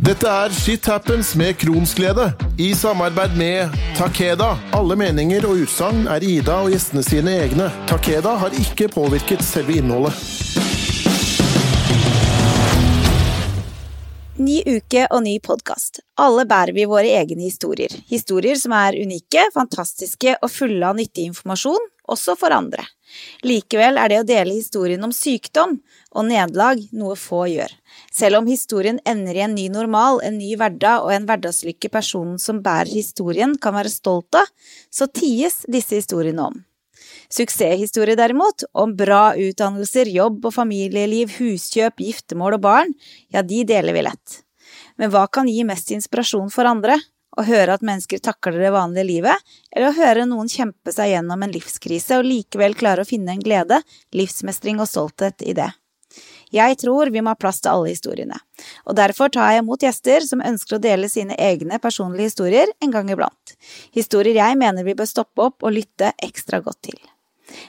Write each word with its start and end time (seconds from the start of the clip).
Dette 0.00 0.24
er 0.24 0.48
Shit 0.56 0.86
Happens 0.88 1.34
med 1.36 1.58
Kronsglede, 1.60 2.30
i 2.56 2.70
samarbeid 2.74 3.34
med 3.36 3.74
Takeda. 3.98 4.54
Alle 4.72 4.96
meninger 4.96 5.44
og 5.44 5.60
utsagn 5.66 6.06
er 6.08 6.24
Ida 6.24 6.54
og 6.64 6.70
gjestene 6.72 7.02
sine 7.04 7.34
egne. 7.42 7.66
Takeda 7.90 8.32
har 8.40 8.56
ikke 8.56 8.88
påvirket 8.94 9.44
selve 9.44 9.76
innholdet. 9.76 10.16
Ny 14.40 14.62
uke 14.64 15.04
og 15.12 15.20
ny 15.26 15.36
podkast. 15.44 16.00
Alle 16.16 16.46
bærer 16.48 16.72
vi 16.72 16.88
våre 16.88 17.12
egne 17.20 17.44
historier. 17.44 17.92
Historier 18.08 18.56
som 18.56 18.72
er 18.72 18.96
unike, 19.02 19.50
fantastiske 19.52 20.38
og 20.40 20.48
fulle 20.48 20.80
av 20.80 20.96
nyttig 20.96 21.28
informasjon, 21.28 21.90
også 22.10 22.36
for 22.38 22.54
andre. 22.54 22.84
Likevel 23.46 23.98
er 23.98 24.10
det 24.10 24.20
å 24.20 24.26
dele 24.26 24.54
historien 24.54 25.02
om 25.06 25.12
sykdom 25.14 25.78
og 26.10 26.26
nederlag 26.28 26.82
noe 26.96 27.16
få 27.18 27.44
gjør. 27.50 27.72
Selv 28.14 28.40
om 28.40 28.50
historien 28.50 29.00
ender 29.08 29.38
i 29.38 29.44
en 29.46 29.56
ny 29.56 29.66
normal, 29.72 30.20
en 30.26 30.38
ny 30.38 30.52
hverdag 30.58 31.06
og 31.06 31.14
en 31.14 31.26
hverdagslykke 31.28 31.90
personen 31.92 32.38
som 32.42 32.62
bærer 32.64 32.92
historien 32.92 33.56
kan 33.58 33.76
være 33.76 33.92
stolt 33.92 34.38
av, 34.38 34.50
så 34.90 35.10
ties 35.10 35.62
disse 35.70 36.02
historiene 36.02 36.50
om. 36.50 36.60
Suksesshistorie 37.30 38.18
derimot, 38.18 38.64
om 38.74 38.92
bra 38.98 39.30
utdannelser, 39.38 40.10
jobb 40.10 40.48
og 40.48 40.54
familieliv, 40.54 41.30
huskjøp, 41.38 42.02
giftermål 42.02 42.58
og 42.58 42.64
barn, 42.64 42.94
ja, 43.30 43.42
de 43.46 43.62
deler 43.66 43.94
vi 43.94 44.02
lett. 44.06 44.40
Men 44.98 45.12
hva 45.14 45.26
kan 45.32 45.48
gi 45.48 45.62
mest 45.66 45.92
inspirasjon 45.94 46.50
for 46.52 46.68
andre? 46.68 46.98
Å 47.38 47.44
høre 47.46 47.76
at 47.76 47.84
mennesker 47.86 48.18
takler 48.22 48.58
det 48.58 48.72
vanlige 48.74 49.06
livet, 49.06 49.50
eller 49.70 49.90
å 49.90 49.96
høre 49.96 50.26
noen 50.26 50.50
kjempe 50.50 50.92
seg 50.94 51.12
gjennom 51.12 51.44
en 51.44 51.52
livskrise 51.54 52.18
og 52.18 52.26
likevel 52.26 52.74
klare 52.78 53.04
å 53.04 53.08
finne 53.08 53.36
en 53.36 53.44
glede, 53.44 53.78
livsmestring 54.16 54.82
og 54.82 54.90
stolthet 54.90 55.44
i 55.46 55.54
det. 55.58 55.70
Jeg 56.50 56.80
tror 56.80 57.12
vi 57.14 57.22
må 57.22 57.30
ha 57.30 57.38
plass 57.38 57.60
til 57.62 57.70
alle 57.70 57.92
historiene, 57.92 58.34
og 58.82 58.96
derfor 58.98 59.30
tar 59.30 59.52
jeg 59.54 59.62
imot 59.62 59.84
gjester 59.86 60.24
som 60.26 60.42
ønsker 60.42 60.76
å 60.76 60.82
dele 60.82 61.06
sine 61.12 61.36
egne 61.38 61.78
personlige 61.78 62.32
historier 62.32 62.72
en 62.82 62.90
gang 62.90 63.12
iblant. 63.14 63.54
Historier 63.94 64.34
jeg 64.34 64.58
mener 64.58 64.86
vi 64.86 64.96
bør 64.98 65.06
stoppe 65.06 65.46
opp 65.46 65.62
og 65.62 65.76
lytte 65.76 66.10
ekstra 66.18 66.58
godt 66.64 66.82
til. 66.90 66.98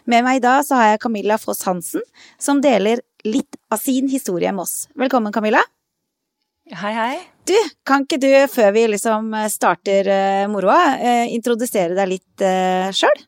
Med 0.10 0.26
meg 0.26 0.40
i 0.40 0.46
dag 0.46 0.66
så 0.66 0.80
har 0.80 0.92
jeg 0.92 1.04
Camilla 1.06 1.38
Foss 1.42 1.62
Hansen, 1.70 2.02
som 2.42 2.62
deler 2.66 3.06
litt 3.26 3.62
av 3.70 3.82
sin 3.82 4.10
historie 4.10 4.54
med 4.54 4.66
oss. 4.66 4.88
Velkommen, 4.98 5.34
Camilla. 5.34 5.62
Hei, 6.72 6.96
hei. 6.98 7.31
Du, 7.52 7.58
kan 7.88 8.06
ikke 8.06 8.20
du, 8.22 8.30
før 8.52 8.72
vi 8.76 8.86
liksom 8.94 9.34
starter 9.52 10.08
uh, 10.08 10.50
moroa, 10.52 10.96
uh, 11.02 11.26
introdusere 11.34 11.98
deg 11.98 12.14
litt 12.14 12.44
sjøl? 12.96 13.26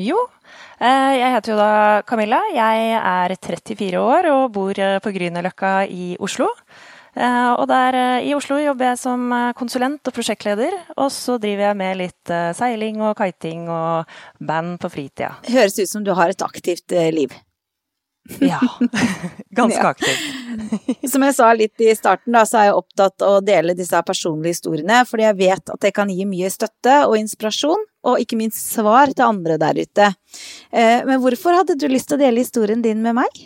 Jo, 0.00 0.16
jeg 0.80 1.32
heter 1.34 1.52
jo 1.52 1.56
da 1.58 1.72
Camilla. 2.08 2.38
Jeg 2.54 2.94
er 2.96 3.34
34 3.36 4.00
år 4.00 4.28
og 4.30 4.46
bor 4.54 4.78
på 5.04 5.12
Grünerløkka 5.12 5.72
i 5.92 6.14
Oslo. 6.22 6.46
Og 7.20 7.66
der 7.68 7.98
i 8.24 8.32
Oslo 8.32 8.56
jobber 8.62 8.88
jeg 8.88 9.00
som 9.02 9.26
konsulent 9.58 10.08
og 10.08 10.16
prosjektleder. 10.16 10.78
Og 10.96 11.10
så 11.12 11.36
driver 11.42 11.66
jeg 11.66 11.80
med 11.82 12.00
litt 12.00 12.32
seiling 12.56 13.02
og 13.04 13.12
kiting 13.20 13.68
og 13.68 14.08
band 14.40 14.78
på 14.80 14.88
fritida. 14.94 15.34
Høres 15.50 15.76
ut 15.82 15.92
som 15.92 16.06
du 16.06 16.14
har 16.16 16.32
et 16.32 16.48
aktivt 16.48 16.96
liv. 17.12 17.36
Ja. 18.38 18.60
Ganske 19.50 19.80
ja. 19.80 19.88
aktivt. 19.88 21.10
Som 21.10 21.24
jeg 21.24 21.34
sa 21.34 21.52
litt 21.56 21.80
i 21.82 21.94
starten, 21.96 22.34
da, 22.36 22.44
så 22.46 22.60
er 22.60 22.68
jeg 22.68 22.76
opptatt 22.78 23.24
av 23.26 23.38
å 23.38 23.44
dele 23.44 23.74
disse 23.78 24.02
personlige 24.06 24.54
historiene, 24.58 25.02
fordi 25.08 25.26
jeg 25.26 25.38
vet 25.40 25.72
at 25.74 25.80
det 25.82 25.94
kan 25.96 26.12
gi 26.12 26.26
mye 26.28 26.50
støtte 26.52 27.00
og 27.08 27.16
inspirasjon, 27.18 27.86
og 28.06 28.20
ikke 28.22 28.38
minst 28.40 28.60
svar 28.74 29.12
til 29.12 29.26
andre 29.26 29.58
der 29.60 29.80
ute. 29.80 30.12
Eh, 30.70 31.00
men 31.08 31.20
hvorfor 31.22 31.60
hadde 31.60 31.78
du 31.80 31.88
lyst 31.90 32.10
til 32.10 32.20
å 32.20 32.22
dele 32.22 32.44
historien 32.44 32.84
din 32.84 33.02
med 33.04 33.18
meg? 33.18 33.42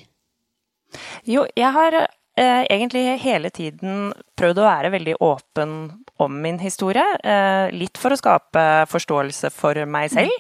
Jo, 1.27 1.47
jeg 1.58 1.70
har 1.75 1.97
eh, 1.98 2.62
egentlig 2.69 3.06
hele 3.25 3.50
tiden 3.55 4.12
prøvd 4.39 4.61
å 4.61 4.69
være 4.69 4.92
veldig 4.95 5.19
åpen 5.25 5.75
om 6.22 6.39
min 6.42 6.61
historie. 6.62 7.05
Eh, 7.25 7.75
litt 7.75 7.98
for 7.98 8.14
å 8.14 8.19
skape 8.20 8.64
forståelse 8.91 9.50
for 9.55 9.80
meg 9.91 10.12
selv. 10.14 10.34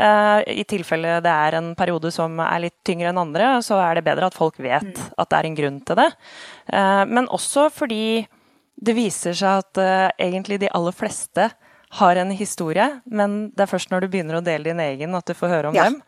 Eh, 0.00 0.60
I 0.60 0.64
tilfelle 0.68 1.18
det 1.24 1.32
er 1.32 1.58
en 1.58 1.72
periode 1.76 2.12
som 2.14 2.38
er 2.40 2.64
litt 2.64 2.76
tyngre 2.86 3.10
enn 3.10 3.20
andre, 3.20 3.52
så 3.64 3.80
er 3.82 3.98
det 3.98 4.06
bedre 4.06 4.30
at 4.30 4.36
folk 4.36 4.60
vet 4.62 4.88
mm. 4.88 5.08
at 5.20 5.30
det 5.30 5.40
er 5.40 5.48
en 5.48 5.58
grunn 5.58 5.80
til 5.84 6.00
det. 6.00 6.10
Eh, 6.72 7.02
men 7.10 7.28
også 7.28 7.68
fordi 7.74 8.04
det 8.80 8.96
viser 8.96 9.36
seg 9.36 9.64
at 9.64 9.82
eh, 9.82 10.28
egentlig 10.30 10.60
de 10.62 10.72
aller 10.76 10.96
fleste 10.96 11.50
har 12.00 12.20
en 12.22 12.30
historie, 12.32 12.86
men 13.04 13.50
det 13.50 13.66
er 13.66 13.72
først 13.72 13.90
når 13.90 14.04
du 14.04 14.12
begynner 14.12 14.38
å 14.38 14.44
dele 14.46 14.70
din 14.70 14.80
egen 14.82 15.16
at 15.18 15.26
du 15.26 15.34
får 15.34 15.52
høre 15.52 15.72
om 15.72 15.76
ja. 15.76 15.88
dem. 15.88 15.98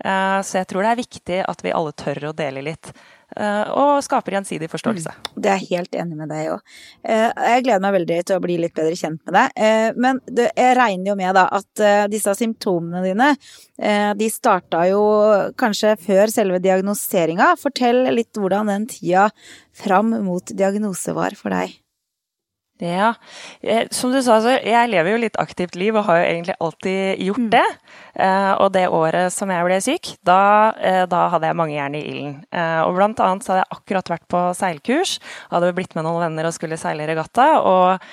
Så 0.00 0.56
jeg 0.56 0.68
tror 0.68 0.84
det 0.84 0.90
er 0.90 0.96
viktig 0.96 1.38
at 1.44 1.62
vi 1.64 1.72
alle 1.76 1.92
tør 1.96 2.30
å 2.30 2.36
dele 2.36 2.62
litt. 2.64 2.88
Eh, 3.36 3.70
og 3.78 4.00
skaper 4.02 4.34
gjensidig 4.34 4.68
forståelse. 4.72 5.12
Mm, 5.14 5.28
det 5.42 5.50
er 5.50 5.60
jeg 5.60 5.78
helt 5.78 5.98
enig 6.02 6.18
med 6.18 6.30
deg 6.32 6.50
òg. 6.56 6.62
Eh, 7.06 7.28
jeg 7.30 7.64
gleder 7.66 7.84
meg 7.84 7.96
veldig 8.00 8.18
til 8.26 8.38
å 8.38 8.42
bli 8.42 8.56
litt 8.62 8.74
bedre 8.76 8.98
kjent 8.98 9.20
med 9.28 9.36
deg. 9.38 9.54
Eh, 9.66 9.98
men 10.02 10.20
jeg 10.34 10.76
regner 10.78 11.12
jo 11.12 11.18
med 11.20 11.36
da 11.38 11.46
at 11.60 11.84
disse 12.10 12.34
symptomene 12.36 13.02
dine, 13.04 13.30
de 14.20 14.26
starta 14.28 14.82
jo 14.90 15.00
kanskje 15.58 15.94
før 16.02 16.32
selve 16.32 16.60
diagnoseringa. 16.60 17.54
Fortell 17.60 18.02
litt 18.12 18.36
hvordan 18.36 18.68
den 18.68 18.88
tida 18.90 19.30
fram 19.72 20.12
mot 20.26 20.52
diagnose 20.52 21.14
var 21.16 21.36
for 21.38 21.54
deg. 21.54 21.79
Ja, 22.80 23.14
eh, 23.60 23.86
som 23.92 24.08
du 24.12 24.22
sa, 24.24 24.38
så 24.40 24.54
jeg 24.56 24.88
lever 24.88 25.12
jo 25.12 25.20
litt 25.20 25.36
aktivt 25.40 25.74
liv 25.76 25.92
og 25.98 26.06
har 26.06 26.22
jo 26.22 26.28
egentlig 26.30 26.54
alltid 26.64 27.20
gjort 27.26 27.42
mm. 27.44 27.48
det. 27.52 27.64
Eh, 28.24 28.52
og 28.56 28.70
det 28.72 28.86
året 28.88 29.34
som 29.34 29.50
jeg 29.52 29.66
ble 29.66 29.76
syk, 29.84 30.12
da, 30.24 30.38
eh, 30.80 31.02
da 31.10 31.26
hadde 31.34 31.50
jeg 31.50 31.58
mange 31.60 31.74
jern 31.76 31.98
i 31.98 32.00
ilden. 32.08 32.38
Og 32.88 32.94
blant 32.96 33.20
annet 33.20 33.44
så 33.44 33.52
hadde 33.52 33.64
jeg 33.66 33.76
akkurat 33.76 34.12
vært 34.14 34.24
på 34.32 34.40
seilkurs, 34.56 35.12
hadde 35.52 35.74
blitt 35.76 35.92
med 35.98 36.06
noen 36.06 36.24
venner 36.24 36.48
og 36.48 36.56
skulle 36.56 36.78
seile 36.80 37.04
regatta, 37.08 37.46
og 37.60 38.06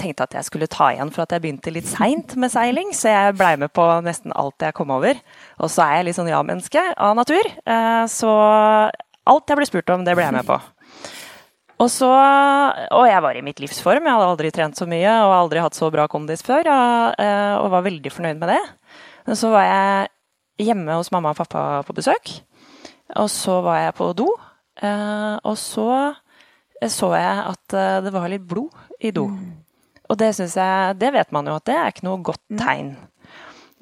tenkte 0.00 0.26
at 0.26 0.36
jeg 0.36 0.46
skulle 0.46 0.68
ta 0.70 0.90
igjen 0.92 1.10
for 1.12 1.24
at 1.24 1.32
jeg 1.34 1.42
begynte 1.44 1.72
litt 1.72 1.88
seint 1.88 2.36
med 2.40 2.52
seiling, 2.52 2.92
så 2.96 3.14
jeg 3.14 3.38
blei 3.38 3.54
med 3.60 3.72
på 3.74 3.86
nesten 4.04 4.34
alt 4.38 4.62
jeg 4.62 4.76
kom 4.76 4.92
over. 4.94 5.18
Og 5.62 5.72
så 5.72 5.86
er 5.86 6.00
jeg 6.00 6.10
litt 6.10 6.20
sånn 6.20 6.30
ja-menneske 6.30 6.84
av 6.92 7.16
natur, 7.18 7.48
så 8.12 8.36
alt 9.32 9.52
jeg 9.52 9.60
ble 9.60 9.68
spurt 9.68 9.92
om, 9.94 10.06
det 10.06 10.16
ble 10.18 10.28
jeg 10.28 10.36
med 10.36 10.48
på. 10.48 10.60
Og, 11.82 11.88
så, 11.90 12.08
og 12.94 13.04
jeg 13.08 13.22
var 13.24 13.34
i 13.34 13.42
mitt 13.42 13.58
livsform. 13.58 14.06
Jeg 14.06 14.14
hadde 14.14 14.30
aldri 14.30 14.52
trent 14.54 14.78
så 14.78 14.86
mye 14.86 15.16
og 15.24 15.34
aldri 15.34 15.62
hatt 15.64 15.74
så 15.74 15.88
bra 15.90 16.06
kondis 16.10 16.44
før. 16.46 16.68
Og, 16.70 17.22
og 17.64 17.72
var 17.74 17.86
veldig 17.88 18.12
fornøyd 18.14 18.38
med 18.38 18.52
det. 18.54 18.60
Men 19.26 19.38
så 19.38 19.50
var 19.50 19.66
jeg 19.66 20.68
hjemme 20.68 20.98
hos 20.98 21.10
mamma 21.14 21.32
og 21.32 21.40
pappa 21.40 21.82
på 21.86 21.96
besøk. 21.96 22.34
Og 23.18 23.30
så 23.30 23.58
var 23.64 23.80
jeg 23.82 23.96
på 23.98 24.10
do. 24.16 24.28
Eh, 24.82 25.36
og 25.42 25.56
så 25.58 25.88
så 26.82 27.12
jeg 27.14 27.42
at 27.46 27.74
eh, 27.78 28.00
det 28.02 28.10
var 28.10 28.30
litt 28.30 28.46
blod 28.48 28.72
i 28.98 29.12
do. 29.14 29.28
Mm. 29.30 29.62
Og 30.10 30.18
det 30.18 30.32
syns 30.34 30.56
jeg 30.58 30.96
Det 30.98 31.12
vet 31.14 31.30
man 31.32 31.46
jo 31.46 31.54
at 31.56 31.66
det 31.68 31.76
er 31.78 31.92
ikke 31.92 32.08
noe 32.08 32.22
godt 32.26 32.42
tegn. 32.58 32.96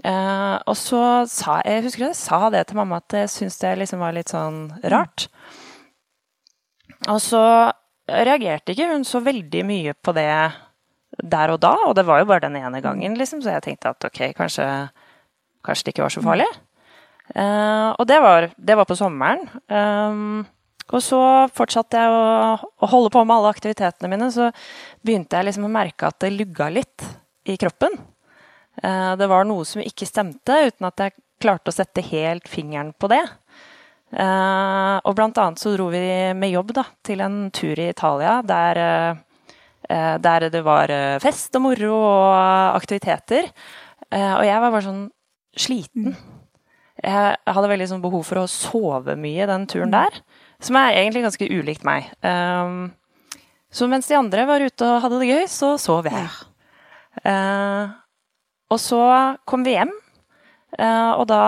og 0.01 0.77
så 0.81 1.27
sa 1.29 1.59
jeg 1.65 1.83
husker 1.85 2.07
jeg 2.07 2.17
sa 2.17 2.49
det 2.51 2.67
til 2.67 2.77
mamma 2.79 3.01
at 3.03 3.13
jeg 3.13 3.29
syntes 3.29 3.59
det 3.61 3.75
liksom 3.79 4.01
var 4.01 4.15
litt 4.17 4.33
sånn 4.33 4.71
rart. 4.93 5.29
Og 7.09 7.21
så 7.21 7.43
reagerte 8.11 8.75
ikke 8.75 8.91
hun 8.91 9.07
så 9.07 9.23
veldig 9.25 9.63
mye 9.67 9.95
på 9.95 10.15
det 10.17 10.31
der 11.21 11.53
og 11.53 11.61
da, 11.63 11.73
og 11.89 11.95
det 11.99 12.07
var 12.09 12.21
jo 12.23 12.29
bare 12.31 12.47
den 12.47 12.59
ene 12.61 12.81
gangen, 12.85 13.17
liksom, 13.19 13.43
så 13.43 13.57
jeg 13.57 13.65
tenkte 13.67 13.93
at 13.93 14.07
ok, 14.07 14.21
kanskje, 14.39 14.67
kanskje 15.67 15.87
det 15.87 15.95
ikke 15.95 16.07
var 16.07 16.15
så 16.15 16.23
farlig. 16.25 16.49
Uh, 17.31 17.95
og 17.95 18.07
det 18.11 18.19
var, 18.23 18.49
det 18.57 18.77
var, 18.79 18.89
på 18.89 18.97
sommeren. 18.99 19.45
Um, 19.71 20.43
og 20.91 21.03
så 21.05 21.21
fortsatte 21.55 22.01
jeg 22.01 22.11
å, 22.11 22.57
å, 22.59 22.89
holde 22.91 23.13
på 23.15 23.23
med 23.23 23.37
alle 23.37 23.53
aktivitetene 23.55 24.11
mine. 24.11 24.31
Så 24.35 24.49
begynte 25.07 25.39
jeg 25.39 25.51
liksom 25.51 25.69
å 25.69 25.73
merke 25.73 26.09
at 26.09 26.19
det 26.25 26.33
lugga 26.35 26.71
litt 26.75 27.07
i 27.47 27.59
kroppen. 27.61 27.95
Uh, 28.83 29.15
det 29.21 29.29
var 29.31 29.47
noe 29.47 29.67
som 29.69 29.83
ikke 29.85 30.09
stemte, 30.09 30.57
uten 30.71 30.89
at 30.91 31.05
jeg 31.05 31.19
klarte 31.41 31.73
å 31.73 31.77
sette 31.77 32.05
helt 32.11 32.51
fingeren 32.51 32.93
på 32.99 33.11
det. 33.13 33.23
Uh, 34.11 34.99
og 35.07 35.15
blant 35.15 35.39
annet 35.39 35.61
så 35.63 35.71
dro 35.77 35.87
vi 35.93 36.01
med 36.35 36.51
jobb 36.51 36.73
da, 36.75 36.83
til 37.07 37.21
en 37.23 37.45
tur 37.55 37.79
i 37.79 37.93
Italia 37.93 38.41
der, 38.43 38.81
uh, 39.87 40.17
der 40.19 40.49
det 40.51 40.65
var 40.67 40.91
fest 41.23 41.55
og 41.59 41.65
moro 41.69 41.95
og 41.95 42.77
aktiviteter. 42.79 43.51
Og 44.11 44.43
jeg 44.43 44.59
var 44.59 44.73
bare 44.75 44.83
sånn 44.83 45.03
sliten. 45.55 46.17
Jeg 46.99 47.37
hadde 47.47 47.71
veldig 47.71 47.87
sånn 47.93 48.03
behov 48.03 48.25
for 48.27 48.41
å 48.41 48.51
sove 48.51 49.15
mye 49.19 49.47
den 49.47 49.69
turen 49.71 49.93
der, 49.95 50.17
som 50.63 50.79
er 50.81 50.97
egentlig 50.99 51.23
ganske 51.25 51.47
ulikt 51.47 51.87
meg. 51.87 52.09
Så 53.71 53.87
mens 53.91 54.11
de 54.11 54.19
andre 54.19 54.49
var 54.51 54.63
ute 54.67 54.89
og 54.89 55.05
hadde 55.05 55.21
det 55.23 55.31
gøy, 55.31 55.45
så 55.51 55.77
sov 55.79 56.11
jeg. 56.11 56.27
og 58.71 58.83
så 58.83 59.03
kom 59.47 59.67
vi 59.67 59.77
hjem, 59.79 59.95
og 60.83 61.25
da 61.31 61.45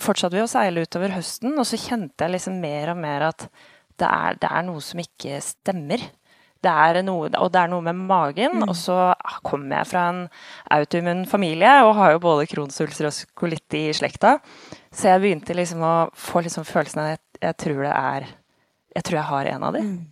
fortsatte 0.00 0.36
vi 0.36 0.42
å 0.42 0.50
seile 0.50 0.84
utover 0.84 1.14
høsten, 1.14 1.54
og 1.58 1.66
så 1.68 1.78
kjente 1.80 2.26
jeg 2.26 2.34
liksom 2.34 2.60
mer 2.62 2.92
og 2.94 3.00
mer 3.00 3.28
at 3.30 3.48
det 4.00 4.10
er, 4.10 4.38
det 4.42 4.50
er 4.50 4.64
noe 4.66 4.82
som 4.82 5.00
ikke 5.02 5.38
stemmer. 5.44 6.02
Det 6.64 6.72
er 6.72 7.02
noe, 7.04 7.28
og 7.28 7.50
det 7.52 7.60
er 7.60 7.68
noe 7.70 7.84
med 7.84 7.98
magen. 8.08 8.62
Mm. 8.62 8.64
Og 8.70 8.76
så 8.78 8.96
kommer 9.46 9.80
jeg 9.80 9.90
fra 9.90 10.06
en 10.10 10.22
autoimmun 10.74 11.24
familie 11.28 11.74
og 11.84 11.94
har 11.98 12.14
jo 12.14 12.22
både 12.24 12.48
kronsulser 12.50 13.10
og 13.10 13.36
kolitt 13.38 13.76
i 13.76 13.84
slekta. 13.96 14.38
Så 14.94 15.10
jeg 15.10 15.22
begynte 15.22 15.56
liksom 15.56 15.84
å 15.84 15.94
få 16.16 16.44
liksom 16.44 16.66
følelsen 16.68 17.02
av 17.02 17.12
at 17.12 17.20
jeg, 17.20 17.44
jeg, 17.44 17.58
tror 17.64 17.84
det 17.84 17.92
er 17.92 18.26
Jeg 18.94 19.04
tror 19.04 19.18
jeg 19.18 19.30
har 19.30 19.52
en 19.52 19.68
av 19.68 19.76
de. 19.76 19.84
Mm. 19.84 20.02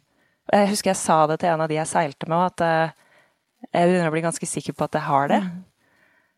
Jeg 0.52 0.70
husker 0.72 0.90
jeg 0.90 1.00
sa 1.00 1.18
det 1.30 1.40
til 1.40 1.52
en 1.52 1.64
av 1.64 1.70
de 1.70 1.78
jeg 1.78 1.88
seilte 1.88 2.28
med, 2.28 2.50
at 2.50 2.64
uh, 2.66 3.68
jeg 3.70 3.88
begynner 3.88 4.10
å 4.10 4.14
bli 4.14 4.24
ganske 4.24 4.48
sikker 4.50 4.74
på 4.76 4.88
at 4.88 4.98
jeg 4.98 5.06
har 5.06 5.30
det. 5.30 5.38
Uh, 5.46 5.71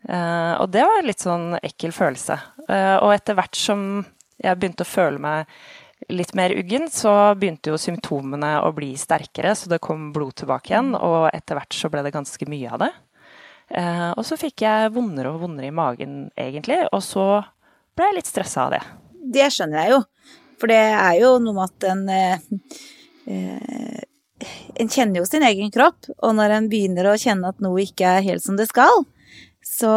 og 0.04 0.68
det 0.68 0.82
var 0.84 0.98
en 1.00 1.08
litt 1.08 1.22
sånn 1.24 1.46
ekkel 1.62 1.94
følelse. 1.96 2.36
Uh, 2.68 2.98
og 3.00 3.14
etter 3.14 3.36
hvert 3.38 3.56
som 3.56 4.04
jeg 4.42 4.58
begynte 4.58 4.84
å 4.84 4.88
føle 4.88 5.20
meg 5.22 5.48
litt 6.12 6.34
mer 6.36 6.52
uggen, 6.52 6.90
så 6.92 7.32
begynte 7.38 7.72
jo 7.72 7.80
symptomene 7.80 8.58
å 8.64 8.72
bli 8.76 8.92
sterkere, 9.00 9.54
så 9.56 9.70
det 9.72 9.80
kom 9.84 10.10
blod 10.12 10.36
tilbake 10.40 10.72
igjen, 10.72 10.92
og 10.98 11.30
etter 11.32 11.56
hvert 11.56 11.76
så 11.76 11.88
ble 11.92 12.02
det 12.04 12.12
ganske 12.14 12.48
mye 12.50 12.72
av 12.76 12.84
det. 12.84 12.92
Uh, 13.72 14.10
og 14.12 14.24
så 14.28 14.36
fikk 14.36 14.66
jeg 14.66 14.92
vondere 14.92 15.32
og 15.32 15.40
vondere 15.46 15.70
i 15.70 15.74
magen, 15.74 16.26
egentlig, 16.36 16.82
og 16.92 17.00
så 17.04 17.28
ble 17.96 18.10
jeg 18.10 18.18
litt 18.18 18.28
stressa 18.28 18.66
av 18.66 18.74
det. 18.74 18.82
Det 19.34 19.48
skjønner 19.54 19.80
jeg 19.80 19.94
jo, 19.94 20.02
for 20.60 20.72
det 20.72 20.82
er 20.90 21.14
jo 21.22 21.36
noe 21.42 21.56
med 21.56 21.70
at 21.70 21.86
en 21.92 22.02
eh, 22.12 24.02
En 24.74 24.90
kjenner 24.90 25.22
jo 25.22 25.24
sin 25.24 25.44
egen 25.46 25.70
kropp, 25.72 26.10
og 26.18 26.34
når 26.36 26.52
en 26.58 26.66
begynner 26.68 27.06
å 27.08 27.16
kjenne 27.16 27.48
at 27.48 27.62
noe 27.64 27.80
ikke 27.86 28.10
er 28.18 28.26
helt 28.26 28.44
som 28.44 28.58
det 28.58 28.66
skal, 28.68 29.06
så 29.74 29.92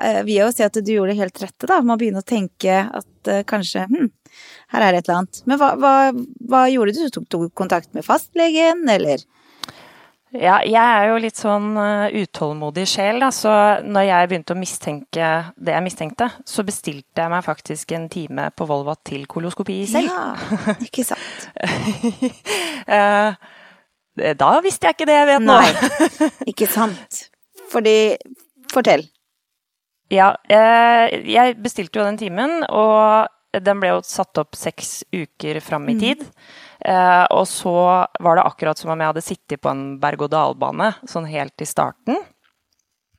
eh, 0.00 0.22
vil 0.24 0.36
jeg 0.38 0.46
jo 0.46 0.54
si 0.56 0.64
at 0.66 0.78
du 0.78 0.92
gjorde 0.94 1.12
det 1.12 1.20
helt 1.20 1.42
rette, 1.44 1.68
da, 1.68 1.80
med 1.84 1.96
å 1.96 2.00
begynne 2.00 2.22
å 2.22 2.26
tenke 2.26 2.80
at 2.86 3.30
eh, 3.30 3.44
kanskje 3.48 3.84
hm, 3.90 4.08
her 4.72 4.86
er 4.86 4.94
det 4.94 5.02
et 5.02 5.10
eller 5.10 5.20
annet. 5.20 5.42
Men 5.50 5.60
hva, 5.60 5.70
hva, 5.80 5.94
hva 6.48 6.64
gjorde 6.72 6.96
du? 6.96 7.04
Tok 7.12 7.28
du 7.28 7.38
kontakt 7.58 7.92
med 7.96 8.06
fastlegen, 8.06 8.86
eller? 8.90 9.24
Ja, 10.32 10.62
jeg 10.64 10.80
er 10.80 11.10
jo 11.10 11.18
litt 11.20 11.36
sånn 11.36 11.74
uh, 11.76 12.08
utålmodig 12.08 12.86
sjel, 12.88 13.18
da, 13.20 13.28
så 13.36 13.52
når 13.84 14.06
jeg 14.06 14.28
begynte 14.30 14.54
å 14.54 14.56
mistenke 14.56 15.32
det 15.60 15.74
jeg 15.74 15.84
mistenkte, 15.84 16.30
så 16.48 16.64
bestilte 16.64 17.20
jeg 17.20 17.32
meg 17.34 17.44
faktisk 17.44 17.92
en 17.92 18.06
time 18.12 18.46
på 18.56 18.64
Volva 18.70 18.94
til 19.04 19.26
koloskopi 19.28 19.82
selv. 19.90 20.08
Ja, 20.08 20.78
ikke 20.88 21.04
sant. 21.04 21.50
uh, 22.88 23.36
da 24.40 24.50
visste 24.64 24.88
jeg 24.88 24.96
ikke 24.96 25.10
det 25.12 25.18
jeg 25.18 25.28
vet 25.34 25.44
nå. 25.44 25.58
Nei, 25.60 26.30
ikke 26.54 26.70
sant. 26.70 27.26
Fordi 27.72 27.96
Fortell. 28.72 29.06
Ja, 30.12 30.32
uh, 30.36 31.06
jeg 31.08 31.56
bestilte 31.62 32.00
jo 32.00 32.08
den 32.08 32.20
timen, 32.20 32.60
og 32.68 33.30
den 33.60 33.80
ble 33.80 33.94
jo 33.94 34.02
satt 34.06 34.38
opp 34.40 34.56
seks 34.56 35.02
uker 35.12 35.60
fram 35.60 35.88
i 35.92 35.96
tid. 36.00 36.24
Mm. 36.24 36.52
Eh, 36.84 37.24
og 37.30 37.46
så 37.48 37.74
var 38.20 38.36
det 38.36 38.44
akkurat 38.44 38.78
som 38.78 38.90
om 38.90 39.00
jeg 39.00 39.12
hadde 39.12 39.24
sittet 39.24 39.62
på 39.62 39.70
en 39.70 39.82
berg-og-dal-bane 40.02 40.88
sånn 41.08 41.28
helt 41.30 41.62
i 41.62 41.68
starten. 41.68 42.18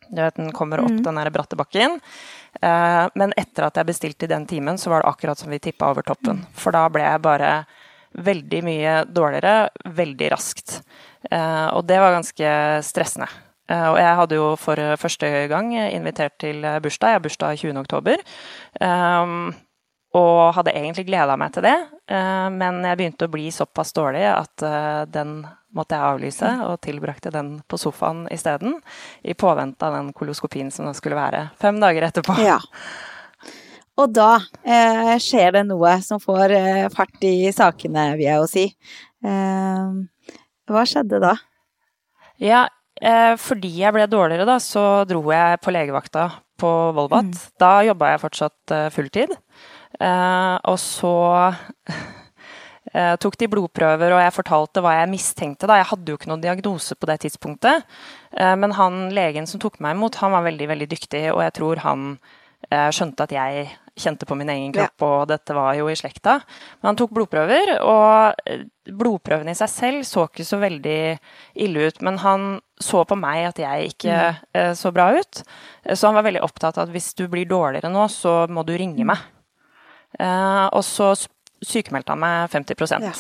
Du 0.10 0.20
Vet, 0.20 0.36
den 0.36 0.52
kommer 0.56 0.84
opp 0.84 0.92
mm. 0.92 1.04
den 1.06 1.22
der 1.22 1.32
bratte 1.34 1.58
bakken. 1.60 2.00
Eh, 2.60 3.06
men 3.16 3.36
etter 3.40 3.70
at 3.70 3.80
jeg 3.80 3.90
bestilte 3.90 4.30
den 4.30 4.48
timen, 4.50 4.78
så 4.82 4.92
var 4.92 5.04
det 5.04 5.14
akkurat 5.14 5.40
som 5.40 5.54
vi 5.54 5.62
tippa 5.64 5.94
over 5.94 6.06
toppen. 6.06 6.44
Mm. 6.44 6.60
For 6.60 6.76
da 6.76 6.88
ble 6.92 7.06
jeg 7.06 7.24
bare 7.24 7.54
veldig 8.14 8.60
mye 8.66 8.98
dårligere 9.10 9.94
veldig 10.02 10.34
raskt. 10.34 10.82
Eh, 11.32 11.68
og 11.72 11.86
det 11.90 12.02
var 12.04 12.18
ganske 12.18 12.52
stressende. 12.86 13.30
Uh, 13.72 13.90
og 13.94 14.00
jeg 14.02 14.16
hadde 14.20 14.40
jo 14.40 14.48
for 14.60 14.96
første 15.00 15.30
gang 15.52 15.72
invitert 15.76 16.36
til 16.42 16.66
bursdag. 16.84 17.14
Jeg 17.14 17.22
har 17.22 17.28
bursdag 17.28 17.62
20. 17.64 17.78
oktober. 17.86 18.26
Um, 18.82 19.54
og 20.14 20.54
hadde 20.54 20.76
egentlig 20.78 21.08
gleda 21.08 21.36
meg 21.42 21.56
til 21.56 21.66
det, 21.66 21.74
eh, 22.14 22.50
men 22.54 22.84
jeg 22.86 23.00
begynte 23.00 23.26
å 23.26 23.34
bli 23.34 23.48
såpass 23.54 23.96
dårlig 23.98 24.28
at 24.30 24.62
eh, 24.66 25.06
den 25.10 25.40
måtte 25.74 25.98
jeg 25.98 26.06
avlyse, 26.06 26.52
og 26.68 26.82
tilbrakte 26.86 27.32
den 27.34 27.56
på 27.66 27.80
sofaen 27.82 28.28
isteden. 28.34 28.78
I 29.26 29.34
påvente 29.34 29.88
av 29.88 29.98
den 29.98 30.12
koloskopien 30.14 30.70
som 30.72 30.86
det 30.86 30.94
skulle 31.00 31.18
være 31.18 31.48
fem 31.62 31.82
dager 31.82 32.06
etterpå. 32.06 32.38
Ja. 32.46 32.60
Og 33.98 34.14
da 34.14 34.36
eh, 34.62 35.16
skjer 35.22 35.58
det 35.58 35.66
noe 35.72 35.96
som 36.06 36.22
får 36.22 36.54
eh, 36.60 36.86
fart 36.94 37.26
i 37.26 37.50
sakene, 37.54 38.12
vil 38.20 38.28
jeg 38.28 38.38
jo 38.38 38.48
si. 38.50 38.68
Eh, 39.26 39.98
hva 40.70 40.86
skjedde 40.90 41.24
da? 41.26 41.34
Ja, 42.42 42.68
eh, 42.70 42.83
fordi 43.44 43.70
jeg 43.82 43.96
ble 43.96 44.08
dårligere 44.08 44.48
da, 44.48 44.58
så 44.64 45.04
dro 45.10 45.20
jeg 45.28 45.60
på 45.64 45.74
legevakta 45.76 46.30
på 46.62 46.70
Volvat. 46.96 47.32
Mm. 47.34 47.54
Da 47.60 47.72
jobba 47.84 48.14
jeg 48.14 48.22
fortsatt 48.22 48.74
fulltid. 48.96 49.34
Uh, 50.00 50.56
og 50.72 50.78
så 50.80 51.16
tok 53.24 53.36
de 53.42 53.50
blodprøver, 53.52 54.14
og 54.16 54.22
jeg 54.24 54.36
fortalte 54.36 54.84
hva 54.86 54.94
jeg 55.02 55.12
mistenkte. 55.12 55.68
Da. 55.68 55.82
Jeg 55.82 55.90
hadde 55.92 56.14
jo 56.14 56.20
ikke 56.20 56.32
noen 56.32 56.46
diagnose 56.46 56.96
på 56.96 57.10
det 57.10 57.20
tidspunktet. 57.26 57.90
Men 58.32 58.76
han 58.78 59.08
legen 59.16 59.50
som 59.50 59.62
tok 59.64 59.80
meg 59.84 59.98
imot, 59.98 60.20
han 60.22 60.36
var 60.36 60.46
veldig, 60.46 60.68
veldig 60.72 60.90
dyktig, 60.92 61.24
og 61.34 61.42
jeg 61.44 61.56
tror 61.58 61.82
han 61.84 62.06
skjønte 62.96 63.26
at 63.28 63.34
jeg 63.36 63.66
kjente 63.96 64.26
på 64.26 64.36
min 64.36 64.50
egen 64.50 64.72
kropp, 64.74 64.96
ja. 64.98 65.08
og 65.08 65.28
dette 65.30 65.54
var 65.54 65.76
jo 65.78 65.86
i 65.90 65.96
slekta. 65.98 66.40
Men 66.82 66.92
han 66.92 66.98
tok 66.98 67.14
blodprøver, 67.14 67.76
og 67.86 68.34
blodprøvene 68.90 69.54
i 69.54 69.58
seg 69.58 69.70
selv 69.70 70.08
så 70.08 70.26
ikke 70.30 70.46
så 70.48 70.58
veldig 70.62 71.02
ille 71.66 71.90
ut. 71.90 72.02
Men 72.06 72.18
han 72.24 72.48
så 72.82 73.04
på 73.08 73.18
meg 73.20 73.52
at 73.52 73.62
jeg 73.62 73.94
ikke 73.94 74.18
mm. 74.56 74.74
så 74.80 74.92
bra 74.96 75.12
ut. 75.14 75.44
Så 75.94 76.10
han 76.10 76.18
var 76.18 76.26
veldig 76.26 76.42
opptatt 76.46 76.80
av 76.80 76.88
at 76.88 76.96
hvis 76.96 77.14
du 77.20 77.28
blir 77.32 77.48
dårligere 77.50 77.94
nå, 77.94 78.08
så 78.12 78.44
må 78.50 78.66
du 78.66 78.74
ringe 78.78 79.06
meg. 79.08 79.22
Uh, 80.20 80.70
og 80.74 80.84
så 80.86 81.14
sykemeldte 81.64 82.14
han 82.14 82.22
meg 82.22 82.52
50 82.54 82.92
ja. 83.02 83.14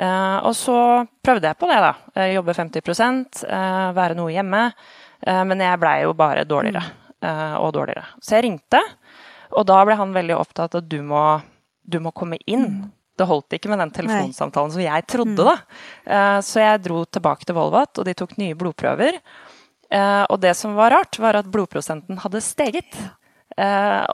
uh, 0.00 0.38
Og 0.48 0.54
så 0.56 0.76
prøvde 1.24 1.50
jeg 1.50 1.60
på 1.60 1.68
det, 1.68 1.80
da. 1.84 1.92
Uh, 2.16 2.28
jobbe 2.36 2.56
50 2.56 3.44
uh, 3.44 3.90
være 3.96 4.16
noe 4.16 4.32
hjemme. 4.32 4.70
men 5.20 5.60
jeg 5.60 5.76
blei 5.76 5.98
jo 6.00 6.14
bare 6.16 6.46
dårligere 6.48 6.80
og 7.20 7.74
dårligere. 7.76 8.06
Så 8.24 8.38
jeg 8.38 8.46
ringte, 8.46 8.80
og 9.56 9.66
da 9.68 9.82
ble 9.86 9.96
han 9.98 10.14
veldig 10.14 10.36
opptatt 10.38 10.76
av 10.76 10.84
at 10.84 10.88
du 10.90 11.00
må, 11.04 11.24
du 11.82 11.98
må 12.02 12.12
komme 12.16 12.38
inn. 12.46 12.66
Mm. 12.78 12.90
Det 13.20 13.26
holdt 13.28 13.56
ikke 13.56 13.68
med 13.72 13.82
den 13.82 13.92
telefonsamtalen 13.92 14.72
som 14.72 14.80
jeg 14.80 15.06
trodde, 15.10 15.44
mm. 15.44 15.48
da. 16.06 16.20
så 16.46 16.62
jeg 16.62 16.84
dro 16.86 17.02
tilbake 17.04 17.44
til 17.44 17.58
Volvat, 17.58 18.00
og 18.00 18.06
de 18.08 18.14
tok 18.16 18.36
nye 18.40 18.56
blodprøver. 18.56 19.18
og 20.30 20.36
det 20.40 20.54
som 20.56 20.78
var 20.78 20.94
rart, 20.94 21.18
var 21.20 21.36
at 21.42 21.50
blodprosenten 21.50 22.22
hadde 22.22 22.40
steget. 22.40 22.96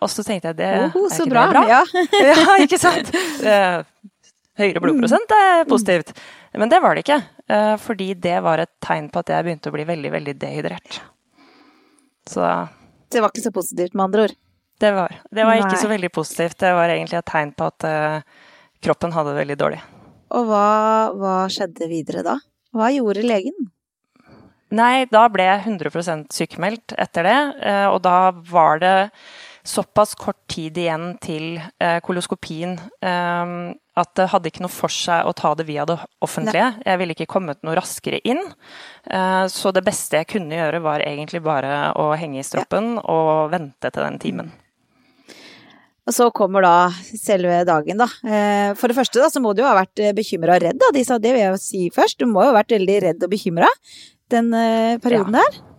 Og 0.01 0.11
så 0.11 0.25
tenkte 0.27 0.51
jeg 0.51 0.59
det 0.59 0.73
oh, 0.89 1.05
er 1.07 1.21
ikke 1.21 1.31
bra. 1.31 1.45
bra? 1.53 1.63
Ja. 1.71 1.83
ja, 2.33 2.57
ikke 2.65 2.81
sant? 2.83 3.13
Høyere 4.57 4.83
blodprosent 4.83 5.37
er 5.37 5.63
mm. 5.63 5.71
positivt. 5.71 6.11
Men 6.57 6.73
det 6.73 6.81
var 6.83 6.97
det 6.97 7.05
ikke. 7.05 7.21
Fordi 7.85 8.09
det 8.27 8.41
var 8.43 8.65
et 8.65 8.73
tegn 8.83 9.11
på 9.13 9.23
at 9.23 9.31
jeg 9.31 9.47
begynte 9.47 9.71
å 9.71 9.77
bli 9.77 9.87
veldig, 9.87 10.13
veldig 10.17 10.35
dehydrert. 10.41 10.99
Så 12.27 12.43
Det 13.13 13.23
var 13.23 13.33
ikke 13.33 13.47
så 13.47 13.55
positivt, 13.55 13.95
med 13.95 14.09
andre 14.09 14.27
ord? 14.27 14.35
Det 14.83 14.91
var, 14.93 15.13
det 15.33 15.45
var 15.49 15.61
ikke 15.61 15.79
så 15.81 15.89
veldig 15.89 16.11
positivt. 16.13 16.59
Det 16.61 16.73
var 16.77 16.93
egentlig 16.93 17.17
et 17.17 17.29
tegn 17.31 17.55
på 17.57 17.69
at 17.71 17.87
kroppen 18.85 19.15
hadde 19.15 19.33
det 19.33 19.41
veldig 19.41 19.57
dårlig. 19.63 19.79
Og 20.37 20.51
hva, 20.51 20.67
hva 21.17 21.37
skjedde 21.53 21.89
videre 21.89 22.25
da? 22.27 22.35
Hva 22.77 22.91
gjorde 22.93 23.25
legen? 23.25 23.71
Nei, 24.75 25.07
da 25.07 25.27
ble 25.31 25.47
jeg 25.47 25.63
100% 25.79 26.35
sykemeldt 26.35 26.97
etter 26.99 27.27
det. 27.27 27.39
Eh, 27.63 27.87
og 27.87 28.01
da 28.05 28.33
var 28.51 28.83
det 28.83 28.97
såpass 29.67 30.15
kort 30.19 30.39
tid 30.51 30.79
igjen 30.79 31.17
til 31.23 31.59
eh, 31.83 31.99
koloskopien 32.05 32.77
eh, 33.03 33.55
at 33.97 34.11
det 34.19 34.29
hadde 34.33 34.51
ikke 34.51 34.65
noe 34.65 34.73
for 34.73 34.93
seg 34.93 35.27
å 35.27 35.35
ta 35.37 35.55
det 35.57 35.67
via 35.69 35.87
det 35.89 35.97
offentlige. 36.25 36.69
Nei. 36.77 36.85
Jeg 36.85 37.01
ville 37.01 37.17
ikke 37.17 37.29
kommet 37.33 37.63
noe 37.65 37.77
raskere 37.79 38.19
inn. 38.29 38.43
Så 39.49 39.71
det 39.73 39.81
beste 39.87 40.19
jeg 40.21 40.29
kunne 40.35 40.53
gjøre, 40.53 40.83
var 40.85 41.01
egentlig 41.01 41.41
bare 41.47 41.95
å 41.97 42.11
henge 42.21 42.43
i 42.43 42.45
stroppen 42.45 42.99
ja. 42.99 43.05
og 43.09 43.55
vente 43.55 43.89
til 43.89 44.05
den 44.05 44.19
timen. 44.21 44.51
Og 46.05 46.13
så 46.13 46.27
kommer 46.37 46.67
da 46.67 46.75
selve 47.17 47.63
dagen, 47.65 48.05
da. 48.05 48.11
For 48.77 48.93
det 48.93 48.99
første 48.99 49.23
da, 49.23 49.31
så 49.33 49.41
må 49.41 49.55
du 49.57 49.63
jo 49.65 49.71
ha 49.71 49.79
vært 49.79 50.03
bekymra 50.19 50.59
og 50.59 50.67
redd, 50.67 50.83
da. 50.83 50.93
Det 50.93 51.33
vil 51.33 51.41
jeg 51.41 51.63
si 51.65 51.87
først. 51.97 52.21
Du 52.21 52.29
må 52.29 52.45
jo 52.45 52.53
ha 52.53 52.59
vært 52.59 52.77
veldig 52.77 52.99
redd 53.07 53.25
og 53.25 53.33
bekymra 53.33 53.73
den 54.37 54.53
perioden 55.01 55.41
ja. 55.41 55.47
der? 55.49 55.76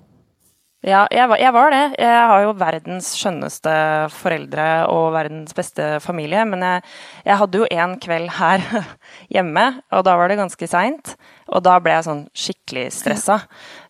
Ja, 0.85 1.07
jeg 1.09 1.25
var, 1.25 1.39
jeg 1.41 1.53
var, 1.55 1.71
det. 1.73 1.85
Jeg 1.97 2.25
har 2.29 2.43
jo 2.43 2.51
verdens 2.59 3.07
skjønneste 3.17 3.71
foreldre 4.13 4.65
og 4.93 5.07
verdens 5.15 5.55
beste 5.57 5.95
familie. 6.03 6.43
Men 6.45 6.61
jeg, 6.61 6.83
jeg 7.25 7.39
hadde 7.41 7.61
jo 7.63 7.69
en 7.73 7.95
kveld 8.03 8.29
her 8.37 8.61
hjemme, 9.33 9.65
og 9.89 10.05
da 10.05 10.13
var 10.19 10.29
det 10.29 10.37
ganske 10.37 10.69
seint. 10.69 11.15
Og 11.49 11.63
da 11.65 11.79
ble 11.81 11.95
jeg 11.95 12.05
sånn 12.05 12.21
skikkelig 12.37 12.85
stressa. 12.93 13.39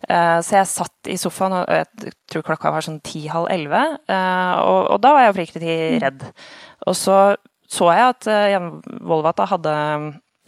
Uh, 0.08 0.40
så 0.40 0.62
jeg 0.62 0.70
satt 0.72 1.12
i 1.12 1.18
sofaen, 1.20 1.58
og 1.60 1.68
jeg 1.76 2.14
tror 2.32 2.46
klokka 2.48 2.72
var 2.72 2.88
sånn 2.88 3.02
ti-halv 3.04 3.50
elleve. 3.52 3.84
Uh, 4.08 4.56
og, 4.64 4.80
og, 4.94 4.98
da 5.04 5.12
var 5.12 5.26
jeg 5.26 5.36
oppriktig 5.36 5.78
redd. 6.06 6.24
Og 6.88 6.96
så 6.96 7.20
så 7.68 7.90
jeg 7.92 8.14
at 8.14 8.28
uh, 8.32 8.70
Volvata 9.04 9.44
hadde 9.50 9.72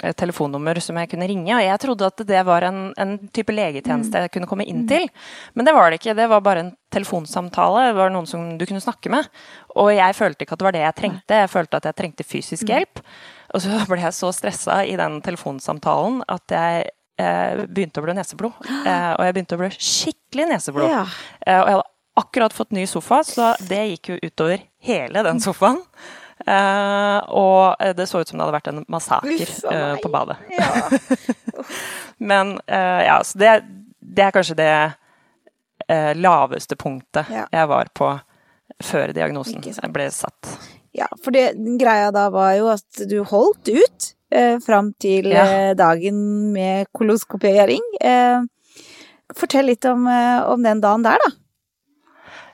et 0.07 0.16
telefonnummer 0.16 0.78
som 0.83 0.99
jeg 1.00 1.11
kunne 1.12 1.28
ringe. 1.28 1.52
Og 1.57 1.62
jeg 1.64 1.80
trodde 1.83 2.09
at 2.09 2.23
det 2.28 2.42
var 2.49 2.66
en, 2.69 2.80
en, 3.00 3.16
type 3.35 3.54
legetjeneste 3.54 4.25
jeg 4.25 4.33
kunne 4.35 4.49
komme 4.50 4.66
inn 4.69 4.87
til. 4.90 5.09
Men 5.54 5.69
det 5.69 5.75
var 5.76 5.90
det 5.90 6.00
ikke. 6.00 6.16
Det 6.19 6.28
var 6.30 6.45
bare 6.45 6.64
en 6.64 6.73
telefonsamtale. 6.95 7.90
Det 7.90 7.99
var 7.99 8.14
noen 8.14 8.28
som 8.28 8.47
du 8.59 8.64
kunne 8.69 8.83
snakke 8.85 9.12
med. 9.12 9.28
Og 9.76 9.92
jeg 9.95 10.16
følte 10.19 10.47
ikke 10.47 10.57
at 10.57 10.62
det 10.62 10.69
var 10.69 10.76
det 10.78 10.87
jeg 10.87 10.99
trengte. 11.02 11.42
Jeg 11.45 11.52
følte 11.52 11.80
at 11.80 11.90
jeg 11.90 11.99
trengte 12.00 12.26
fysisk 12.26 12.66
mm. 12.66 12.73
hjelp. 12.75 13.04
Og 13.54 13.64
så 13.64 13.83
ble 13.90 14.00
jeg 14.04 14.16
så 14.16 14.33
stressa 14.35 14.80
i 14.87 14.97
den 15.00 15.21
telefonsamtalen 15.26 16.23
at 16.30 16.54
jeg 16.54 16.90
eh, 17.21 17.64
begynte 17.66 18.02
å 18.02 18.07
blø 18.07 18.16
neseblod. 18.16 18.66
Eh, 18.80 19.12
og 19.16 19.25
jeg 19.26 19.37
begynte 19.37 19.59
å 19.59 19.62
blø 19.62 19.71
skikkelig 19.76 20.50
neseblod. 20.54 20.90
Ja. 20.92 21.04
Eh, 21.47 21.61
og 21.61 21.66
jeg 21.66 21.78
hadde 21.80 21.88
akkurat 22.21 22.54
fått 22.54 22.75
ny 22.76 22.87
sofa, 22.90 23.23
så 23.26 23.52
det 23.69 23.85
gikk 23.95 24.12
jo 24.12 24.19
utover 24.23 24.64
hele 24.85 25.23
den 25.26 25.40
sofaen. 25.42 25.80
Uh, 26.50 27.21
og 27.30 27.83
det 27.95 28.09
så 28.11 28.23
ut 28.23 28.30
som 28.30 28.38
det 28.38 28.47
hadde 28.47 28.57
vært 28.57 28.71
en 28.73 28.80
massaker 28.90 29.52
uh, 29.71 29.97
på 30.02 30.11
badet. 30.11 30.38
Ja. 30.57 30.71
Men 32.30 32.59
ja, 32.69 33.21
så 33.25 33.38
det, 33.40 33.52
det, 34.00 34.25
er 34.26 34.35
kanskje 34.35 34.57
det 34.59 34.73
laveste 36.21 36.76
punktet 36.76 37.30
ja. 37.33 37.47
jeg 37.50 37.69
var 37.71 37.88
på 37.97 38.11
før 38.85 39.14
diagnosen 39.16 39.64
ble 39.95 40.07
satt. 40.12 40.50
Ja, 40.95 41.09
for 41.25 41.33
det, 41.33 41.54
greia 41.80 42.11
da 42.12 42.26
var 42.35 42.52
jo 42.59 42.69
at 42.75 43.02
du 43.09 43.23
holdt 43.25 43.71
ut 43.73 44.11
eh, 44.35 44.61
fram 44.62 44.92
til 45.00 45.30
ja. 45.33 45.73
dagen 45.78 46.21
med 46.52 46.90
koloskopering. 46.92 47.83
Eh, 48.04 48.45
fortell 49.37 49.71
litt 49.73 49.88
om, 49.88 50.04
om, 50.07 50.62
den 50.66 50.85
dagen 50.85 51.07
der, 51.09 51.25
da. 51.25 51.33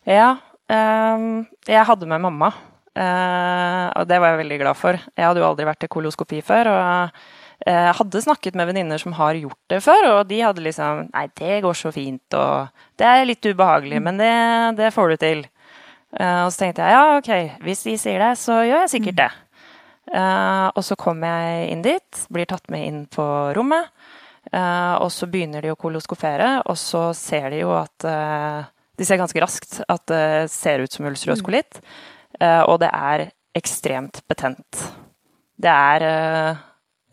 Ja, 0.06 0.30
Eh, 0.66 1.26
jeg 1.70 1.86
hadde 1.86 2.08
med 2.10 2.24
mamma. 2.26 2.50
Uh, 2.96 3.92
og 3.92 4.06
det 4.08 4.16
var 4.22 4.32
jeg 4.32 4.40
veldig 4.40 4.56
glad 4.62 4.78
for. 4.78 4.96
Jeg 4.96 5.26
hadde 5.28 5.42
jo 5.42 5.48
aldri 5.50 5.66
vært 5.68 5.82
til 5.84 5.92
koloskopi 5.92 6.40
før. 6.44 6.70
og 6.72 6.78
jeg 7.66 7.72
uh, 7.72 7.96
hadde 7.98 8.22
snakket 8.24 8.56
med 8.56 8.70
venninner 8.70 9.00
som 9.00 9.12
har 9.16 9.36
gjort 9.36 9.60
det 9.72 9.82
før, 9.84 10.08
og 10.14 10.30
de 10.30 10.40
hadde 10.44 10.64
liksom 10.64 11.06
Nei, 11.10 11.26
det 11.40 11.60
går 11.64 11.76
så 11.76 11.92
fint, 11.92 12.36
og 12.36 12.72
det 13.00 13.08
er 13.08 13.28
litt 13.28 13.44
ubehagelig, 13.44 14.00
men 14.04 14.20
det, 14.20 14.32
det 14.80 14.92
får 14.96 15.12
du 15.12 15.16
til. 15.20 15.44
Uh, 16.16 16.46
og 16.46 16.50
så 16.54 16.62
tenkte 16.62 16.86
jeg 16.86 16.96
ja, 16.96 17.18
ok, 17.18 17.60
hvis 17.66 17.84
de 17.84 17.98
sier 18.00 18.24
det, 18.24 18.32
så 18.40 18.62
gjør 18.64 18.86
jeg 18.86 18.94
sikkert 18.96 19.20
det. 19.24 19.32
og 20.16 20.84
så 20.86 20.94
kommer 20.96 21.26
jeg 21.28 21.70
inn 21.72 21.82
dit, 21.82 22.20
blir 22.32 22.46
tatt 22.48 22.70
med 22.70 22.86
inn 22.86 23.00
på 23.10 23.24
rommet, 23.56 23.88
og 24.54 25.08
så 25.10 25.26
begynner 25.26 25.64
de 25.64 25.72
å 25.72 25.76
koloskopere, 25.80 26.60
og 26.70 26.76
så 26.78 27.08
ser 27.18 27.50
de 27.50 27.64
jo 27.64 27.72
at 27.74 28.06
De 28.96 29.04
ser 29.04 29.18
ganske 29.18 29.40
raskt 29.42 29.80
at 29.92 30.06
det 30.08 30.48
ser 30.48 30.80
ut 30.80 30.92
som 30.92 31.04
ulcerøs 31.04 31.42
kolitt. 31.44 31.82
Eh, 31.82 32.15
og 32.40 32.78
det 32.82 32.90
er 32.92 33.28
ekstremt 33.56 34.20
betent. 34.28 34.82
Det 35.56 35.72
er 35.72 36.06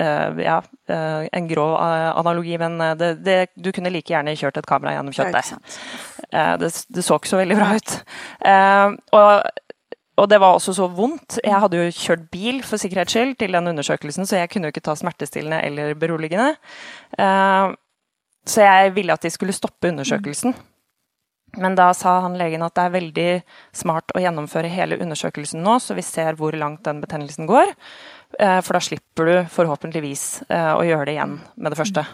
Uh, 0.02 0.40
ja, 0.42 0.56
uh, 0.90 1.26
en 1.32 1.48
grå 1.48 1.68
analogi, 1.78 2.56
men 2.58 2.80
det, 2.98 3.12
det, 3.22 3.36
du 3.54 3.70
kunne 3.72 3.92
like 3.94 4.10
gjerne 4.10 4.34
kjørt 4.36 4.58
et 4.58 4.66
kamera 4.68 4.96
gjennom 4.96 5.14
kjøttet. 5.14 5.52
Det, 6.34 6.72
det, 6.90 7.04
så 7.06 7.20
ikke 7.20 7.30
så 7.30 7.38
veldig 7.38 7.58
bra 7.60 7.68
ut. 7.78 7.94
Og, 9.14 9.44
og, 10.18 10.26
det 10.32 10.40
var 10.42 10.58
også 10.58 10.74
så 10.74 10.88
vondt. 10.90 11.38
Jeg 11.46 11.62
hadde 11.62 11.78
jo 11.78 11.94
kjørt 11.94 12.26
bil 12.34 12.64
for 12.66 12.82
sikkerhets 12.82 13.14
skyld 13.14 13.36
til 13.38 13.54
den 13.54 13.70
undersøkelsen, 13.70 14.26
så 14.26 14.42
jeg 14.42 14.50
kunne 14.50 14.66
jo 14.66 14.74
ikke 14.74 14.84
ta 14.90 14.98
smertestillende 14.98 15.62
eller 15.62 15.94
beroligende. 15.94 16.56
Så 18.50 18.66
jeg 18.66 18.96
ville 18.98 19.14
at 19.14 19.24
de 19.24 19.30
skulle 19.30 19.54
stoppe 19.54 19.94
undersøkelsen. 19.94 20.58
Men 21.62 21.76
da 21.78 21.92
sa 21.94 22.18
han 22.24 22.38
legen 22.40 22.64
at 22.66 22.74
det 22.78 22.84
er 22.88 22.96
veldig 22.96 23.30
smart 23.78 24.14
å 24.16 24.22
gjennomføre 24.24 24.72
hele 24.74 24.98
undersøkelsen 25.04 25.62
nå, 25.62 25.78
så 25.78 25.94
vi 25.98 26.06
ser 26.06 26.38
hvor 26.40 26.56
langt 26.58 26.82
den 26.88 27.02
betennelsen 27.04 27.50
går. 27.50 27.74
Eh, 28.42 28.60
for 28.66 28.78
da 28.78 28.82
slipper 28.82 29.30
du 29.30 29.36
forhåpentligvis 29.54 30.26
eh, 30.50 30.72
å 30.74 30.84
gjøre 30.88 31.10
det 31.10 31.18
igjen 31.18 31.40
med 31.54 31.74
det 31.74 31.80
første. 31.80 32.06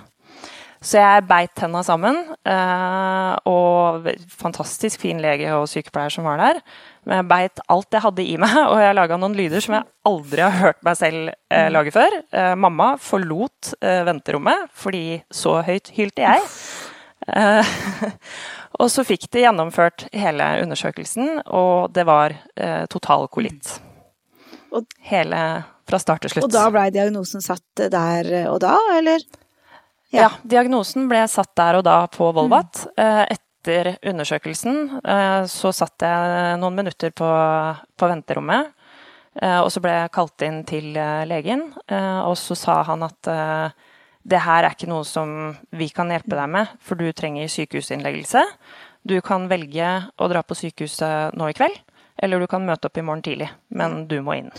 Så 0.79 0.95
jeg 0.95 1.25
beit 1.27 1.51
tenna 1.59 1.81
sammen, 1.83 2.21
eh, 2.47 3.31
og 3.51 4.07
fantastisk 4.31 5.03
fin 5.03 5.19
lege 5.23 5.51
og 5.55 5.67
sykepleier 5.71 6.11
som 6.11 6.27
var 6.27 6.39
der. 6.39 6.61
Men 7.07 7.21
jeg 7.21 7.29
beit 7.31 7.63
alt 7.71 7.95
jeg 7.95 8.03
hadde 8.03 8.27
i 8.27 8.35
meg, 8.39 8.59
og 8.71 8.83
jeg 8.83 8.99
laga 8.99 9.19
noen 9.19 9.39
lyder 9.39 9.63
som 9.63 9.77
jeg 9.77 9.87
aldri 10.07 10.43
har 10.43 10.59
hørt 10.59 10.83
meg 10.87 10.99
selv 10.99 11.31
lage 11.73 11.95
før. 11.95 12.19
Mamma 12.59 12.93
forlot 13.01 13.73
venterommet, 14.07 14.67
fordi 14.75 15.21
så 15.31 15.59
høyt 15.67 15.91
hylte 15.95 16.27
jeg. 16.27 16.47
Og 18.79 18.87
så 18.93 19.03
fikk 19.03 19.25
de 19.33 19.43
gjennomført 19.43 20.05
hele 20.15 20.45
undersøkelsen, 20.63 21.41
og 21.45 21.89
det 21.91 22.05
var 22.07 22.35
eh, 22.55 22.85
total 22.87 23.25
kolitt. 23.27 23.73
Hele 25.09 25.41
fra 25.89 25.99
start 25.99 26.23
til 26.23 26.35
slutt. 26.35 26.45
Og 26.47 26.53
da 26.53 26.67
blei 26.71 26.87
diagnosen 26.93 27.43
satt 27.43 27.83
der 27.91 28.29
og 28.51 28.59
da, 28.63 28.75
eller? 28.95 29.25
Ja. 30.13 30.21
ja. 30.21 30.29
diagnosen 30.47 31.09
ble 31.09 31.25
satt 31.27 31.51
der 31.57 31.81
og 31.81 31.85
da 31.89 32.03
på 32.13 32.29
Volvat. 32.37 32.85
Mm. 32.93 33.03
Eh, 33.03 33.23
etter 33.35 33.91
undersøkelsen 34.07 34.77
eh, 35.01 35.41
så 35.51 35.73
satt 35.75 36.05
jeg 36.05 36.59
noen 36.61 36.77
minutter 36.79 37.11
på, 37.11 37.29
på 37.99 38.13
venterommet. 38.13 38.71
Eh, 39.41 39.59
og 39.61 39.69
så 39.71 39.81
ble 39.83 39.93
jeg 39.95 40.13
kalt 40.15 40.45
inn 40.45 40.63
til 40.67 40.97
eh, 40.97 41.23
legen, 41.29 41.69
eh, 41.87 42.19
og 42.25 42.35
så 42.39 42.57
sa 42.57 42.81
han 42.87 43.05
at 43.05 43.29
det 44.23 44.41
her 44.43 44.65
er 44.65 44.75
ikke 44.75 44.89
noe 44.89 45.05
som 45.07 45.53
vi 45.75 45.89
kan 45.95 46.11
hjelpe 46.11 46.35
deg 46.35 46.51
med, 46.51 46.73
for 46.83 46.99
du 46.99 47.07
trenger 47.15 47.49
sykehusinnleggelse. 47.51 48.43
Du 49.07 49.15
kan 49.25 49.47
velge 49.49 49.93
å 50.19 50.27
dra 50.31 50.43
på 50.43 50.57
sykehuset 50.59 51.37
nå 51.39 51.49
i 51.49 51.55
kveld, 51.57 51.77
eller 52.19 52.41
du 52.41 52.49
kan 52.51 52.65
møte 52.67 52.89
opp 52.89 52.99
i 52.99 53.05
morgen 53.05 53.23
tidlig, 53.25 53.49
men 53.71 54.03
du 54.09 54.19
må 54.25 54.35
inn. 54.41 54.51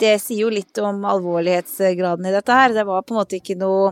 Det 0.00 0.14
sier 0.22 0.46
jo 0.46 0.52
litt 0.52 0.78
om 0.80 1.02
alvorlighetsgraden 1.04 2.28
i 2.30 2.32
dette 2.32 2.54
her. 2.56 2.72
Det 2.72 2.86
var 2.88 3.02
på 3.04 3.12
en 3.12 3.18
måte 3.18 3.36
ikke 3.36 3.58
noe 3.60 3.90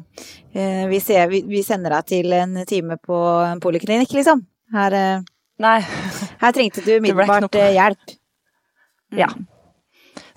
eh, 0.54 0.86
vi, 0.88 1.02
ser, 1.04 1.28
vi, 1.28 1.60
sender 1.66 1.98
deg 1.98 2.08
til 2.08 2.32
en 2.38 2.62
time 2.68 2.96
på 2.96 3.18
en 3.44 3.60
poliklinikk, 3.60 4.14
liksom. 4.16 4.40
Her, 4.72 4.96
eh, 4.96 5.28
her 6.42 6.56
trengte 6.56 6.86
du 6.86 6.94
umiddelbart 6.96 7.58
hjelp. 7.58 8.16
Mm. 9.12 9.20
Ja. 9.20 9.28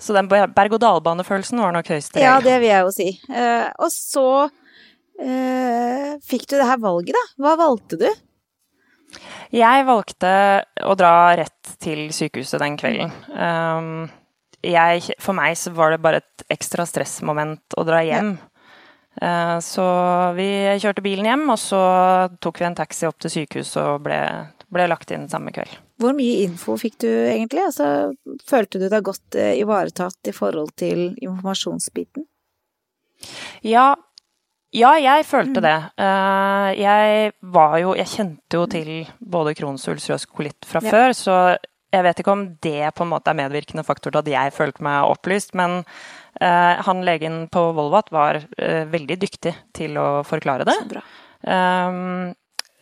Så 0.02 0.12
den 0.16 0.28
berg-og-dal-bane-følelsen 0.28 1.60
var 1.62 1.72
nok 1.76 1.88
høyst 1.94 2.16
reell. 2.16 2.26
Ja, 2.26 2.36
det 2.42 2.58
vil 2.60 2.72
jeg 2.72 2.84
jo 2.84 2.92
si. 2.92 3.08
Eh, 3.30 3.68
og 3.78 3.92
så 3.94 4.26
eh, 4.44 4.61
fikk 5.20 6.48
du 6.50 6.56
det 6.56 6.66
her 6.66 6.80
valget, 6.82 7.16
da. 7.16 7.22
Hva 7.42 7.56
valgte 7.60 7.98
du? 8.00 8.08
Jeg 9.52 9.84
valgte 9.84 10.32
å 10.88 10.94
dra 10.96 11.34
rett 11.36 11.74
til 11.82 12.06
sykehuset 12.14 12.62
den 12.62 12.78
kvelden. 12.80 13.12
Um, 13.36 14.06
jeg, 14.64 15.16
for 15.20 15.36
meg 15.36 15.58
så 15.60 15.72
var 15.76 15.92
det 15.92 16.00
bare 16.04 16.22
et 16.22 16.44
ekstra 16.54 16.86
stressmoment 16.88 17.76
å 17.76 17.84
dra 17.84 18.00
hjem. 18.06 18.36
Uh, 19.20 19.58
så 19.60 19.84
vi 20.38 20.48
kjørte 20.80 21.04
bilen 21.04 21.28
hjem, 21.28 21.44
og 21.52 21.60
så 21.60 21.82
tok 22.40 22.62
vi 22.62 22.68
en 22.70 22.78
taxi 22.78 23.08
opp 23.08 23.18
til 23.20 23.34
sykehuset 23.34 23.82
og 23.82 24.06
ble, 24.06 24.20
ble 24.72 24.88
lagt 24.88 25.12
inn 25.12 25.28
samme 25.28 25.52
kveld. 25.52 25.74
Hvor 26.00 26.16
mye 26.16 26.46
info 26.46 26.78
fikk 26.80 26.96
du 27.04 27.10
egentlig? 27.10 27.66
Altså, 27.68 28.14
følte 28.48 28.80
du 28.80 28.88
deg 28.88 29.04
godt 29.04 29.36
uh, 29.36 29.52
ivaretatt 29.58 30.32
i 30.32 30.36
forhold 30.36 30.72
til 30.80 31.10
informasjonsbiten? 31.20 32.24
Ja, 33.68 33.92
ja, 34.72 34.92
jeg 34.96 35.26
følte 35.28 35.60
mm. 35.60 35.66
det. 35.66 35.76
Uh, 36.00 36.70
jeg 36.78 37.32
var 37.54 37.76
jo 37.82 37.92
Jeg 37.98 38.08
kjente 38.08 38.58
jo 38.58 38.64
til 38.70 38.90
både 39.20 39.54
Crohns 39.58 39.84
ulcerøs 39.90 40.24
kolitt 40.30 40.68
fra 40.68 40.80
ja. 40.84 40.92
før, 40.94 41.16
så 41.16 41.36
jeg 41.92 42.06
vet 42.06 42.22
ikke 42.22 42.32
om 42.32 42.46
det 42.64 42.94
på 42.96 43.04
en 43.04 43.10
måte 43.10 43.28
er 43.28 43.36
medvirkende 43.36 43.84
faktor 43.84 44.14
til 44.14 44.22
at 44.22 44.30
jeg 44.32 44.54
følte 44.56 44.84
meg 44.84 45.10
opplyst, 45.12 45.52
men 45.58 45.82
uh, 45.84 46.80
han 46.86 47.02
legen 47.04 47.42
på 47.52 47.66
Volvat 47.76 48.08
var 48.14 48.40
uh, 48.40 48.84
veldig 48.88 49.18
dyktig 49.20 49.52
til 49.76 49.98
å 50.00 50.22
forklare 50.24 50.64
det. 50.68 50.78
Så, 50.80 51.02
um, 51.52 52.32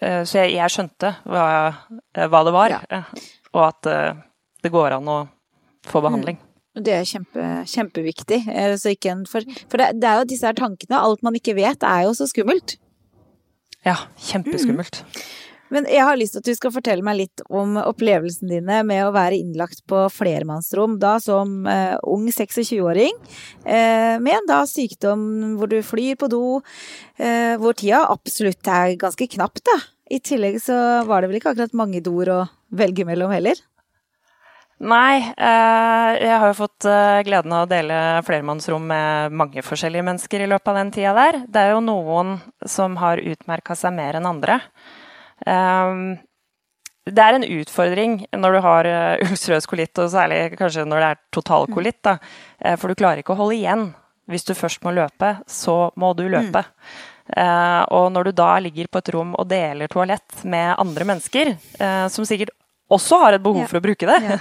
så 0.01 0.45
jeg, 0.45 0.55
jeg, 0.55 0.73
skjønte 0.73 1.11
hva, 1.29 1.43
hva 2.33 2.39
det 2.47 2.53
var, 2.55 2.73
ja. 2.73 3.01
og 3.53 3.65
at 3.67 3.89
det 4.65 4.71
går 4.73 4.95
an 4.97 5.11
å 5.13 5.17
få 5.85 6.01
behandling. 6.01 6.39
Mm. 6.41 6.50
Det 6.79 6.93
er 6.95 7.09
kjempe, 7.09 7.45
kjempeviktig. 7.67 8.45
En, 8.47 9.25
for, 9.27 9.47
for 9.67 9.83
det, 9.83 9.91
det, 9.99 10.07
er 10.07 10.21
jo 10.21 10.31
disse 10.31 10.47
her 10.47 10.59
tankene. 10.59 11.01
Alt 11.01 11.25
man 11.27 11.37
ikke 11.39 11.57
vet, 11.59 11.83
er 11.83 12.07
jo 12.07 12.15
så 12.15 12.29
skummelt. 12.31 12.77
Ja, 13.87 13.97
kjempeskummelt. 14.31 15.03
Mm. 15.03 15.23
Men 15.71 15.87
jeg 15.87 16.03
har 16.03 16.19
lyst 16.19 16.35
til 16.35 16.43
at 16.43 16.49
du 16.51 16.57
skal 16.59 16.73
fortelle 16.75 17.07
meg 17.07 17.19
litt 17.21 17.43
om 17.47 17.77
opplevelsene 17.79 18.57
dine 18.57 18.81
med 18.87 19.05
å 19.07 19.13
være 19.15 19.39
innlagt 19.39 19.85
på 19.91 20.03
flermannsrom, 20.11 20.99
da 21.03 21.15
som 21.23 21.63
uh, 21.67 21.95
ung 22.11 22.27
26-åring, 22.27 23.15
uh, 23.15 23.71
eh, 23.71 24.17
med 24.23 24.35
en 24.35 24.51
da 24.51 24.65
sykdom 24.67 25.23
hvor 25.61 25.71
du 25.71 25.79
flyr 25.87 26.19
på 26.19 26.31
do, 26.33 26.59
uh, 27.23 27.55
hvor 27.63 27.79
tida 27.79 28.03
absolutt 28.11 28.67
er 28.67 28.99
ganske 28.99 29.31
knapp, 29.37 29.63
da. 29.63 29.79
I 30.11 30.19
tillegg 30.27 30.59
så 30.59 30.75
var 31.07 31.23
det 31.23 31.31
vel 31.31 31.39
ikke 31.39 31.53
akkurat 31.55 31.77
mange 31.79 32.03
doer 32.03 32.33
å 32.35 32.41
velge 32.75 33.07
mellom 33.07 33.31
heller? 33.31 33.55
Nei, 34.81 35.21
eh, 35.37 36.11
jeg 36.17 36.37
har 36.41 36.49
jo 36.49 36.57
fått 36.57 36.87
eh, 36.89 37.21
gleden 37.27 37.53
av 37.53 37.67
å 37.67 37.69
dele 37.69 37.97
flermannsrom 38.25 38.87
med 38.89 39.35
mange 39.37 39.61
forskjellige 39.61 40.07
mennesker 40.07 40.41
i 40.41 40.49
løpet 40.49 40.71
av 40.73 40.79
den 40.79 40.93
tida 40.95 41.13
der. 41.19 41.43
Det 41.45 41.61
er 41.61 41.75
jo 41.75 41.83
noen 41.85 42.39
som 42.65 42.97
har 42.97 43.21
utmerka 43.21 43.77
seg 43.77 43.93
mer 43.99 44.17
enn 44.17 44.29
andre. 44.31 44.57
Ehm, 45.45 46.15
det 47.05 47.27
er 47.27 47.37
en 47.37 47.45
utfordring 47.45 48.15
når 48.33 48.57
du 48.57 48.61
har 48.65 48.89
eh, 48.89 49.25
ulcerøs 49.27 49.69
kolitt, 49.69 50.01
og 50.01 50.09
særlig 50.15 50.57
kanskje 50.57 50.87
når 50.89 51.05
det 51.05 51.11
er 51.11 51.21
totalkolitt. 51.37 52.01
Da. 52.09 52.17
For 52.81 52.89
du 52.89 52.97
klarer 52.97 53.21
ikke 53.21 53.37
å 53.37 53.41
holde 53.43 53.59
igjen. 53.59 53.85
Hvis 54.33 54.49
du 54.49 54.55
først 54.57 54.81
må 54.87 54.95
løpe, 54.97 55.35
så 55.51 55.91
må 56.01 56.15
du 56.17 56.25
løpe. 56.31 56.63
Mm. 56.63 57.91
Og 57.97 58.09
når 58.15 58.29
du 58.29 58.33
da 58.39 58.53
ligger 58.63 58.89
på 58.91 59.01
et 59.03 59.11
rom 59.15 59.33
og 59.39 59.49
deler 59.51 59.91
toalett 59.91 60.45
med 60.47 60.71
andre 60.79 61.07
mennesker, 61.09 61.51
som 62.11 62.27
sikkert 62.27 62.55
også 62.91 63.23
har 63.25 63.39
et 63.39 63.45
behov 63.45 63.65
ja. 63.65 63.71
for 63.71 63.81
å 63.81 63.85
bruke 63.85 64.09
det, 64.11 64.19
ja. 64.27 64.39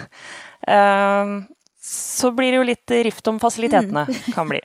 uh, 0.69 1.39
så 1.89 2.31
blir 2.31 2.51
det 2.51 2.59
jo 2.59 2.67
litt 2.67 2.91
rift 3.07 3.27
om 3.31 3.39
fasilitetene, 3.41 4.05
mm. 4.05 4.31
kan 4.35 4.49
bli. 4.49 4.59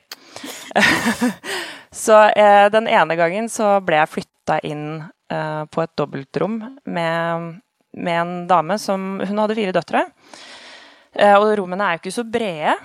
så 2.05 2.21
eh, 2.29 2.65
den 2.71 2.89
ene 2.91 3.15
gangen 3.17 3.47
så 3.49 3.79
ble 3.85 4.01
jeg 4.01 4.11
flytta 4.11 4.59
inn 4.67 4.87
eh, 5.31 5.63
på 5.65 5.83
et 5.83 5.93
dobbeltrom 5.97 6.59
med, 6.83 7.47
med, 7.95 8.19
en 8.19 8.35
dame 8.49 8.77
som 8.81 9.15
Hun 9.23 9.39
hadde 9.41 9.57
fire 9.57 9.75
døtre. 9.75 10.03
Eh, 11.15 11.37
og 11.39 11.55
rommene 11.61 11.87
er 11.87 11.95
jo 11.95 12.03
ikke 12.03 12.17
så 12.19 12.27
brede. 12.27 12.75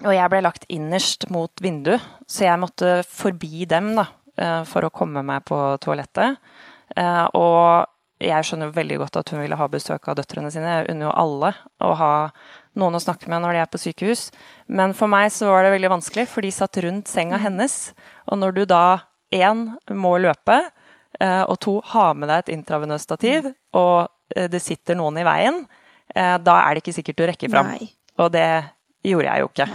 og 0.00 0.14
jeg 0.16 0.32
ble 0.32 0.42
lagt 0.44 0.66
innerst 0.72 1.28
mot 1.30 1.62
vinduet, 1.62 2.02
så 2.26 2.46
jeg 2.48 2.60
måtte 2.60 3.00
forbi 3.08 3.66
dem 3.68 3.94
da, 3.98 4.06
eh, 4.36 4.62
for 4.64 4.84
å 4.84 4.92
komme 4.92 5.22
meg 5.22 5.44
på 5.48 5.58
toalettet. 5.80 6.40
Eh, 6.96 7.26
og 7.38 7.86
jeg 8.20 8.46
skjønner 8.46 8.72
veldig 8.74 8.98
godt 9.02 9.18
at 9.20 9.32
hun 9.32 9.40
ville 9.42 9.56
ha 9.56 9.68
besøk 9.72 10.08
av 10.10 10.18
døtrene 10.18 10.50
sine. 10.52 10.80
Jeg 10.80 10.90
unner 10.92 11.08
jo 11.08 11.16
alle 11.22 11.52
å 11.82 11.92
ha 11.98 12.14
noen 12.80 12.98
å 12.98 13.02
snakke 13.02 13.30
med 13.32 13.42
når 13.42 13.56
de 13.56 13.62
er 13.62 13.70
på 13.72 13.80
sykehus. 13.80 14.26
Men 14.68 14.94
for 14.96 15.10
meg 15.10 15.30
så 15.34 15.50
var 15.50 15.64
det 15.64 15.74
veldig 15.74 15.92
vanskelig, 15.96 16.26
for 16.30 16.44
de 16.44 16.52
satt 16.54 16.80
rundt 16.84 17.10
senga 17.10 17.38
mm. 17.40 17.44
hennes. 17.46 17.76
Og 18.30 18.40
når 18.42 18.58
du 18.58 18.62
da 18.70 18.84
én 19.34 19.66
må 19.96 20.16
løpe, 20.22 20.58
eh, 21.20 21.44
og 21.44 21.56
to 21.64 21.78
har 21.92 22.12
med 22.18 22.30
deg 22.30 22.44
et 22.44 22.52
intravenøst 22.58 23.08
stativ, 23.08 23.52
og 23.76 24.10
det 24.30 24.60
sitter 24.62 24.94
noen 24.94 25.16
i 25.18 25.24
veien, 25.26 25.64
da 26.14 26.52
er 26.62 26.76
det 26.76 26.84
ikke 26.84 26.94
sikkert 26.94 27.18
du 27.18 27.24
rekker 27.26 27.50
fram. 27.50 27.72
Nei. 27.72 27.88
Og 28.22 28.28
det 28.30 28.46
gjorde 29.02 29.26
jeg 29.26 29.42
jo 29.42 29.48
ikke. 29.50 29.66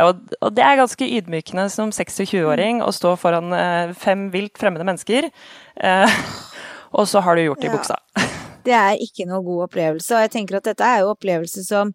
Og, 0.00 0.22
og, 0.40 0.52
det 0.56 0.64
er 0.64 0.78
ganske 0.80 1.08
ydmykende 1.18 1.66
som 1.72 1.90
26-åring 1.92 2.80
å 2.84 2.88
stå 2.94 3.12
foran 3.20 3.52
eh, 3.52 3.92
fem 3.98 4.28
vilt 4.32 4.56
fremmede 4.60 4.86
mennesker, 4.88 5.28
eh, 5.28 6.14
og 6.92 7.08
så 7.08 7.22
har 7.24 7.36
du 7.36 7.46
gjort 7.46 7.64
det 7.64 7.70
i 7.70 7.74
buksa. 7.76 7.98
Det 8.62 8.74
er 8.78 9.00
ikke 9.02 9.24
noe 9.26 9.42
god 9.42 9.64
opplevelse, 9.64 10.14
og 10.14 10.22
jeg 10.22 10.30
tenker 10.36 10.60
at 10.60 10.68
dette 10.68 10.86
er 10.86 11.00
jo 11.02 11.08
opplevelse 11.16 11.64
som 11.66 11.88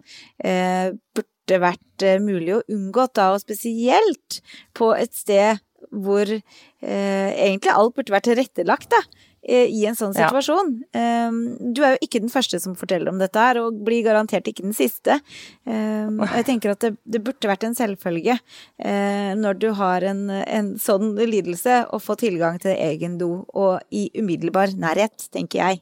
eh, 0.44 0.90
burde 1.16 1.60
vært 1.64 2.04
eh, 2.04 2.18
mulig 2.20 2.58
å 2.58 2.66
unngå, 2.68 3.06
da, 3.16 3.30
og 3.32 3.40
spesielt 3.40 4.42
på 4.76 4.90
et 4.98 5.16
sted 5.16 5.62
hvor 5.96 6.28
eh, 6.28 7.30
egentlig 7.32 7.72
alt 7.72 7.96
burde 7.96 8.12
vært 8.12 8.28
tilrettelagt, 8.28 8.92
da. 8.92 9.00
Eh, 9.48 9.70
i 9.72 9.86
en 9.88 9.96
sånn 9.96 10.12
situasjon. 10.12 10.74
Ja. 10.92 11.00
Ehm, 11.00 11.38
du 11.72 11.80
er 11.86 11.94
jo 11.96 12.04
ikke 12.04 12.20
den 12.20 12.32
første 12.32 12.60
som 12.60 12.74
forteller 12.76 13.08
om 13.14 13.20
dette 13.22 13.40
her, 13.40 13.62
og 13.62 13.78
blir 13.88 14.04
garantert 14.04 14.48
ikke 14.50 14.66
den 14.66 14.76
siste. 14.76 15.22
Ehm, 15.64 16.20
jeg 16.20 16.48
tenker 16.50 16.74
at 16.74 16.84
det, 16.84 16.98
det 17.08 17.22
burde 17.24 17.48
vært 17.48 17.64
en 17.64 17.78
selvfølge 17.78 18.36
eh, 18.36 19.32
når 19.40 19.62
du 19.62 19.70
har 19.80 20.04
en, 20.04 20.26
en, 20.42 20.74
sånn 20.84 21.14
lidelse, 21.16 21.86
å 21.96 22.00
få 22.04 22.18
tilgang 22.20 22.60
til 22.60 22.76
egen 22.76 23.16
do, 23.22 23.46
og 23.56 23.80
i 23.88 24.10
umiddelbar 24.20 24.76
nærhet, 24.76 25.30
tenker 25.32 25.62
jeg. 25.62 25.80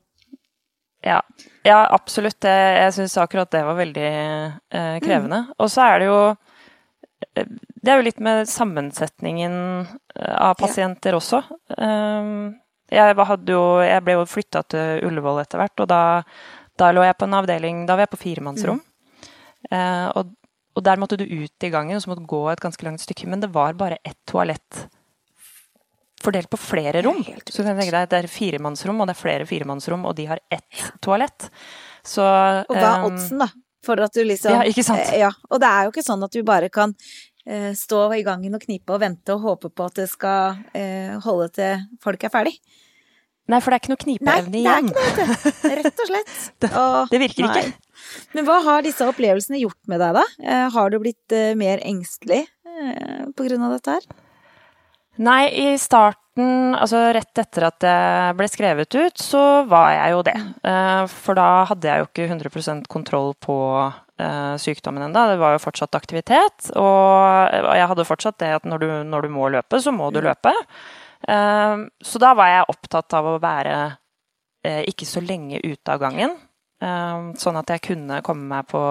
Ja, 1.05 1.23
ja 1.65 1.79
absolutt. 1.89 2.45
Jeg 2.45 2.91
syns 2.93 3.17
akkurat 3.21 3.49
det 3.53 3.63
var 3.65 3.79
veldig 3.79 4.11
eh, 4.11 4.99
krevende. 5.01 5.47
Mm. 5.47 5.55
Og 5.57 5.71
så 5.73 5.87
er 5.87 6.03
det 6.03 6.11
jo 6.11 6.19
det 7.81 7.89
er 7.89 7.97
jo 7.97 8.05
litt 8.05 8.21
med 8.21 8.45
sammensetningen 8.49 9.55
av 10.21 10.53
pasienter 10.59 11.15
ja. 11.15 11.19
også. 11.19 11.41
Um, 11.77 12.53
jeg, 12.95 13.17
jo, 13.51 13.61
jeg 13.83 14.03
ble 14.05 14.17
jo 14.17 14.25
flytta 14.29 14.63
til 14.71 15.05
Ullevål 15.07 15.43
etter 15.43 15.61
hvert, 15.61 15.83
og 15.83 15.91
da, 15.91 16.01
da, 16.79 16.91
lå 16.95 17.05
jeg 17.05 17.17
på 17.19 17.27
en 17.27 17.37
avdeling 17.41 17.85
Da 17.89 17.97
var 17.97 18.07
jeg 18.07 18.13
på 18.15 18.21
firemannsrom. 18.23 18.81
Mm. 18.81 19.29
Eh, 19.71 20.07
og, 20.15 20.33
og, 20.75 20.83
der 20.85 21.01
måtte 21.01 21.19
du 21.19 21.25
ut 21.25 21.67
i 21.67 21.71
gangen, 21.73 21.97
og 21.97 22.03
så 22.03 22.11
måtte 22.11 22.25
du 22.25 22.31
gå 22.31 22.43
et 22.51 22.63
ganske 22.63 22.87
langt 22.87 23.03
stykke. 23.03 23.29
Men 23.31 23.43
det 23.43 23.51
var 23.55 23.77
bare 23.79 24.01
ett 24.03 24.19
toalett 24.29 24.87
fordelt 26.25 26.49
på 26.49 26.57
flere 26.57 27.03
rom. 27.05 27.21
Så 27.45 27.63
kan 27.63 27.75
du 27.75 27.81
tenke 27.81 27.93
deg, 27.93 28.09
Det 28.09 28.23
er 28.23 28.31
firemannsrom, 28.31 29.01
og 29.01 29.09
det 29.09 29.15
er 29.15 29.21
flere 29.21 29.45
firemannsrom, 29.49 30.07
og 30.09 30.15
de 30.17 30.25
har 30.31 30.41
ett 30.49 30.87
toalett. 31.03 31.49
Så, 32.05 32.23
og 32.23 32.73
hva 32.73 32.89
er 32.95 33.05
um, 33.05 33.11
oddsen, 33.11 33.41
da? 33.41 33.49
For 33.85 34.01
at 34.01 34.13
du 34.13 34.23
liksom 34.25 34.55
Ja, 34.55 34.63
ikke 34.65 34.85
sant? 34.85 35.05
Eh, 35.11 35.21
ja, 35.21 35.31
og 35.49 35.61
det 35.61 35.69
er 35.69 35.85
jo 35.85 35.93
ikke 35.93 36.05
sånn 36.05 36.25
at 36.25 36.33
du 36.33 36.41
bare 36.45 36.71
kan 36.73 36.95
eh, 37.45 37.71
stå 37.77 38.07
i 38.17 38.23
gangen 38.25 38.57
og 38.57 38.65
knipe 38.65 38.95
og 38.95 39.03
vente 39.03 39.35
og 39.35 39.45
håpe 39.45 39.69
på 39.69 39.89
at 39.89 40.01
det 40.01 40.07
skal 40.09 40.63
eh, 40.77 41.13
holde 41.25 41.51
til 41.57 41.85
folk 42.03 42.25
er 42.25 42.33
ferdig. 42.33 42.55
Nei, 43.45 43.61
for 43.61 43.69
det 43.69 43.77
er 43.77 43.83
ikke 43.83 43.93
noe 43.93 44.01
knipeevne 44.01 44.57
igjen. 44.57 44.87
Nei, 44.89 44.93
det 44.95 45.21
er 45.21 45.33
ikke 45.35 45.51
noe, 45.53 45.73
rett 45.79 45.99
og 46.01 46.09
slett. 46.09 46.35
det, 46.63 46.69
det, 47.11 47.21
virker 47.21 47.45
nei. 47.45 47.61
ikke. 47.61 47.85
Men 48.33 48.47
hva 48.47 48.59
har 48.65 48.85
disse 48.85 49.05
opplevelsene 49.05 49.61
gjort 49.61 49.81
med 49.91 50.01
deg, 50.01 50.17
da? 50.17 50.23
Eh, 50.41 50.67
har 50.73 50.93
du 50.93 50.99
blitt 51.01 51.35
eh, 51.35 51.53
mer 51.57 51.81
engstelig 51.85 52.41
eh, 52.45 53.25
på 53.37 53.47
grunn 53.47 53.67
av 53.67 53.75
dette 53.77 53.97
her? 53.97 54.07
Nei, 55.25 55.43
i 55.53 55.67
starten, 55.79 56.73
altså 56.75 57.05
rett 57.15 57.39
etter 57.39 57.67
at 57.69 57.77
det 57.85 57.99
ble 58.39 58.49
skrevet 58.51 58.97
ut, 58.97 59.21
så 59.21 59.43
var 59.69 59.93
jeg 59.93 60.11
jo 60.11 60.25
det. 60.27 60.33
For 61.21 61.37
da 61.39 61.45
hadde 61.69 61.87
jeg 61.87 62.01
jo 62.01 62.07
ikke 62.09 62.25
100% 62.33 62.89
kontroll 62.91 63.31
på 63.39 63.55
sykdommen 64.59 65.05
ennå. 65.05 65.23
Det 65.31 65.39
var 65.39 65.55
jo 65.55 65.61
fortsatt 65.63 65.95
aktivitet. 65.95 66.67
Og 66.75 67.79
jeg 67.79 67.87
hadde 67.93 68.07
fortsatt 68.11 68.41
det 68.43 68.51
at 68.57 68.67
når 68.67 68.83
du, 68.83 68.89
når 69.07 69.23
du 69.23 69.31
må 69.37 69.47
løpe, 69.55 69.79
så 69.79 69.95
må 69.95 70.11
du 70.11 70.19
løpe. 70.25 70.51
Ehm, 71.27 71.87
så 72.03 72.21
da 72.21 72.33
var 72.37 72.51
jeg 72.51 72.71
opptatt 72.73 73.17
av 73.17 73.29
å 73.29 73.41
være 73.41 73.75
eh, 74.65 74.83
ikke 74.91 75.07
så 75.09 75.23
lenge 75.23 75.61
ute 75.63 75.93
av 75.93 76.01
gangen. 76.03 76.37
Ehm, 76.83 77.33
sånn 77.39 77.59
at 77.61 77.75
jeg 77.75 77.85
kunne 77.91 78.21
komme 78.25 78.49
meg 78.57 78.71
på, 78.71 78.81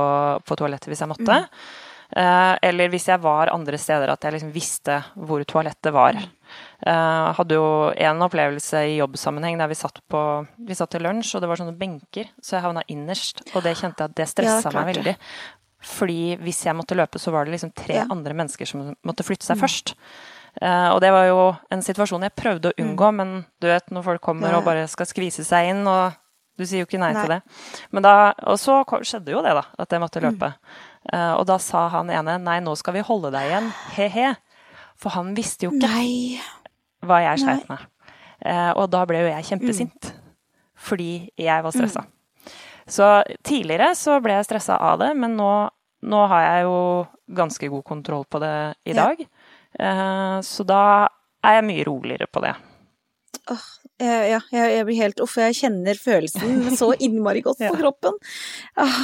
på 0.45 0.59
toalettet 0.59 0.91
hvis 0.93 1.05
jeg 1.05 1.13
måtte. 1.15 1.43
Mm. 1.45 1.83
Eller 2.15 2.91
hvis 2.93 3.09
jeg 3.09 3.19
var 3.19 3.51
andre 3.51 3.79
steder, 3.81 4.11
at 4.13 4.23
jeg 4.23 4.37
liksom 4.37 4.51
visste 4.55 5.01
hvor 5.17 5.41
toalettet 5.51 5.91
var. 5.91 6.15
Jeg 6.85 7.33
hadde 7.39 7.57
jo 7.57 7.65
en 7.91 8.23
opplevelse 8.23 8.83
i 8.87 8.99
jobbsammenheng 9.01 9.57
der 9.59 9.73
vi 9.73 9.79
satt, 9.81 9.99
på, 10.13 10.21
vi 10.69 10.77
satt 10.79 10.93
til 10.95 11.03
lunsj, 11.03 11.33
og 11.35 11.43
det 11.43 11.49
var 11.51 11.59
sånne 11.59 11.75
benker, 11.81 12.29
så 12.39 12.59
jeg 12.59 12.67
havna 12.69 12.85
innerst. 12.93 13.43
Og 13.57 13.65
det 13.67 13.75
kjente 13.81 14.05
jeg 14.05 14.13
at 14.13 14.19
det 14.21 14.29
stressa 14.31 14.71
ja, 14.71 14.77
meg 14.77 14.93
veldig. 14.93 15.17
Fordi 15.85 16.21
hvis 16.45 16.63
jeg 16.69 16.77
måtte 16.79 16.97
løpe, 16.97 17.21
så 17.21 17.33
var 17.35 17.49
det 17.49 17.57
liksom 17.57 17.75
tre 17.77 17.99
ja. 17.99 18.07
andre 18.13 18.37
mennesker 18.37 18.69
som 18.69 18.87
måtte 19.05 19.27
flytte 19.27 19.49
seg 19.49 19.59
mm. 19.59 19.65
først. 19.65 19.95
Uh, 20.63 20.95
og 20.95 21.01
det 21.03 21.11
var 21.11 21.27
jo 21.27 21.39
en 21.75 21.83
situasjon 21.83 22.27
jeg 22.27 22.37
prøvde 22.39 22.71
å 22.71 22.77
unngå, 22.79 23.09
mm. 23.11 23.17
men 23.21 23.33
du 23.63 23.67
vet 23.71 23.91
når 23.91 24.07
folk 24.07 24.23
kommer 24.25 24.55
og 24.55 24.67
bare 24.67 24.87
skal 24.91 25.09
skvise 25.11 25.45
seg 25.47 25.73
inn, 25.73 25.83
og 25.91 26.15
du 26.55 26.63
sier 26.63 26.85
jo 26.85 26.89
ikke 26.89 27.01
nei, 27.03 27.11
nei. 27.17 27.25
til 27.25 27.35
det. 27.35 27.41
Men 27.91 28.07
da, 28.07 28.15
og 28.47 28.59
så 28.63 28.79
skjedde 28.87 29.35
jo 29.35 29.43
det, 29.43 29.57
da, 29.59 29.65
at 29.83 29.95
jeg 29.95 30.03
måtte 30.03 30.23
mm. 30.23 30.27
løpe. 30.29 30.53
Mm. 30.55 31.17
Og 31.41 31.43
da 31.51 31.59
sa 31.61 31.89
han 31.93 32.13
ene 32.15 32.39
nei, 32.41 32.61
nå 32.65 32.77
skal 32.79 32.95
vi 32.97 33.03
holde 33.05 33.33
deg 33.35 33.51
igjen, 33.51 33.73
he-he. 33.97 34.31
For 35.01 35.15
han 35.17 35.35
visste 35.35 35.67
jo 35.67 35.75
ikke 35.75 35.91
nei. 35.91 36.39
hva 37.05 37.19
jeg 37.25 37.43
sleit 37.43 37.67
med. 37.71 37.83
Uh, 38.45 38.71
og 38.79 38.87
da 38.93 39.03
ble 39.09 39.25
jo 39.25 39.33
jeg 39.33 39.49
kjempesint. 39.51 40.11
Mm. 40.13 40.21
Fordi 40.85 41.13
jeg 41.41 41.65
var 41.65 41.75
stressa. 41.75 42.05
Mm. 42.05 42.13
Så 42.87 43.09
tidligere 43.47 43.95
så 43.97 44.19
ble 44.23 44.37
jeg 44.39 44.49
stressa 44.49 44.77
av 44.77 45.01
det, 45.01 45.11
men 45.17 45.37
nå, 45.39 45.51
nå, 46.05 46.25
har 46.31 46.45
jeg 46.45 46.67
jo 46.67 46.79
ganske 47.35 47.71
god 47.73 47.85
kontroll 47.89 48.27
på 48.29 48.41
det 48.43 48.55
i 48.85 48.97
dag. 48.97 49.21
Ja. 49.21 49.31
Eh, 49.81 50.39
så 50.41 50.67
da 50.67 50.85
er 51.45 51.59
jeg 51.59 51.69
mye 51.71 51.89
roligere 51.89 52.31
på 52.31 52.43
det. 52.45 52.55
Oh, 53.53 53.65
ja, 54.01 54.39
jeg, 54.55 54.85
blir 54.89 54.97
helt 55.03 55.19
uff, 55.21 55.35
jeg 55.37 55.57
kjenner 55.59 55.99
følelsen 56.01 56.63
så 56.81 56.95
innmari 56.97 57.43
godt 57.45 57.61
på 57.61 57.75
kroppen. 57.77 58.17
Ah, 58.81 58.95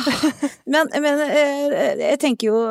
men, 0.64 0.88
men, 1.04 1.20
eh, 1.26 1.98
jeg 2.00 2.20
tenker 2.22 2.48
jo 2.48 2.62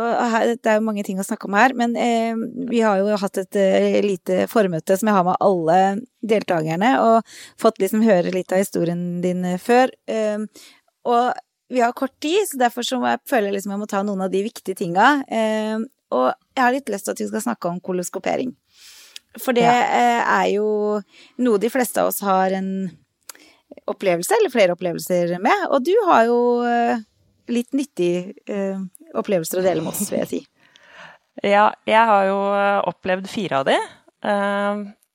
Det 0.49 0.71
er 0.71 0.79
jo 0.79 0.85
mange 0.87 1.03
ting 1.05 1.21
å 1.21 1.27
snakke 1.27 1.45
om 1.45 1.57
her, 1.59 1.75
men 1.77 1.93
eh, 1.99 2.33
vi 2.71 2.81
har 2.81 3.03
jo 3.03 3.19
hatt 3.21 3.37
et 3.43 3.59
lite 4.05 4.47
formøte 4.49 4.97
som 4.97 5.11
jeg 5.11 5.19
har 5.19 5.27
med 5.27 5.37
alle 5.45 5.77
deltakerne, 6.25 6.95
og 7.03 7.61
fått 7.61 7.77
liksom 7.83 8.01
høre 8.07 8.33
litt 8.33 8.55
av 8.55 8.63
historien 8.63 9.21
din 9.23 9.45
før. 9.61 9.93
Og 11.07 11.23
vi 11.69 11.83
har 11.85 11.93
kort 11.93 12.17
tid, 12.19 12.41
så 12.49 12.57
derfor 12.65 12.87
så 12.87 12.97
jeg 13.05 13.21
føle 13.29 13.53
liksom 13.53 13.75
jeg 13.75 13.83
må 13.83 13.87
ta 13.89 14.01
noen 14.03 14.25
av 14.25 14.33
de 14.33 14.41
viktige 14.47 14.79
tinga. 14.79 15.13
Og 16.15 16.29
jeg 16.55 16.63
har 16.63 16.73
litt 16.73 16.89
lyst 16.91 17.07
til 17.07 17.15
at 17.15 17.21
vi 17.21 17.27
skal 17.29 17.45
snakke 17.45 17.69
om 17.69 17.81
koloskopering. 17.83 18.53
For 19.37 19.53
det 19.53 19.65
ja. 19.65 19.75
Eh, 19.75 20.21
er 20.23 20.47
jo 20.55 20.69
noe 21.45 21.61
de 21.61 21.69
fleste 21.69 22.01
av 22.01 22.09
oss 22.09 22.23
har 22.25 22.55
en 22.57 22.71
opplevelse, 23.89 24.33
eller 24.39 24.53
flere 24.53 24.73
opplevelser 24.73 25.35
med. 25.41 25.67
Og 25.69 25.85
du 25.85 25.93
har 26.09 26.25
jo 26.29 26.39
eh, 26.65 27.03
litt 27.53 27.77
nyttige 27.77 28.33
eh, 28.49 28.79
opplevelser 29.17 29.61
å 29.61 29.65
dele 29.65 29.85
med 29.85 29.93
oss, 29.93 30.09
vil 30.11 30.23
jeg 30.23 30.33
si. 30.35 30.45
Ja, 31.39 31.69
jeg 31.87 32.03
har 32.03 32.25
jo 32.27 32.39
opplevd 32.89 33.29
fire 33.31 33.61
av 33.61 33.67
de. 33.69 33.75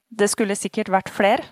Det 0.08 0.28
skulle 0.32 0.54
sikkert 0.56 0.88
vært 0.88 1.10
flere. 1.12 1.44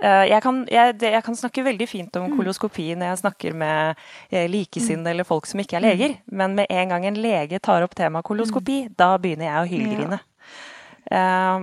Jeg 0.00 0.40
kan, 0.40 0.62
jeg, 0.72 0.94
jeg 1.02 1.22
kan, 1.26 1.36
snakke 1.36 1.64
veldig 1.66 1.86
fint 1.88 2.14
om 2.16 2.30
mm. 2.30 2.36
koloskopi 2.38 2.86
når 2.96 3.10
jeg 3.10 3.18
snakker 3.20 3.56
med 3.60 4.00
likesinnede 4.48 5.12
eller 5.12 5.28
folk 5.28 5.44
som 5.50 5.60
ikke 5.60 5.76
er 5.76 5.84
leger, 5.84 6.14
mm. 6.16 6.36
men 6.40 6.54
med 6.56 6.72
en 6.72 6.94
gang 6.94 7.04
en 7.10 7.20
lege 7.20 7.60
tar 7.60 7.84
opp 7.84 7.92
temaet 7.98 8.24
koloskopi, 8.24 8.78
mm. 8.86 8.94
da 8.96 9.10
begynner 9.20 9.50
jeg 9.50 9.60
å 9.60 9.68
hylgrine. 9.74 10.20
Ja. 11.10 11.58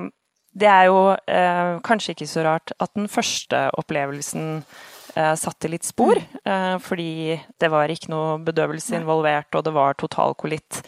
Det 0.58 0.70
er 0.70 0.88
jo 0.90 1.02
eh, 1.14 1.78
kanskje 1.86 2.16
ikke 2.16 2.30
så 2.30 2.46
rart 2.48 2.74
at 2.82 2.94
den 2.98 3.10
første 3.12 3.68
opplevelsen 3.78 4.48
eh, 4.58 5.34
satte 5.38 5.70
litt 5.70 5.86
spor, 5.86 6.18
eh, 6.18 6.78
fordi 6.82 7.38
det 7.62 7.70
var 7.74 7.94
ikke 7.94 8.10
noe 8.14 8.40
bedøvelse 8.48 8.98
involvert, 8.98 9.52
og 9.54 9.68
det 9.68 9.76
var 9.76 10.00
totalkolitt, 10.02 10.82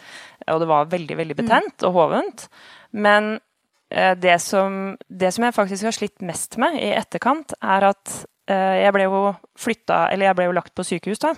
og 0.50 0.64
det 0.64 0.70
var 0.70 0.90
veldig, 0.90 1.20
veldig 1.22 1.38
betent 1.42 1.86
og 1.86 1.94
hovent. 2.00 2.48
Men 2.90 3.36
Eh, 3.38 3.49
det 3.90 4.38
som, 4.38 4.96
det 5.08 5.32
som, 5.34 5.44
jeg 5.44 5.56
faktisk 5.56 5.88
har 5.88 5.94
slitt 5.96 6.22
mest 6.22 6.56
med 6.62 6.78
i 6.78 6.92
etterkant, 6.94 7.56
er 7.58 7.88
at 7.90 8.12
eh, 8.50 8.84
jeg 8.84 8.94
ble 8.94 9.08
jo 9.08 9.22
flytta 9.58 10.04
Eller 10.12 10.30
jeg 10.30 10.38
ble 10.38 10.46
jo 10.46 10.54
lagt 10.54 10.74
på 10.78 10.86
sykehus, 10.86 11.22
da. 11.22 11.34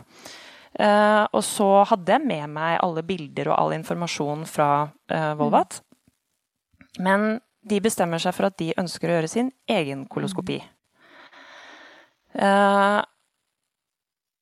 Eh, 0.73 1.23
og 1.33 1.41
så 1.45 1.71
hadde 1.89 2.13
jeg 2.13 2.27
med 2.27 2.53
meg 2.53 2.77
alle 2.85 3.05
bilder 3.09 3.53
og 3.53 3.57
all 3.59 3.77
informasjon 3.79 4.45
fra 4.49 4.69
Volvat. 5.39 5.81
Men 7.01 7.41
de 7.69 7.81
bestemmer 7.81 8.21
seg 8.21 8.37
for 8.37 8.51
at 8.51 8.59
de 8.61 8.73
ønsker 8.81 9.09
å 9.09 9.17
gjøre 9.17 9.33
sin 9.33 9.53
egen 9.71 10.07
koloskopi. 10.11 10.61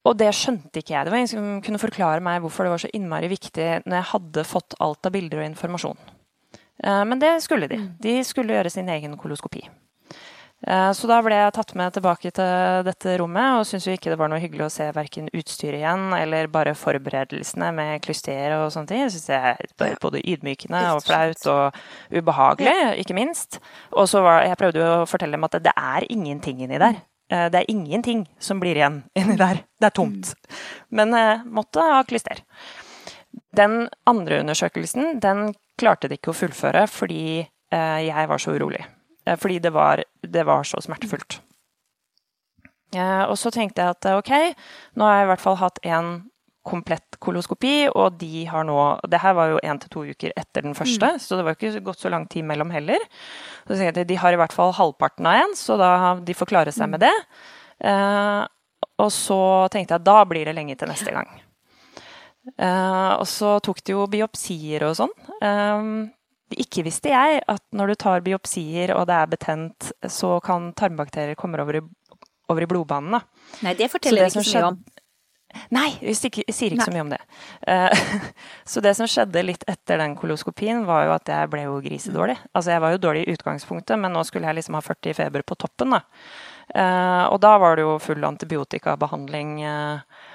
og 0.01 0.17
det 0.17 0.31
skjønte 0.35 0.81
ikke 0.81 0.95
jeg. 0.95 1.05
Det 1.05 1.13
var 1.13 1.19
ingen 1.19 1.31
som 1.31 1.63
kunne 1.63 1.83
forklare 1.83 2.23
meg 2.25 2.41
hvorfor 2.43 2.65
det 2.67 2.73
var 2.73 2.83
så 2.83 2.91
innmari 2.97 3.29
viktig 3.31 3.69
når 3.85 3.97
jeg 3.99 4.11
hadde 4.15 4.47
fått 4.49 4.79
alt 4.81 5.07
av 5.07 5.15
bilder 5.15 5.43
og 5.43 5.51
informasjon. 5.51 5.99
Eh, 6.85 7.05
men 7.05 7.21
det 7.23 7.37
skulle 7.45 7.69
de. 7.71 7.81
Mm. 7.83 7.93
De 8.03 8.17
skulle 8.25 8.57
gjøre 8.57 8.73
sin 8.73 8.89
egen 8.89 9.17
koloskopi. 9.21 9.67
Eh, 10.67 10.91
så 10.93 11.09
da 11.09 11.21
ble 11.25 11.37
jeg 11.39 11.53
tatt 11.57 11.71
med 11.79 11.95
tilbake 11.97 12.33
til 12.37 12.83
dette 12.85 13.15
rommet, 13.21 13.61
og 13.61 13.69
syntes 13.69 13.87
jo 13.89 13.95
ikke 13.97 14.13
det 14.13 14.19
var 14.21 14.29
noe 14.33 14.41
hyggelig 14.43 14.67
å 14.67 14.73
se 14.75 14.89
verken 14.97 15.31
utstyret 15.33 15.81
igjen, 15.81 16.11
eller 16.19 16.51
bare 16.53 16.77
forberedelsene 16.77 17.71
med 17.77 18.03
klyster 18.05 18.59
og 18.59 18.67
sånne 18.75 18.91
ting. 18.91 19.05
Jeg 19.07 19.15
syns 19.17 19.31
det 19.31 19.39
er 19.89 20.03
både 20.03 20.21
ydmykende 20.21 20.83
og 20.97 21.05
flaut 21.07 21.47
og 21.53 21.81
ubehagelig, 22.13 22.77
ikke 23.05 23.17
minst. 23.17 23.63
Og 23.95 24.11
så 24.11 24.25
var, 24.25 24.45
jeg 24.49 24.61
prøvde 24.61 24.85
jo 24.85 24.91
å 24.99 25.09
fortelle 25.09 25.39
dem 25.39 25.49
at 25.49 25.57
det 25.65 25.77
er 25.77 26.11
ingenting 26.13 26.61
inni 26.67 26.83
der. 26.83 27.01
Eh, 27.31 27.47
det 27.49 27.63
er 27.63 27.73
ingenting 27.73 28.27
som 28.43 28.61
blir 28.61 28.77
igjen 28.77 29.03
inni 29.17 29.39
der. 29.41 29.65
Det 29.81 29.89
er 29.89 29.97
tomt. 29.97 30.35
Men 30.91 31.15
eh, 31.17 31.45
måtte 31.47 31.85
ha 31.85 32.03
klyster. 32.05 32.43
Den 33.57 33.89
andre 34.11 34.41
undersøkelsen 34.45 35.21
den 35.23 35.53
klarte 35.81 36.11
de 36.11 36.19
ikke 36.19 36.33
å 36.33 36.37
fullføre 36.37 36.87
fordi 36.91 37.23
eh, 37.43 38.01
jeg 38.07 38.31
var 38.31 38.43
så 38.43 38.57
urolig. 38.57 38.83
Fordi 39.39 39.61
det 39.63 39.71
var, 39.71 40.01
det 40.27 40.43
var 40.49 40.65
så 40.67 40.81
smertefullt. 40.83 41.37
Og 42.97 43.37
så 43.39 43.53
tenkte 43.55 43.85
jeg 43.85 43.95
at 43.95 44.07
ok, 44.17 44.31
nå 44.99 45.07
har 45.07 45.21
jeg 45.21 45.27
i 45.27 45.29
hvert 45.31 45.43
fall 45.45 45.59
hatt 45.61 45.77
en 45.87 46.09
komplett 46.67 47.17
koloskopi, 47.23 47.89
og 47.89 48.19
de 48.21 48.45
har 48.51 48.65
nå 48.69 48.79
Det 49.09 49.21
her 49.23 49.35
var 49.37 49.53
jo 49.53 49.61
én 49.65 49.81
til 49.81 49.93
to 49.93 50.05
uker 50.05 50.33
etter 50.37 50.65
den 50.67 50.77
første, 50.77 51.15
mm. 51.17 51.21
så 51.23 51.39
det 51.39 51.47
var 51.47 51.57
ikke 51.57 51.85
gått 51.85 52.03
så 52.03 52.13
lang 52.13 52.27
tid 52.29 52.45
mellom 52.45 52.71
heller. 52.75 53.01
Så 53.65 53.77
tenkte 53.77 54.03
jeg 54.03 54.07
at 54.07 54.13
De 54.13 54.21
har 54.21 54.33
i 54.33 54.41
hvert 54.41 54.55
fall 54.55 54.75
halvparten 54.77 55.27
av 55.27 55.41
en, 55.45 55.57
så 55.57 55.79
da 55.81 55.93
de 56.21 56.37
får 56.37 56.51
klare 56.53 56.75
seg 56.75 56.91
med 56.93 57.05
det. 57.05 57.15
Eh, 57.81 58.43
og 59.01 59.13
så 59.15 59.41
tenkte 59.73 59.97
jeg 59.97 60.03
at 60.03 60.09
da 60.09 60.19
blir 60.29 60.49
det 60.49 60.57
lenge 60.57 60.77
til 60.77 60.91
neste 60.91 61.15
gang. 61.15 61.31
Uh, 62.57 63.21
og 63.21 63.27
så 63.29 63.59
tok 63.65 63.83
de 63.85 63.95
jo 63.95 64.07
biopsier 64.11 64.87
og 64.89 64.97
sånn. 64.99 65.13
Um, 65.45 66.09
ikke 66.51 66.83
visste 66.87 67.13
jeg 67.13 67.43
at 67.47 67.63
når 67.77 67.93
du 67.93 67.99
tar 68.01 68.25
biopsier 68.27 68.95
og 68.97 69.07
det 69.11 69.19
er 69.19 69.29
betent, 69.31 69.91
så 70.09 70.39
kan 70.45 70.73
tarmbakterier 70.79 71.39
komme 71.39 71.61
over 71.63 71.79
i, 71.79 71.83
over 72.51 72.65
i 72.65 72.71
blodbanen. 72.71 73.21
Nei, 73.65 73.77
det 73.79 73.91
forteller 73.93 74.27
det 74.27 74.33
ikke 74.33 74.47
så 74.49 74.59
mye 74.59 74.73
om. 74.73 74.81
Nei, 75.75 75.89
vi 75.99 76.13
sier 76.15 76.31
ikke 76.31 76.79
Nei. 76.79 76.85
så 76.87 76.93
mye 76.95 77.05
om 77.05 77.11
det. 77.11 77.21
Uh, 77.67 78.27
så 78.73 78.83
det 78.85 78.95
som 78.99 79.09
skjedde 79.11 79.43
litt 79.45 79.67
etter 79.71 80.01
den 80.01 80.15
koloskopien, 80.19 80.85
var 80.89 81.09
jo 81.09 81.15
at 81.17 81.31
jeg 81.31 81.51
ble 81.53 81.65
jo 81.67 81.79
grisedårlig. 81.85 82.39
Altså 82.55 82.75
jeg 82.75 82.85
var 82.85 82.95
jo 82.95 83.03
dårlig 83.03 83.25
i 83.27 83.35
utgangspunktet, 83.35 83.99
men 84.01 84.15
nå 84.15 84.25
skulle 84.27 84.51
jeg 84.51 84.61
liksom 84.61 84.79
ha 84.79 84.85
40 84.87 85.19
feber 85.19 85.47
på 85.47 85.59
toppen, 85.59 85.97
da. 85.99 86.03
Uh, 86.71 87.27
og 87.33 87.41
da 87.43 87.57
var 87.59 87.77
det 87.77 87.87
jo 87.87 87.97
full 88.03 88.27
antibiotikabehandling. 88.27 89.57
Uh, 89.67 90.29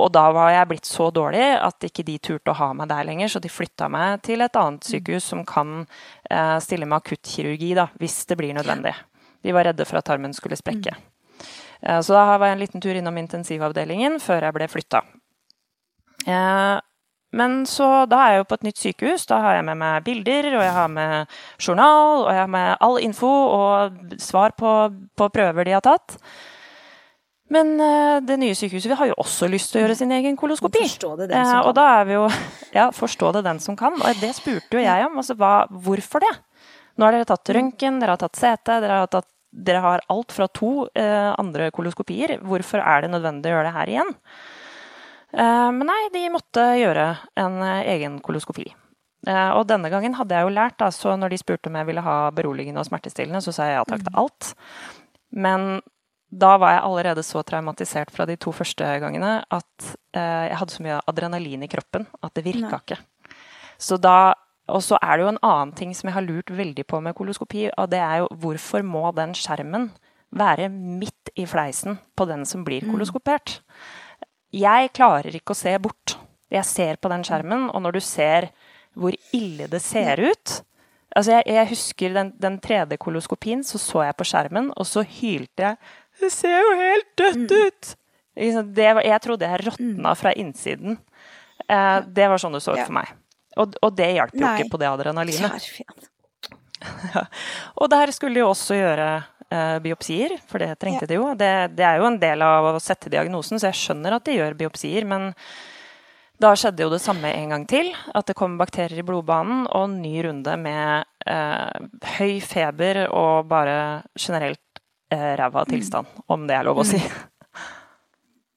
og 0.00 0.10
da 0.14 0.24
var 0.34 0.50
jeg 0.50 0.68
blitt 0.72 0.88
så 0.88 1.08
dårlig 1.14 1.44
at 1.54 1.86
ikke 1.86 2.02
de 2.06 2.18
turte 2.18 2.50
å 2.50 2.58
ha 2.58 2.72
meg 2.74 2.90
der 2.90 3.06
lenger, 3.06 3.30
så 3.30 3.42
de 3.42 3.52
flytta 3.52 3.88
meg 3.92 4.24
til 4.26 4.42
et 4.42 4.58
annet 4.58 4.86
sykehus 4.88 5.28
som 5.30 5.44
kan 5.46 5.84
stille 6.58 6.88
med 6.88 6.98
akuttkirurgi 6.98 7.74
da, 7.78 7.86
hvis 8.02 8.24
det 8.26 8.38
blir 8.40 8.56
nødvendig. 8.56 8.96
De 9.44 9.52
var 9.54 9.68
redde 9.68 9.86
for 9.86 10.00
at 10.00 10.08
tarmen 10.08 10.34
skulle 10.34 10.58
sprekke. 10.58 10.96
Mm. 10.96 11.10
Eh, 11.84 12.00
så 12.00 12.16
da 12.16 12.24
var 12.38 12.48
jeg 12.48 12.56
en 12.56 12.64
liten 12.64 12.82
tur 12.82 12.96
innom 12.96 13.20
intensivavdelingen 13.20 14.18
før 14.22 14.48
jeg 14.48 14.56
ble 14.56 14.68
flytta. 14.72 15.02
Eh, 16.24 16.76
men 17.34 17.64
så 17.66 17.88
da 18.06 18.20
er 18.22 18.32
jeg 18.32 18.42
jo 18.42 18.48
på 18.48 18.58
et 18.58 18.66
nytt 18.68 18.80
sykehus. 18.80 19.26
Da 19.28 19.40
har 19.42 19.58
jeg 19.58 19.66
med 19.66 19.80
meg 19.80 20.04
bilder, 20.06 20.52
og 20.54 20.62
jeg 20.62 20.74
har 20.76 20.90
med 20.92 21.36
journal, 21.58 22.24
og 22.24 22.30
jeg 22.30 22.40
har 22.40 22.52
med 22.54 22.76
all 22.86 23.00
info 23.02 23.30
og 23.30 24.18
svar 24.22 24.54
på, 24.56 24.74
på 25.18 25.30
prøver 25.34 25.66
de 25.66 25.74
har 25.74 25.84
tatt. 25.84 26.16
Men 27.54 27.74
uh, 27.78 28.18
det 28.24 28.38
nye 28.40 28.56
sykehuset 28.58 28.90
vi 28.90 28.98
har 28.98 29.10
jo 29.12 29.18
også 29.22 29.48
lyst 29.52 29.72
til 29.72 29.80
å 29.80 29.84
gjøre 29.84 29.98
sin 29.98 30.14
egen 30.16 30.38
koloskopi. 30.40 30.82
Forstå 30.86 31.12
det 31.20 31.28
den 31.30 31.44
som 31.44 31.60
kan. 31.60 31.68
og 31.68 31.76
da 31.78 31.84
er 32.00 32.08
vi 32.08 32.16
jo 32.16 32.24
Ja, 32.78 32.88
forstå 32.94 33.30
det 33.36 33.44
den 33.46 33.60
som 33.62 33.78
kan. 33.78 33.94
Og 34.00 34.22
det 34.22 34.32
spurte 34.38 34.78
jo 34.78 34.82
jeg 34.82 35.06
om. 35.06 35.20
Altså, 35.22 35.36
hva, 35.38 35.54
hvorfor 35.70 36.24
det? 36.24 36.34
Nå 36.94 37.06
har 37.06 37.16
dere 37.16 37.28
tatt 37.28 37.54
røntgen, 37.54 38.00
dere 38.02 38.14
har 38.14 38.22
tatt 38.22 38.38
CT, 38.38 38.80
dere 38.82 38.98
har 39.04 39.12
tatt 39.12 39.30
dere 39.54 39.78
har 39.78 40.02
alt 40.10 40.32
fra 40.34 40.48
to 40.50 40.88
eh, 40.98 41.30
andre 41.38 41.68
koloskopier. 41.70 42.40
Hvorfor 42.42 42.82
er 42.82 43.04
det 43.04 43.12
nødvendig 43.12 43.52
å 43.52 43.54
gjøre 43.54 43.68
det 43.68 43.74
her 43.76 43.92
igjen? 43.92 44.08
Eh, 45.30 45.68
men 45.76 45.86
nei, 45.86 46.00
de 46.14 46.24
måtte 46.34 46.64
gjøre 46.78 47.06
en 47.38 47.60
eh, 47.62 47.92
egen 47.94 48.18
koloskopi. 48.24 48.66
Eh, 49.26 49.50
og 49.56 49.66
denne 49.70 49.90
gangen 49.92 50.16
hadde 50.18 50.36
jeg 50.36 50.46
jo 50.46 50.54
lært, 50.54 50.76
da, 50.82 50.90
så 50.94 51.14
når 51.18 51.34
de 51.34 51.40
spurte 51.40 51.70
om 51.70 51.78
jeg 51.78 51.88
ville 51.88 52.04
ha 52.04 52.18
beroligende 52.34 52.82
og 52.82 52.88
smertestillende, 52.88 53.42
så 53.44 53.54
sa 53.54 53.68
jeg 53.68 53.78
ja 53.78 53.86
takk 53.88 54.04
til 54.06 54.20
alt. 54.24 54.50
Men 55.34 55.68
da 56.34 56.54
var 56.58 56.74
jeg 56.74 56.84
allerede 56.86 57.22
så 57.26 57.42
traumatisert 57.46 58.10
fra 58.14 58.26
de 58.26 58.36
to 58.40 58.52
første 58.54 58.86
gangene 59.02 59.36
at 59.54 59.90
eh, 60.16 60.46
jeg 60.50 60.58
hadde 60.60 60.74
så 60.74 60.86
mye 60.86 61.02
adrenalin 61.10 61.62
i 61.66 61.70
kroppen 61.70 62.08
at 62.22 62.34
det 62.34 62.46
virka 62.46 62.80
ikke. 62.82 62.98
Så 63.78 63.98
da 64.00 64.34
og 64.72 64.80
så 64.80 64.96
er 64.96 65.18
det 65.18 65.24
jo 65.26 65.32
en 65.34 65.42
annen 65.44 65.74
ting 65.76 65.90
som 65.92 66.08
jeg 66.08 66.16
har 66.16 66.24
lurt 66.24 66.48
veldig 66.48 66.86
på 66.88 67.00
med 67.04 67.12
koloskopi, 67.16 67.66
og 67.76 67.90
det 67.92 68.00
er 68.00 68.22
jo 68.22 68.30
hvorfor 68.40 68.84
må 68.86 69.10
den 69.12 69.34
skjermen 69.36 69.90
være 70.34 70.70
midt 70.72 71.34
i 71.36 71.44
fleisen 71.46 71.98
på 72.16 72.24
den 72.30 72.46
som 72.48 72.64
blir 72.64 72.86
mm. 72.86 72.94
koloskopert? 72.94 73.58
Jeg 74.54 74.92
klarer 74.96 75.36
ikke 75.36 75.52
å 75.52 75.58
se 75.58 75.74
bort. 75.82 76.16
Jeg 76.48 76.64
ser 76.64 76.96
på 76.96 77.10
den 77.12 77.26
skjermen, 77.26 77.68
og 77.68 77.84
når 77.84 77.98
du 77.98 78.00
ser 78.04 78.48
hvor 78.96 79.12
ille 79.34 79.68
det 79.68 79.82
ser 79.82 80.22
ut 80.22 80.62
Altså, 81.14 81.36
jeg, 81.36 81.42
jeg 81.54 81.68
husker 81.70 82.14
den, 82.14 82.30
den 82.42 82.56
3D-koloskopien, 82.58 83.60
så 83.62 83.78
så 83.78 84.00
jeg 84.02 84.16
på 84.18 84.26
skjermen, 84.26 84.72
og 84.74 84.86
så 84.88 85.04
hylte 85.06 85.62
jeg 85.62 85.76
Det 86.20 86.30
ser 86.32 86.56
jo 86.60 86.72
helt 86.78 87.10
dødt 87.18 87.42
mm. 87.44 87.66
ut! 87.66 87.92
Det, 88.74 88.86
jeg 89.06 89.20
trodde 89.22 89.46
jeg 89.46 89.62
råtna 89.62 90.10
mm. 90.10 90.18
fra 90.18 90.32
innsiden. 90.34 90.96
Eh, 91.68 91.98
det 92.06 92.30
var 92.30 92.40
sånn 92.42 92.56
det 92.56 92.64
så 92.64 92.74
ut 92.74 92.82
for 92.82 92.96
meg. 92.96 93.12
Og, 93.60 93.76
og 93.84 93.94
det 93.94 94.10
hjalp 94.16 94.34
jo 94.34 94.48
ikke 94.48 94.72
på 94.72 94.80
det 94.82 94.90
adrenalinet. 94.90 95.68
ja. 97.14 97.22
Og 97.78 97.90
der 97.92 98.12
skulle 98.14 98.40
de 98.40 98.46
også 98.46 98.78
gjøre 98.78 99.08
eh, 99.50 99.76
biopsier, 99.84 100.34
for 100.50 100.62
det 100.62 100.74
trengte 100.82 101.06
ja. 101.06 101.12
de 101.12 101.20
jo. 101.20 101.28
Det, 101.38 101.52
det, 101.76 101.86
er 101.86 102.02
jo 102.02 102.08
en 102.10 102.18
del 102.22 102.42
av 102.44 102.72
å 102.72 102.82
sette 102.82 103.12
diagnosen, 103.12 103.60
så 103.60 103.70
jeg 103.70 103.80
skjønner 103.84 104.18
at 104.18 104.26
de 104.26 104.36
gjør 104.40 104.58
biopsier. 104.58 105.06
Men 105.08 105.30
da 106.42 106.50
skjedde 106.58 106.82
jo 106.82 106.92
det 106.92 107.02
samme 107.04 107.30
en 107.30 107.54
gang 107.54 107.66
til. 107.70 107.92
At 108.14 108.26
det 108.28 108.36
kom 108.38 108.58
bakterier 108.60 109.00
i 109.00 109.06
blodbanen, 109.06 109.68
og 109.70 109.88
en 109.88 110.00
ny 110.02 110.16
runde 110.26 110.58
med 110.60 111.06
eh, 111.30 111.88
høy 112.18 112.40
feber 112.44 113.04
og 113.06 113.46
bare 113.50 113.78
generelt 114.18 114.73
ræva 115.40 115.64
tilstand, 115.68 116.10
mm. 116.10 116.26
om 116.34 116.44
det 116.48 116.58
er 116.58 116.66
lov 116.66 116.82
å 116.82 116.88
si. 116.88 117.00
Mm. 117.00 117.30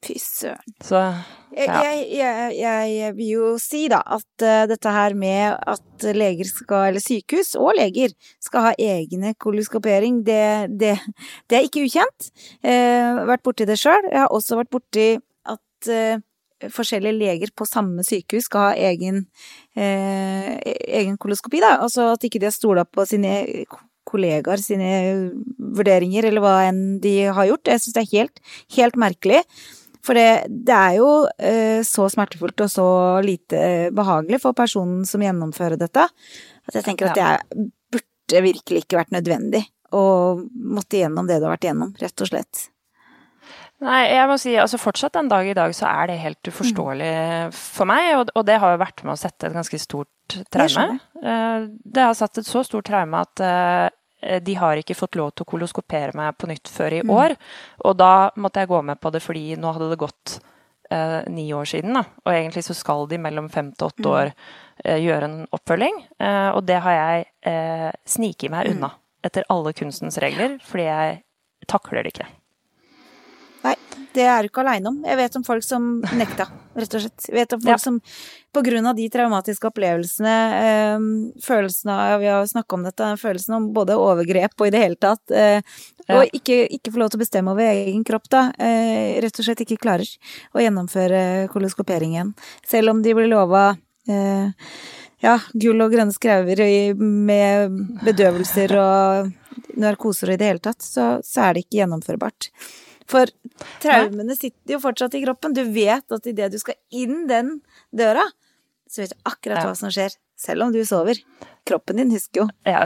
Fy 0.06 0.16
søren. 0.22 0.76
Så 0.84 1.00
ja. 1.00 1.80
jeg, 1.82 2.04
jeg, 2.14 2.52
jeg, 2.60 3.14
vil 3.18 3.32
jo 3.32 3.48
si 3.62 3.88
da 3.90 4.04
at 4.06 4.46
uh, 4.46 4.66
dette 4.70 4.94
her 4.94 5.16
med 5.18 5.58
at 5.58 6.06
leger 6.16 6.50
skal, 6.52 6.92
eller 6.92 7.04
sykehus 7.04 7.56
og 7.58 7.74
leger 7.80 8.14
skal 8.44 8.70
ha 8.70 8.74
egne 8.78 9.34
koloskopering, 9.42 10.22
det, 10.28 10.70
det, 10.78 10.94
det 11.50 11.60
er 11.60 11.66
ikke 11.66 11.88
ukjent. 11.88 12.30
Uh, 12.62 13.26
vært 13.32 13.46
borti 13.48 13.68
det 13.70 13.80
sjøl. 13.82 14.12
Jeg 14.12 14.22
har 14.22 14.34
også 14.38 14.62
vært 14.62 14.72
borti 14.78 15.10
at 15.48 15.92
forskjellige 16.74 17.14
leger 17.14 17.52
på 17.54 17.68
samme 17.70 18.02
sykehus 18.06 18.48
skal 18.50 18.72
ha 18.72 18.88
egen, 18.90 19.28
egen 19.78 21.20
koloskopi, 21.22 21.62
da. 21.62 21.76
Altså 21.86 22.08
at 22.16 22.26
ikke 22.26 22.42
de 22.42 22.50
har 22.50 22.56
stola 22.56 22.82
på 22.82 23.06
sine 23.06 23.36
kollegaer 24.08 24.62
sine 24.62 24.92
vurderinger, 25.58 26.30
eller 26.30 26.44
hva 26.44 26.56
enn 26.68 26.98
de 27.04 27.18
har 27.34 27.50
gjort. 27.50 27.68
Jeg 27.70 27.84
syns 27.84 27.98
det 27.98 28.06
er 28.06 28.14
helt, 28.14 28.42
helt 28.78 29.00
merkelig. 29.00 29.44
For 30.08 30.16
det, 30.16 30.48
det 30.48 30.76
er 30.76 30.94
jo 31.00 31.10
eh, 31.36 31.82
så 31.86 32.08
smertefullt 32.12 32.64
og 32.64 32.72
så 32.72 32.88
lite 33.26 33.90
behagelig 33.96 34.40
for 34.44 34.56
personen 34.56 35.04
som 35.08 35.24
gjennomfører 35.24 35.80
dette, 35.82 36.06
at 36.68 36.80
jeg 36.80 36.86
tenker 36.86 37.12
at 37.12 37.18
det 37.18 37.26
er, 37.26 37.68
burde 37.92 38.46
virkelig 38.46 38.86
ikke 38.86 39.02
vært 39.02 39.14
nødvendig 39.16 39.66
å 39.96 40.06
måtte 40.78 41.00
gjennom 41.02 41.28
det 41.28 41.40
du 41.40 41.48
har 41.48 41.56
vært 41.58 41.70
gjennom, 41.70 41.94
rett 42.00 42.24
og 42.24 42.32
slett. 42.32 42.68
Nei, 43.84 44.08
jeg 44.10 44.26
må 44.26 44.40
si 44.42 44.56
altså 44.58 44.80
fortsatt 44.82 45.20
en 45.20 45.28
dag 45.30 45.46
i 45.46 45.54
dag 45.54 45.74
så 45.78 45.86
er 45.92 46.10
det 46.10 46.22
helt 46.24 46.50
uforståelig 46.50 47.12
mm. 47.14 47.52
for 47.54 47.90
meg, 47.90 48.08
og, 48.18 48.32
og, 48.34 48.46
det 48.48 48.58
har 48.64 48.74
jo 48.74 48.82
vært 48.82 49.04
med 49.06 49.14
å 49.14 49.20
sette 49.22 49.52
et 49.52 49.54
ganske 49.54 49.80
stort 49.80 50.38
traume. 50.50 50.98
Det, 51.14 51.30
eh, 51.30 52.08
har 52.08 52.18
satt 52.18 52.42
et 52.42 52.48
så 52.48 52.64
stort 52.66 52.90
traume 52.90 53.22
at 53.22 53.44
Eh, 53.44 53.88
de 54.18 54.54
har 54.58 54.80
ikke 54.80 54.96
fått 54.98 55.16
lov 55.20 55.32
til 55.36 55.46
å 55.46 55.50
koloskopere 55.52 56.16
meg 56.18 56.38
på 56.42 56.50
nytt 56.50 56.72
før 56.74 56.96
i 56.98 57.02
mm. 57.06 57.12
år. 57.14 57.36
Og 57.86 57.98
da 58.00 58.30
måtte 58.42 58.64
jeg 58.64 58.72
gå 58.72 58.80
med 58.86 58.98
på 59.02 59.12
det 59.14 59.22
fordi 59.22 59.52
nå 59.62 59.74
hadde 59.76 59.92
det 59.92 60.00
gått 60.02 60.40
eh, 60.90 61.22
ni 61.28 61.54
år 61.54 61.66
siden. 61.66 61.94
Da. 61.94 62.04
Og 62.26 62.34
egentlig 62.34 62.64
så 62.66 62.76
skal 62.78 63.08
de 63.10 63.20
mellom 63.22 63.50
fem 63.54 63.72
til 63.74 63.90
åtte 63.90 64.06
mm. 64.06 64.12
år 64.14 64.32
eh, 64.32 64.98
gjøre 65.04 65.30
en 65.30 65.38
oppfølging. 65.56 66.02
Eh, 66.20 66.50
og 66.50 66.64
det 66.68 66.80
har 66.86 66.98
jeg 66.98 67.30
eh, 67.54 67.92
sniket 68.08 68.54
meg 68.54 68.68
mm. 68.68 68.78
unna 68.78 68.92
etter 69.28 69.48
alle 69.52 69.74
kunstens 69.76 70.20
regler, 70.24 70.60
fordi 70.64 70.88
jeg 70.88 71.16
takler 71.68 72.06
det 72.06 72.14
ikke. 72.16 72.28
Nei. 73.66 73.76
Det 74.18 74.26
er 74.28 74.44
du 74.44 74.50
ikke 74.50 74.64
aleine 74.64 74.92
om. 74.92 75.00
Jeg 75.06 75.20
vet 75.20 75.40
om 75.40 75.46
folk 75.46 75.66
som 75.66 75.88
nekta, 76.18 76.50
rett 76.78 76.98
og 76.98 77.04
slett. 77.06 77.30
Jeg 77.30 77.38
vet 77.38 77.56
om 77.56 77.64
folk 77.64 77.76
ja. 77.76 77.80
som 77.82 78.02
på 78.58 78.64
grunn 78.66 78.90
av 78.90 78.98
de 78.98 79.06
traumatiske 79.14 79.70
opplevelsene, 79.70 80.36
øh, 80.68 81.08
følelsen 81.46 81.92
av 81.94 82.20
Vi 82.24 82.30
har 82.32 82.48
snakka 82.50 82.78
om 82.78 82.88
dette, 82.88 83.12
følelsen 83.22 83.58
om 83.60 83.72
både 83.76 83.98
overgrep 84.02 84.58
og 84.58 84.70
i 84.70 84.74
det 84.74 84.82
hele 84.82 84.98
tatt 84.98 85.38
Øh, 85.38 85.62
ja. 86.08 86.22
Og 86.22 86.36
ikke, 86.36 86.62
ikke 86.72 86.94
få 86.94 87.02
lov 87.02 87.12
til 87.12 87.20
å 87.20 87.24
bestemme 87.26 87.52
over 87.52 87.68
egen 87.68 88.04
kropp, 88.08 88.30
da. 88.32 88.46
Øh, 88.64 89.18
rett 89.24 89.42
og 89.42 89.48
slett 89.48 89.64
ikke 89.66 89.80
klarer 89.82 90.08
å 90.56 90.64
gjennomføre 90.64 91.20
koloskopering 91.52 92.16
igjen. 92.16 92.32
Selv 92.68 92.94
om 92.94 93.02
de 93.04 93.16
blir 93.18 93.28
lova 93.32 93.66
eh, 94.08 94.72
ja, 95.26 95.36
gull 95.52 95.84
og 95.84 95.92
grønne 95.92 96.16
skrauer 96.16 96.62
med 96.96 97.76
bedøvelser 98.08 98.76
og 98.80 99.78
narkoser 99.78 100.32
og 100.32 100.38
i 100.38 100.42
det 100.42 100.52
hele 100.54 100.64
tatt, 100.64 100.86
så, 100.86 101.18
så 101.26 101.50
er 101.50 101.58
det 101.58 101.66
ikke 101.66 101.82
gjennomførbart. 101.82 102.52
For 103.08 103.30
traumene 103.84 104.36
sitter 104.36 104.76
jo 104.76 104.82
fortsatt 104.84 105.16
i 105.16 105.24
kroppen. 105.24 105.56
Du 105.56 105.64
vet 105.64 106.18
at 106.18 106.28
idet 106.30 106.52
du 106.54 106.60
skal 106.62 106.78
inn 106.96 107.26
den 107.30 107.60
døra, 107.96 108.26
så 108.92 109.04
vet 109.04 109.16
du 109.16 109.30
akkurat 109.30 109.64
hva 109.64 109.76
som 109.80 109.94
skjer. 109.94 110.16
Selv 110.38 110.68
om 110.68 110.74
du 110.74 110.84
sover. 110.86 111.18
Kroppen 111.68 111.98
din 111.98 112.12
husker 112.14 112.44
jo. 112.44 112.48
Ja, 112.68 112.84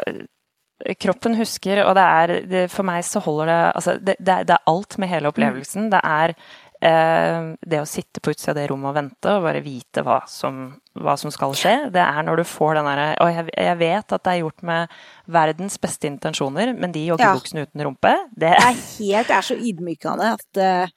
kroppen 1.02 1.36
husker, 1.38 1.84
og 1.86 1.96
det 1.98 2.06
er 2.06 2.34
det, 2.50 2.62
For 2.74 2.88
meg 2.88 3.04
så 3.06 3.22
holder 3.22 3.52
det 3.52 3.60
Altså, 3.76 3.96
det, 4.00 4.16
det, 4.20 4.38
det, 4.50 4.56
er 4.56 4.72
alt 4.72 4.98
med 5.02 5.12
hele 5.12 5.32
opplevelsen. 5.34 5.90
Det 5.92 6.00
er 6.00 6.36
det 6.82 7.78
å 7.78 7.86
sitte 7.86 8.18
på 8.24 8.32
utsida 8.34 8.56
av 8.56 8.58
det 8.58 8.64
rommet 8.72 8.90
og 8.90 8.96
vente 8.98 9.34
og 9.36 9.44
bare 9.46 9.60
vite 9.62 10.02
hva 10.02 10.16
som, 10.26 10.64
hva 10.98 11.14
som 11.20 11.30
skal 11.34 11.54
skje, 11.54 11.74
det 11.94 12.02
er 12.02 12.24
når 12.26 12.42
du 12.42 12.44
får 12.50 12.80
den 12.80 12.90
derre 12.90 13.10
Og 13.22 13.30
jeg, 13.30 13.52
jeg, 13.54 13.78
vet 13.78 14.16
at 14.18 14.24
det 14.26 14.32
er 14.32 14.40
gjort 14.40 14.66
med 14.66 14.96
verdens 15.38 15.78
beste 15.84 16.10
intensjoner, 16.10 16.74
men 16.74 16.96
de 16.96 17.04
joggebuksene 17.12 17.62
ja. 17.62 17.70
uten 17.70 17.86
rumpe 17.86 18.16
Det 18.34 18.50
er 18.56 18.66
helt 18.72 19.30
Det 19.30 19.38
er 19.38 19.46
så 19.46 19.60
ydmykende 19.60 20.32
at 20.40 20.62
uh... 20.64 20.96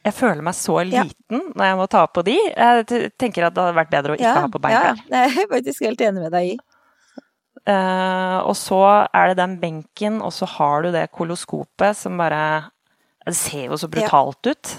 Jeg 0.00 0.16
føler 0.16 0.44
meg 0.44 0.56
så 0.56 0.78
liten 0.84 1.36
ja. 1.36 1.40
når 1.56 1.70
jeg 1.70 1.78
må 1.80 1.86
ta 1.92 2.02
på 2.08 2.22
de. 2.24 2.36
Jeg 2.40 3.10
tenker 3.20 3.44
at 3.48 3.56
det 3.56 3.64
hadde 3.66 3.76
vært 3.76 3.90
bedre 3.92 4.14
å 4.14 4.16
ikke 4.16 4.28
ja, 4.30 4.44
ha 4.46 4.52
på 4.52 4.60
beinklær. 4.64 5.02
Ja, 5.10 5.24
jeg 5.26 5.42
er 5.42 5.50
faktisk 5.50 5.84
helt 5.84 6.04
enig 6.06 6.22
med 6.24 6.32
deg 6.32 6.52
i. 6.54 6.54
Uh, 7.68 8.38
og 8.48 8.54
så 8.56 8.78
er 9.12 9.30
det 9.30 9.40
den 9.42 9.58
benken, 9.60 10.22
og 10.24 10.32
så 10.32 10.48
har 10.48 10.86
du 10.86 10.94
det 10.94 11.10
koloskopet 11.12 11.98
som 11.98 12.16
bare 12.16 12.70
Det 13.26 13.36
ser 13.36 13.66
jo 13.68 13.76
så 13.76 13.90
brutalt 13.92 14.48
ja. 14.48 14.54
ut. 14.56 14.72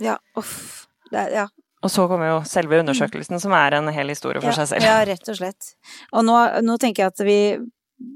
Ja, 0.00 0.18
uff. 0.38 0.86
Det, 1.10 1.28
ja. 1.34 1.48
Og 1.84 1.90
så 1.92 2.06
kommer 2.08 2.30
jo 2.30 2.40
selve 2.48 2.80
undersøkelsen, 2.80 3.36
som 3.40 3.52
er 3.52 3.76
en 3.76 3.90
hel 3.92 4.08
historie 4.08 4.40
for 4.40 4.54
ja, 4.54 4.56
seg 4.62 4.70
selv. 4.72 4.86
Ja, 4.88 5.00
rett 5.04 5.28
og 5.28 5.36
slett. 5.36 5.74
Og 6.16 6.24
nå, 6.24 6.36
nå 6.64 6.76
tenker 6.80 7.04
jeg 7.04 7.12
at 7.12 7.22
vi, 7.26 7.38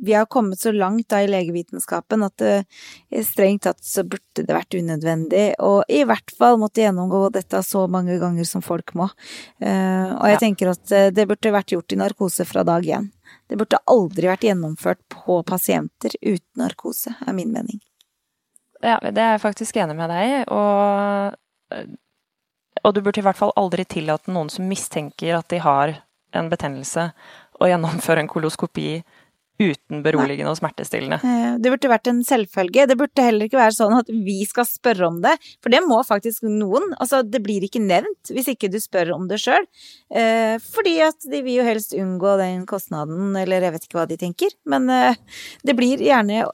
vi 0.06 0.14
har 0.16 0.28
kommet 0.32 0.62
så 0.62 0.72
langt 0.72 1.10
da 1.12 1.20
i 1.20 1.28
legevitenskapen 1.28 2.24
at 2.24 2.40
det, 2.40 2.54
strengt 3.28 3.66
tatt 3.66 3.82
så 3.84 4.06
burde 4.08 4.46
det 4.46 4.56
vært 4.56 4.72
unødvendig, 4.78 5.42
og 5.60 5.82
i 5.92 6.00
hvert 6.08 6.32
fall 6.38 6.56
måtte 6.62 6.80
gjennomgå 6.80 7.26
dette 7.34 7.60
så 7.66 7.84
mange 7.92 8.16
ganger 8.22 8.48
som 8.48 8.64
folk 8.64 8.94
må. 8.96 9.10
Uh, 9.60 10.16
og 10.16 10.24
jeg 10.30 10.38
ja. 10.38 10.42
tenker 10.46 10.72
at 10.72 10.94
eh, 10.96 11.10
det 11.12 11.26
burde 11.28 11.52
vært 11.58 11.74
gjort 11.76 11.92
i 11.92 11.98
narkose 12.00 12.46
fra 12.48 12.64
dag 12.64 12.88
én. 12.88 13.10
Det 13.52 13.58
burde 13.60 13.82
aldri 13.88 14.30
vært 14.30 14.46
gjennomført 14.48 15.02
på 15.12 15.42
pasienter 15.48 16.16
uten 16.22 16.62
narkose, 16.62 17.12
er 17.20 17.36
min 17.36 17.52
mening. 17.52 17.82
Ja, 18.80 18.96
det 19.02 19.18
er 19.18 19.34
jeg 19.34 19.42
faktisk 19.42 19.76
enig 19.82 19.98
med 19.98 20.08
deg 20.08 20.24
i, 20.30 20.40
og 20.54 21.36
og 22.84 22.94
du 22.94 23.00
burde 23.02 23.20
i 23.20 23.26
hvert 23.26 23.38
fall 23.38 23.54
aldri 23.58 23.86
tillate 23.88 24.32
noen 24.32 24.50
som 24.52 24.68
mistenker 24.68 25.38
at 25.38 25.48
de 25.52 25.62
har 25.62 25.98
en 26.36 26.50
betennelse, 26.52 27.10
å 27.58 27.66
gjennomføre 27.66 28.22
en 28.22 28.30
koloskopi 28.30 29.00
uten 29.58 30.02
beroligende 30.04 30.52
og 30.52 30.58
smertestillende. 30.60 31.18
Eh, 31.26 31.56
det 31.58 31.72
burde 31.72 31.90
vært 31.90 32.10
en 32.10 32.20
selvfølge. 32.22 32.84
Det 32.86 32.96
burde 32.98 33.24
heller 33.24 33.48
ikke 33.48 33.58
være 33.58 33.74
sånn 33.74 33.96
at 33.96 34.10
vi 34.12 34.36
skal 34.46 34.68
spørre 34.68 35.08
om 35.08 35.18
det, 35.24 35.34
for 35.64 35.74
det 35.74 35.80
må 35.82 35.98
faktisk 36.06 36.46
noen. 36.46 36.92
Altså, 37.02 37.24
det 37.26 37.40
blir 37.42 37.66
ikke 37.66 37.82
nevnt 37.82 38.30
hvis 38.30 38.52
ikke 38.54 38.70
du 38.70 38.78
spør 38.82 39.16
om 39.16 39.26
det 39.30 39.40
sjøl. 39.42 39.66
Eh, 40.14 40.54
fordi 40.62 40.94
at 41.08 41.26
de 41.26 41.42
vil 41.42 41.58
jo 41.58 41.66
helst 41.66 41.96
unngå 41.98 42.36
den 42.38 42.62
kostnaden, 42.70 43.34
eller 43.40 43.66
jeg 43.66 43.74
vet 43.74 43.88
ikke 43.88 44.00
hva 44.00 44.06
de 44.10 44.20
tenker. 44.20 44.54
Men 44.70 44.86
eh, 44.94 45.18
det 45.66 45.74
blir 45.78 46.06
gjerne 46.06 46.46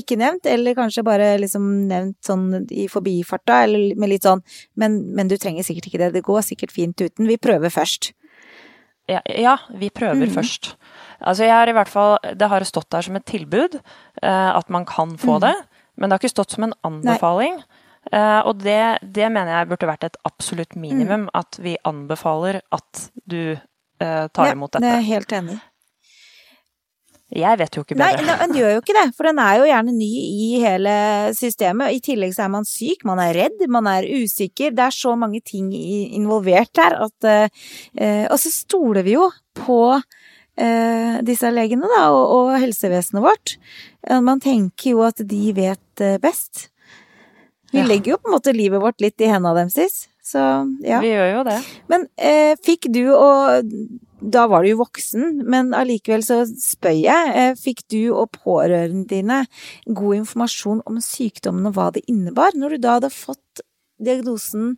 ikke 0.00 0.18
nevnt, 0.20 0.46
eller 0.48 0.76
kanskje 0.78 1.04
bare 1.06 1.34
liksom 1.42 1.68
nevnt 1.90 2.18
sånn 2.24 2.66
i 2.70 2.88
forbifarta, 2.90 3.62
eller 3.66 3.96
med 3.98 4.12
litt 4.12 4.26
sånn 4.26 4.42
men, 4.80 4.98
men, 5.16 5.30
du 5.30 5.36
trenger 5.40 5.66
sikkert 5.66 5.90
ikke 5.90 6.02
det, 6.04 6.12
det 6.16 6.24
går 6.26 6.42
sikkert 6.46 6.74
fint 6.74 7.00
uten, 7.02 7.28
vi 7.28 7.38
prøver 7.40 7.72
først. 7.72 8.12
Ja, 9.10 9.20
ja 9.26 9.56
vi 9.78 9.90
prøver 9.90 10.28
mm. 10.28 10.34
først. 10.34 10.74
Altså 11.22 11.46
jeg 11.46 11.54
har 11.54 11.70
i 11.70 11.74
hvert 11.76 11.90
fall 11.90 12.16
Det 12.38 12.48
har 12.50 12.64
stått 12.66 12.88
der 12.90 13.04
som 13.06 13.16
et 13.18 13.26
tilbud 13.28 13.76
eh, 13.78 14.50
at 14.50 14.70
man 14.74 14.86
kan 14.88 15.16
få 15.18 15.38
mm. 15.38 15.44
det, 15.46 15.54
men 15.96 16.08
det 16.08 16.16
har 16.16 16.22
ikke 16.22 16.36
stått 16.36 16.56
som 16.56 16.66
en 16.68 16.76
anbefaling. 16.86 17.60
Eh, 18.10 18.40
og 18.40 18.62
det, 18.62 18.98
det, 19.02 19.28
mener 19.30 19.52
jeg 19.54 19.68
burde 19.70 19.90
vært 19.90 20.08
et 20.08 20.16
absolutt 20.26 20.74
minimum, 20.74 21.28
mm. 21.28 21.34
at 21.38 21.58
vi 21.62 21.76
anbefaler 21.86 22.62
at 22.74 23.04
du 23.30 23.54
eh, 23.54 24.24
tar 24.34 24.50
ja, 24.50 24.56
imot 24.56 24.72
dette. 24.74 24.82
Det 24.82 24.90
er 24.90 25.04
jeg 25.04 25.10
helt 25.12 25.36
enig. 25.38 25.58
Jeg 27.32 27.58
vet 27.62 27.76
jo 27.76 27.82
ikke 27.84 27.96
bedre. 27.96 28.24
Nei, 28.26 28.34
den 28.42 28.56
gjør 28.58 28.74
jo 28.74 28.80
ikke 28.82 28.96
det, 28.96 29.04
for 29.16 29.28
den 29.28 29.38
er 29.40 29.60
jo 29.60 29.68
gjerne 29.70 29.94
ny 29.96 30.08
i 30.20 30.48
hele 30.60 30.96
systemet. 31.36 31.94
I 31.96 32.02
tillegg 32.04 32.34
så 32.36 32.44
er 32.44 32.50
man 32.52 32.68
syk, 32.68 33.06
man 33.08 33.22
er 33.24 33.32
redd, 33.38 33.62
man 33.72 33.88
er 33.88 34.04
usikker. 34.04 34.74
Det 34.76 34.84
er 34.84 34.96
så 34.96 35.14
mange 35.16 35.40
ting 35.44 35.70
involvert 35.72 36.82
her 36.82 36.98
at 37.06 37.28
eh, 37.30 38.26
Og 38.26 38.36
så 38.40 38.52
stoler 38.52 39.06
vi 39.06 39.16
jo 39.16 39.30
på 39.56 39.80
eh, 39.96 41.22
disse 41.24 41.48
legene, 41.54 41.88
da, 41.88 42.04
og, 42.12 42.36
og, 42.36 42.52
helsevesenet 42.60 43.24
vårt. 43.24 43.56
Man 44.20 44.42
tenker 44.42 44.92
jo 44.92 45.04
at 45.06 45.24
de 45.24 45.56
vet 45.56 46.06
best. 46.20 46.68
Vi 47.72 47.80
ja. 47.80 47.88
legger 47.88 48.14
jo 48.14 48.20
på 48.20 48.28
en 48.28 48.36
måte 48.36 48.52
livet 48.52 48.82
vårt 48.82 49.00
litt 49.00 49.20
i 49.24 49.30
hendene 49.32 49.64
deres. 49.64 50.02
Så 50.22 50.40
ja. 50.84 51.00
Vi 51.02 51.10
gjør 51.10 51.30
jo 51.38 51.44
det. 51.48 51.58
Men 51.90 52.06
eh, 52.20 52.52
fikk 52.60 52.90
du 52.92 53.06
og 53.14 53.72
Da 54.22 54.46
var 54.46 54.62
du 54.62 54.70
jo 54.70 54.78
voksen, 54.78 55.40
men 55.50 55.72
allikevel 55.74 56.22
så 56.22 56.42
spør 56.46 56.94
jeg. 56.94 57.30
Eh, 57.34 57.54
fikk 57.58 57.82
du 57.90 58.14
og 58.14 58.30
pårørende 58.36 59.08
dine 59.10 59.40
god 59.86 60.20
informasjon 60.20 60.82
om 60.86 61.00
sykdommen 61.02 61.66
og 61.66 61.74
hva 61.74 61.88
det 61.94 62.04
innebar? 62.10 62.54
Når 62.54 62.76
du 62.76 62.84
da 62.84 62.96
hadde 62.98 63.10
fått 63.10 63.64
diagnosen, 64.02 64.76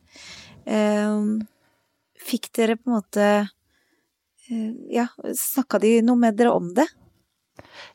eh, 0.64 1.18
fikk 2.24 2.50
dere 2.56 2.78
på 2.80 2.88
en 2.88 2.96
måte 2.96 3.26
eh, 4.48 4.70
Ja, 4.92 5.08
snakka 5.18 5.80
de 5.80 5.98
noe 6.04 6.20
med 6.20 6.40
dere 6.40 6.56
om 6.56 6.72
det? 6.76 6.88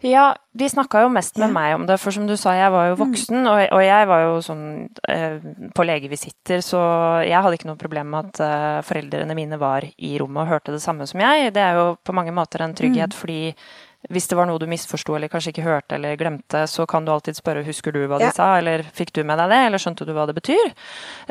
Ja, 0.04 0.30
de 0.56 0.70
snakka 0.72 1.02
jo 1.04 1.10
mest 1.12 1.36
med 1.40 1.50
ja. 1.50 1.56
meg 1.56 1.74
om 1.76 1.86
det, 1.88 1.98
for 2.00 2.16
som 2.16 2.28
du 2.28 2.36
sa, 2.40 2.54
jeg 2.56 2.72
var 2.72 2.92
jo 2.92 2.96
mm. 2.96 3.02
voksen, 3.02 3.40
og, 3.52 3.60
og 3.76 3.84
jeg 3.84 4.08
var 4.08 4.24
jo 4.24 4.38
sånn 4.46 4.64
eh, 5.12 5.50
på 5.76 5.86
legevisitter, 5.88 6.64
så 6.64 6.80
jeg 7.28 7.36
hadde 7.36 7.60
ikke 7.60 7.70
noe 7.72 7.80
problem 7.80 8.14
med 8.14 8.32
at 8.32 8.42
eh, 8.46 8.80
foreldrene 8.88 9.36
mine 9.36 9.60
var 9.60 9.88
i 9.90 10.16
rommet 10.22 10.46
og 10.46 10.54
hørte 10.54 10.76
det 10.76 10.82
samme 10.84 11.08
som 11.10 11.20
jeg. 11.24 11.52
Det 11.56 11.64
er 11.64 11.80
jo 11.80 11.94
på 12.00 12.16
mange 12.16 12.36
måter 12.36 12.64
en 12.64 12.76
trygghet, 12.78 13.12
mm. 13.12 13.20
fordi 13.20 13.42
hvis 14.08 14.30
det 14.32 14.38
var 14.40 14.48
noe 14.48 14.60
du 14.62 14.64
misforsto 14.72 15.18
eller 15.18 15.28
kanskje 15.32 15.52
ikke 15.52 15.66
hørte 15.66 15.98
eller 15.98 16.16
glemte, 16.20 16.64
så 16.72 16.86
kan 16.88 17.04
du 17.04 17.12
alltid 17.12 17.36
spørre 17.36 17.66
husker 17.68 17.92
du 17.92 18.06
hva 18.08 18.22
de 18.22 18.30
sa, 18.32 18.54
eller 18.62 18.86
fikk 18.96 19.12
du 19.18 19.26
med 19.28 19.42
deg 19.42 19.52
det, 19.52 19.60
eller 19.68 19.84
skjønte 19.84 20.08
du 20.08 20.14
hva 20.16 20.24
det 20.30 20.38
betyr? 20.38 20.72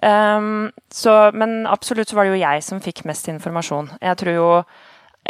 Um, 0.05 0.69
så, 0.93 1.17
men 1.33 1.63
absolutt 1.71 2.13
så 2.13 2.19
var 2.19 2.29
det 2.29 2.37
jo 2.37 2.43
jeg 2.43 2.67
som 2.67 2.85
fikk 2.85 3.07
mest 3.09 3.33
informasjon. 3.33 3.95
Jeg 4.05 4.21
tror 4.21 4.37
jo 4.37 4.51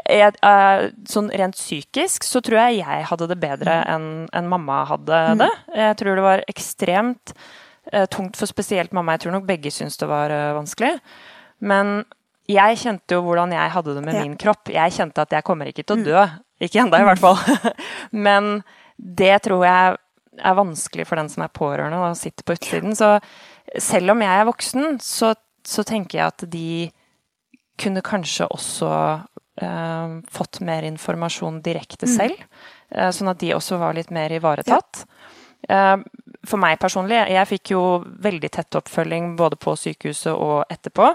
jeg, 0.07 0.35
uh, 0.45 0.89
sånn 1.09 1.31
rent 1.37 1.57
psykisk 1.59 2.27
så 2.27 2.43
tror 2.45 2.61
jeg 2.63 2.83
jeg 2.83 3.07
hadde 3.11 3.29
det 3.31 3.39
bedre 3.43 3.81
mm. 3.81 3.89
enn 3.95 4.11
en 4.41 4.51
mamma 4.51 4.83
hadde 4.89 5.23
mm. 5.33 5.43
det. 5.43 5.51
Jeg 5.83 5.99
tror 6.01 6.19
det 6.19 6.27
var 6.27 6.45
ekstremt 6.51 7.35
uh, 7.93 8.07
tungt 8.13 8.39
for 8.39 8.51
spesielt 8.51 8.95
mamma. 8.97 9.17
Jeg 9.17 9.27
tror 9.27 9.39
nok 9.39 9.49
begge 9.49 9.73
syntes 9.75 10.01
det 10.01 10.09
var 10.11 10.33
uh, 10.33 10.57
vanskelig. 10.59 10.95
Men 11.59 12.03
jeg 12.49 12.81
kjente 12.81 13.19
jo 13.19 13.25
hvordan 13.27 13.53
jeg 13.53 13.75
hadde 13.75 13.97
det 13.99 14.05
med 14.07 14.17
ja. 14.17 14.25
min 14.25 14.37
kropp. 14.41 14.71
Jeg 14.73 14.95
kjente 14.97 15.25
at 15.25 15.35
jeg 15.37 15.47
kommer 15.47 15.69
ikke 15.69 15.85
til 15.85 15.99
å 15.99 16.01
mm. 16.01 16.07
dø. 16.07 16.27
Ikke 16.65 16.83
ennå, 16.83 16.99
i 16.99 17.07
hvert 17.07 17.23
fall. 17.23 17.73
Men 18.27 18.63
det 18.97 19.35
tror 19.45 19.67
jeg 19.67 19.99
er 20.39 20.57
vanskelig 20.59 21.07
for 21.09 21.21
den 21.21 21.29
som 21.31 21.45
er 21.45 21.53
pårørende 21.55 22.01
og 22.01 22.17
sitter 22.19 22.47
på 22.47 22.57
utsiden. 22.57 22.97
Så 22.97 23.19
selv 23.83 24.15
om 24.15 24.25
jeg 24.25 24.41
er 24.41 24.49
voksen, 24.49 24.97
så, 25.03 25.35
så 25.67 25.85
tenker 25.87 26.21
jeg 26.21 26.33
at 26.33 26.47
de 26.51 26.71
kunne 27.79 28.03
kanskje 28.03 28.49
også 28.51 28.91
uh, 29.63 30.19
fått 30.31 30.61
mer 30.61 30.83
informasjon 30.83 31.63
direkte 31.63 32.07
mm. 32.07 32.15
selv, 32.15 32.47
uh, 32.97 33.11
sånn 33.15 33.33
at 33.33 33.41
de 33.43 33.55
også 33.57 33.81
var 33.81 33.97
litt 33.99 34.13
mer 34.15 34.33
ivaretatt. 34.35 35.05
Ja. 35.69 35.99
Uh, 35.99 36.25
for 36.47 36.61
meg 36.63 36.79
personlig, 36.81 37.19
jeg 37.33 37.51
fikk 37.51 37.73
jo 37.75 37.83
veldig 38.23 38.51
tett 38.55 38.77
oppfølging 38.79 39.33
både 39.37 39.59
på 39.61 39.75
sykehuset 39.77 40.33
og 40.33 40.71
etterpå. 40.71 41.09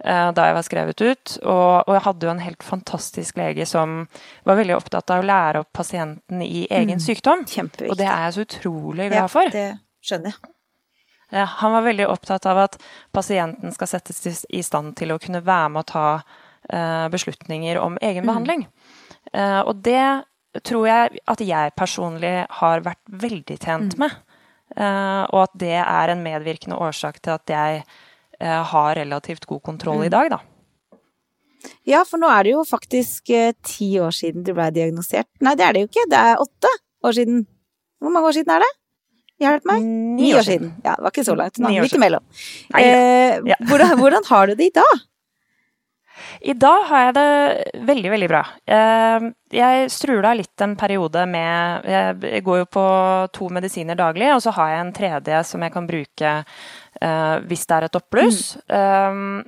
Da 0.00 0.44
jeg 0.46 0.54
var 0.56 0.64
skrevet 0.64 1.02
ut. 1.02 1.32
Og, 1.42 1.82
og, 1.82 1.90
jeg 1.92 2.02
hadde 2.06 2.24
jo 2.24 2.30
en 2.30 2.38
helt 2.40 2.62
fantastisk 2.64 3.36
lege 3.36 3.66
som 3.68 4.06
var 4.48 4.56
veldig 4.56 4.76
opptatt 4.78 5.12
av 5.12 5.20
å 5.20 5.26
lære 5.26 5.60
opp 5.60 5.68
pasienten 5.76 6.40
i 6.40 6.62
egen 6.70 6.96
mm. 6.96 7.02
sykdom. 7.04 7.42
Og 7.42 7.98
det 7.98 8.06
er 8.06 8.22
jeg 8.28 8.36
så 8.38 8.46
utrolig 8.46 9.10
glad 9.10 9.28
for. 9.34 9.50
Ja, 9.50 9.66
det 9.74 10.06
skjønner 10.06 10.38
jeg. 10.38 10.54
Han 11.58 11.74
var 11.74 11.84
veldig 11.90 12.06
opptatt 12.14 12.48
av 12.48 12.62
at 12.62 12.78
pasienten 13.12 13.74
skal 13.74 13.90
settes 13.90 14.46
i 14.48 14.62
stand 14.64 14.94
til 15.02 15.12
å 15.12 15.20
kunne 15.20 15.42
være 15.44 15.74
med 15.74 15.82
å 15.82 15.90
ta 15.90 16.06
Eh, 16.24 16.48
beslutninger 17.12 17.78
om 17.82 17.98
egen 18.00 18.24
mm. 18.24 18.28
behandling. 18.30 18.66
Mm. 19.32 19.40
Og 19.66 19.80
det 19.84 20.04
tror 20.66 20.86
jeg 20.86 21.22
at 21.30 21.42
jeg 21.42 21.72
personlig 21.78 22.34
har 22.60 22.84
vært 22.86 23.02
veldig 23.22 23.56
tjent 23.58 23.96
mm. 23.96 24.04
med. 24.04 24.14
Uh, 24.70 25.26
og 25.34 25.40
at 25.48 25.54
det 25.58 25.76
er 25.82 26.12
en 26.12 26.22
medvirkende 26.22 26.78
årsak 26.78 27.18
til 27.24 27.34
at 27.34 27.50
jeg 27.50 27.82
har 28.40 28.94
relativt 28.96 29.44
god 29.44 29.60
kontroll 29.66 29.98
mm. 30.00 30.04
i 30.06 30.12
dag, 30.14 30.30
da. 30.32 30.38
Ja, 31.84 32.04
for 32.08 32.22
nå 32.22 32.30
er 32.32 32.46
det 32.46 32.54
jo 32.54 32.62
faktisk 32.64 33.28
ti 33.66 33.88
år 34.00 34.14
siden 34.16 34.46
du 34.46 34.54
ble 34.56 34.70
diagnosert. 34.72 35.28
Nei, 35.44 35.52
det 35.60 35.66
er 35.66 35.76
det 35.76 35.82
jo 35.82 35.90
ikke. 35.90 36.06
Det 36.08 36.20
er 36.30 36.40
åtte 36.40 36.70
år 37.04 37.16
siden. 37.18 37.42
Hvor 38.00 38.14
mange 38.14 38.30
år 38.30 38.38
siden 38.38 38.54
er 38.54 38.64
det? 38.64 38.70
Hjelp 39.40 39.68
meg. 39.68 39.84
Ni 40.16 40.32
år 40.36 40.44
siden. 40.44 40.72
Ja, 40.84 40.94
det 40.96 41.04
var 41.04 41.12
ikke 41.14 41.24
så 41.24 41.36
langt. 41.36 41.60
Nå, 41.60 41.72
midt 41.72 41.96
imellom. 41.96 42.24
Ja. 42.76 43.56
Hvordan, 43.68 43.94
hvordan 44.00 44.26
har 44.28 44.50
du 44.50 44.56
det 44.56 44.66
i 44.70 44.74
dag? 44.76 45.04
I 46.40 46.54
dag 46.58 46.86
har 46.88 47.04
jeg 47.04 47.14
det 47.16 47.82
veldig, 47.88 48.10
veldig 48.14 48.28
bra. 48.30 48.40
Ehm, 48.76 49.30
jeg 49.52 49.90
strula 49.92 50.32
litt 50.38 50.64
en 50.64 50.76
periode 50.78 51.24
med 51.26 51.86
Jeg 51.86 52.44
går 52.46 52.62
jo 52.62 52.66
på 52.70 52.84
to 53.34 53.48
medisiner 53.52 53.98
daglig, 53.98 54.30
og 54.34 54.42
så 54.44 54.54
har 54.56 54.72
jeg 54.72 54.82
en 54.84 54.92
tredje 54.96 55.44
som 55.48 55.62
jeg 55.62 55.74
kan 55.74 55.88
bruke 55.88 56.32
eh, 56.32 57.36
hvis 57.50 57.66
det 57.66 57.76
er 57.76 57.88
et 57.88 58.00
oppbluss. 58.00 58.42
Mm. 58.56 58.74
Ehm, 58.78 59.38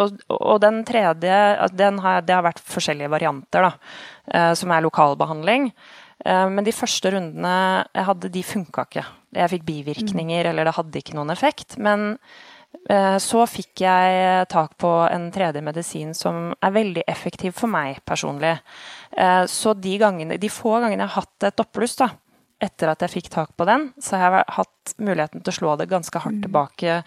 og, 0.00 0.22
og, 0.32 0.56
den 0.64 0.80
tredje 0.88 1.40
den 1.76 1.98
har, 2.00 2.22
Det 2.24 2.34
har 2.34 2.46
vært 2.46 2.62
forskjellige 2.64 3.12
varianter, 3.12 3.68
da, 3.68 3.72
eh, 4.32 4.52
som 4.58 4.72
er 4.72 4.86
lokalbehandling. 4.88 5.72
Men 6.22 6.62
de 6.62 6.70
første 6.70 7.10
rundene 7.10 7.52
jeg 7.82 8.06
hadde, 8.06 8.28
de 8.30 8.42
funka 8.46 8.84
ikke. 8.86 9.02
Jeg 9.34 9.50
fikk 9.50 9.64
bivirkninger, 9.66 10.44
mm. 10.44 10.50
eller 10.52 10.68
det 10.68 10.74
hadde 10.76 11.00
ikke 11.00 11.16
noen 11.18 11.32
effekt. 11.34 11.74
Men 11.82 12.12
Eh, 12.12 12.51
så 13.22 13.44
fikk 13.46 13.84
jeg 13.84 14.46
tak 14.50 14.72
på 14.80 14.88
en 15.06 15.28
tredje 15.32 15.62
medisin 15.64 16.10
som 16.18 16.50
er 16.60 16.72
veldig 16.74 17.04
effektiv 17.08 17.54
for 17.56 17.70
meg 17.70 18.00
personlig. 18.08 18.56
Eh, 19.16 19.44
så 19.46 19.74
de, 19.74 19.94
gangene, 20.00 20.38
de 20.40 20.50
få 20.50 20.78
gangene 20.80 21.04
jeg 21.04 21.12
har 21.12 21.22
hatt 21.22 21.48
et 21.48 21.62
oppbluss 21.62 21.98
da, 22.00 22.08
etter 22.62 22.92
at 22.92 23.04
jeg 23.04 23.14
fikk 23.16 23.30
tak 23.34 23.54
på 23.58 23.66
den, 23.68 23.90
så 24.00 24.20
har 24.20 24.38
jeg 24.38 24.56
hatt 24.58 24.96
muligheten 25.02 25.44
til 25.44 25.52
å 25.52 25.58
slå 25.58 25.76
det 25.80 25.90
ganske 25.92 26.24
hardt 26.24 26.40
mm. 26.40 26.44
tilbake 26.46 26.98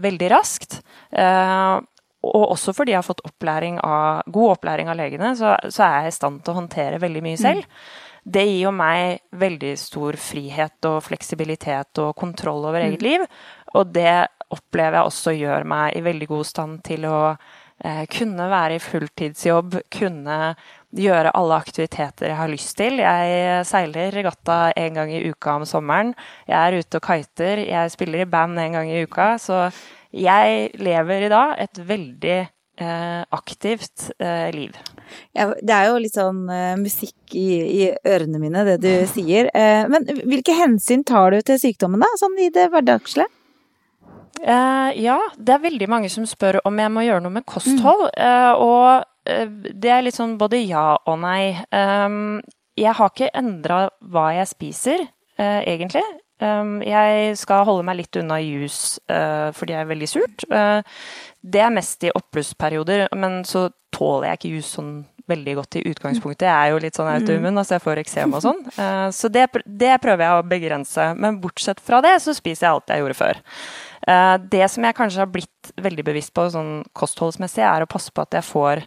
veldig 0.00 0.28
raskt. 0.32 0.80
Eh, 1.10 1.78
og 2.20 2.44
også 2.52 2.74
fordi 2.76 2.92
jeg 2.92 3.00
har 3.00 3.06
fått 3.06 3.24
opplæring 3.24 3.80
av, 3.80 4.22
god 4.28 4.56
opplæring 4.58 4.90
av 4.92 4.98
legene, 4.98 5.32
så, 5.38 5.54
så, 5.68 5.86
er 5.86 6.04
jeg 6.04 6.12
i 6.12 6.18
stand 6.18 6.44
til 6.44 6.52
å 6.52 6.60
håndtere 6.60 7.00
veldig 7.00 7.24
mye 7.24 7.40
selv. 7.40 7.64
Mm. 7.64 8.08
Det 8.30 8.42
gir 8.44 8.58
jo 8.66 8.72
meg 8.76 9.22
veldig 9.40 9.70
stor 9.80 10.16
frihet 10.20 10.88
og 10.90 10.98
fleksibilitet 11.06 12.02
og 12.02 12.12
kontroll 12.20 12.66
over 12.68 12.84
eget 12.84 13.00
mm. 13.00 13.06
liv. 13.06 13.24
Og 13.78 13.90
det 13.94 14.28
opplever 14.50 14.98
jeg 14.98 15.10
også 15.10 15.34
gjør 15.38 15.66
meg 15.68 15.96
i 15.96 16.04
veldig 16.04 16.28
god 16.30 16.46
stand 16.48 16.80
til 16.86 17.06
å 17.06 17.20
eh, 17.30 18.04
kunne 18.10 18.48
være 18.50 18.76
i 18.78 18.82
fulltidsjobb, 18.82 19.78
kunne 19.94 20.38
gjøre 20.98 21.30
alle 21.38 21.58
aktiviteter 21.62 22.32
jeg 22.32 22.38
har 22.40 22.50
lyst 22.50 22.74
til. 22.80 22.98
Jeg 22.98 23.64
seiler 23.68 24.14
regatta 24.14 24.58
en 24.74 24.98
gang 24.98 25.12
i 25.14 25.22
uka 25.30 25.60
om 25.60 25.66
sommeren. 25.68 26.14
Jeg 26.50 26.58
er 26.58 26.80
ute 26.82 26.98
og 26.98 27.06
kiter. 27.06 27.62
Jeg 27.62 27.94
spiller 27.94 28.24
i 28.24 28.30
band 28.30 28.58
en 28.58 28.78
gang 28.78 28.90
i 28.90 29.04
uka. 29.06 29.36
Så 29.38 29.68
jeg 30.10 30.72
lever 30.82 31.28
i 31.28 31.30
dag 31.30 31.54
et 31.62 31.82
veldig 31.86 32.38
eh, 32.40 33.20
aktivt 33.38 34.10
eh, 34.18 34.50
liv. 34.56 34.74
Ja, 35.34 35.52
det 35.54 35.74
er 35.74 35.88
jo 35.90 35.98
litt 36.02 36.14
sånn 36.14 36.44
uh, 36.46 36.76
musikk 36.78 37.34
i, 37.34 37.48
i, 37.82 37.86
ørene 38.06 38.38
mine, 38.42 38.62
det 38.66 38.76
du 38.82 38.90
sier. 39.10 39.48
Uh, 39.50 39.86
men 39.90 40.06
hvilke 40.06 40.54
hensyn 40.54 41.02
tar 41.06 41.34
du 41.34 41.40
til 41.46 41.58
sykdommen, 41.58 42.02
da, 42.02 42.10
sånn 42.20 42.38
i 42.38 42.50
det 42.54 42.68
hverdagslige? 42.70 43.26
Uh, 44.40 44.88
ja, 44.96 45.18
det 45.36 45.52
er 45.52 45.64
veldig 45.66 45.88
mange 45.92 46.08
som 46.12 46.24
spør 46.28 46.62
om 46.64 46.78
jeg 46.80 46.92
må 46.92 47.04
gjøre 47.04 47.24
noe 47.24 47.34
med 47.34 47.46
kosthold. 47.48 48.06
Mm. 48.14 48.24
Uh, 48.24 48.52
og 48.64 48.88
uh, 49.28 49.74
det 49.82 49.92
er 49.92 50.06
litt 50.06 50.16
sånn 50.16 50.38
både 50.40 50.62
ja 50.62 50.94
og 50.96 51.20
nei. 51.20 51.52
Um, 51.74 52.40
jeg 52.80 52.96
har 52.96 53.12
ikke 53.12 53.32
endra 53.36 53.82
hva 54.00 54.30
jeg 54.38 54.48
spiser, 54.54 55.02
egentlig. 55.40 56.04
Um, 56.40 56.78
jeg 56.84 57.34
skal 57.36 57.66
holde 57.68 57.84
meg 57.84 57.98
litt 57.98 58.16
unna 58.16 58.38
juice 58.40 59.00
fordi 59.56 59.74
jeg 59.74 59.82
er 59.82 59.88
veldig 59.90 60.08
surt. 60.08 60.44
det 61.40 61.60
er 61.60 61.74
mest 61.74 62.06
i 62.06 62.12
oppblussperioder, 62.16 63.08
men 63.20 63.42
så 63.48 63.66
tåler 63.92 64.30
jeg 64.30 64.38
ikke 64.38 64.52
juice 64.54 64.72
sånn 64.78 64.94
veldig 65.30 65.54
godt 65.60 65.78
i 65.80 65.84
utgangspunktet. 65.90 66.48
Jeg 66.48 66.54
er 66.54 66.74
jo 66.74 66.80
litt 66.82 66.98
sånn 66.98 67.10
autoimmun, 67.12 67.54
mm. 67.54 67.60
altså 67.62 67.76
jeg 67.76 67.84
får 67.86 68.02
eksem 68.02 68.34
og 68.36 68.44
sånn. 68.44 68.64
så 69.16 69.30
det, 69.32 69.46
det 69.64 69.94
prøver 70.02 70.26
jeg 70.26 70.40
å 70.40 70.48
begrense. 70.50 71.06
Men 71.20 71.38
bortsett 71.42 71.80
fra 71.84 72.02
det, 72.04 72.16
så 72.24 72.34
spiser 72.36 72.66
jeg 72.66 72.74
alt 72.74 72.92
jeg 72.92 73.04
gjorde 73.04 73.18
før. 73.20 73.40
Eh, 74.08 74.36
det 74.52 74.66
som 74.72 74.84
jeg 74.86 74.96
kanskje 74.96 75.22
har 75.22 75.30
blitt 75.30 75.72
veldig 75.80 76.04
bevisst 76.06 76.32
på 76.36 76.46
sånn 76.52 76.80
kostholdsmessig, 76.96 77.64
er 77.66 77.84
å 77.84 77.90
passe 77.90 78.12
på 78.14 78.24
at 78.24 78.38
jeg 78.38 78.46
får 78.48 78.84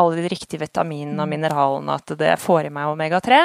alle 0.00 0.22
de 0.22 0.30
riktige 0.32 0.62
vitaminene 0.62 1.20
og 1.20 1.28
mm. 1.28 1.32
mineralene, 1.34 1.96
at 2.00 2.14
det 2.20 2.32
får 2.40 2.68
i 2.68 2.72
meg 2.72 2.92
omega-3. 2.94 3.40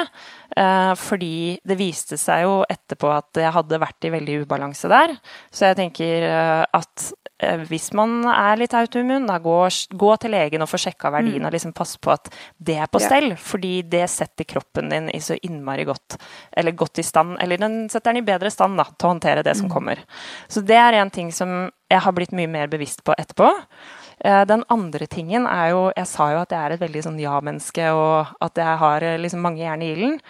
Eh, 0.56 0.92
fordi 1.00 1.34
det 1.66 1.78
viste 1.80 2.18
seg 2.20 2.46
jo 2.46 2.60
etterpå 2.68 3.10
at 3.12 3.42
jeg 3.42 3.54
hadde 3.56 3.82
vært 3.82 4.08
i 4.08 4.12
veldig 4.16 4.42
ubalanse 4.44 4.90
der. 4.90 5.16
Så 5.52 5.68
jeg 5.68 5.80
tenker 5.82 6.28
eh, 6.28 6.64
at 6.78 7.10
Eh, 7.38 7.60
hvis 7.70 7.92
man 7.94 8.24
er 8.26 8.58
litt 8.58 8.74
autoimmun, 8.74 9.28
da 9.28 9.36
gå, 9.42 9.54
gå, 10.00 10.10
til 10.18 10.32
legen 10.34 10.64
og 10.64 10.70
få 10.72 10.80
sjekka 10.82 11.12
verdien 11.14 11.38
mm. 11.38 11.46
og 11.46 11.54
liksom 11.54 11.74
passe 11.76 12.00
på 12.02 12.10
at 12.10 12.32
det 12.58 12.80
er 12.82 12.90
på 12.90 13.02
stell. 13.02 13.30
Ja. 13.30 13.38
Fordi 13.38 13.72
det 13.86 14.04
setter 14.10 14.48
kroppen 14.48 14.90
din 14.90 15.06
i 15.14 15.20
så 15.22 15.38
innmari 15.46 15.86
godt, 15.86 16.18
eller 16.58 16.74
godt 16.78 16.98
i 16.98 17.06
stand, 17.06 17.36
eller 17.42 17.62
den 17.62 17.84
setter 17.92 18.10
den 18.10 18.24
i 18.24 18.26
bedre 18.26 18.50
stand 18.50 18.78
da, 18.80 18.88
til 18.90 19.06
å 19.06 19.14
håndtere 19.14 19.46
det 19.46 19.54
som 19.58 19.70
mm. 19.70 19.74
kommer. 19.76 20.02
Så 20.50 20.64
det 20.66 20.80
er 20.82 20.98
en 20.98 21.14
ting 21.14 21.30
som 21.34 21.70
jeg 21.88 22.02
har 22.04 22.16
blitt 22.16 22.34
mye 22.36 22.50
mer 22.50 22.70
bevisst 22.72 23.04
på 23.06 23.14
etterpå. 23.16 23.52
Eh, 24.24 24.42
den 24.50 24.64
andre 24.68 25.06
tingen 25.06 25.46
er 25.46 25.70
jo 25.70 25.82
Jeg 25.94 26.06
sa 26.10 26.32
jo 26.32 26.40
at 26.42 26.50
jeg 26.50 26.58
er 26.58 26.74
et 26.74 26.82
veldig 26.82 27.04
sånn 27.06 27.20
ja-menneske, 27.22 27.90
og 27.94 28.34
at 28.44 28.58
jeg 28.58 28.82
har 28.82 29.06
eh, 29.06 29.18
liksom 29.22 29.44
mange 29.44 29.62
jern 29.62 29.82
i 29.82 29.92
ilden. 29.94 30.20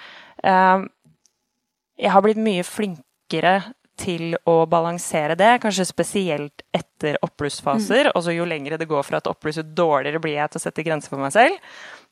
Jeg 1.98 2.12
har 2.14 2.22
blitt 2.22 2.38
mye 2.38 2.62
flinkere 2.62 3.56
til 3.98 4.36
å 4.46 4.62
balansere 4.70 5.34
det, 5.38 5.56
kanskje 5.62 5.86
spesielt 5.88 6.62
etter 6.74 7.18
oppblussfaser. 7.24 8.08
Mm. 8.08 8.12
Og 8.14 8.24
så 8.24 8.34
jo 8.34 8.46
lengre 8.48 8.78
det 8.78 8.88
går 8.90 9.06
fra 9.06 9.18
et 9.18 9.30
oppbluss, 9.30 9.58
jo 9.60 9.66
dårligere 9.66 10.22
blir 10.22 10.36
jeg 10.38 10.52
til 10.52 10.60
å 10.60 10.64
sette 10.64 10.84
grenser 10.86 11.12
for 11.12 11.22
meg 11.22 11.34
selv. 11.34 11.58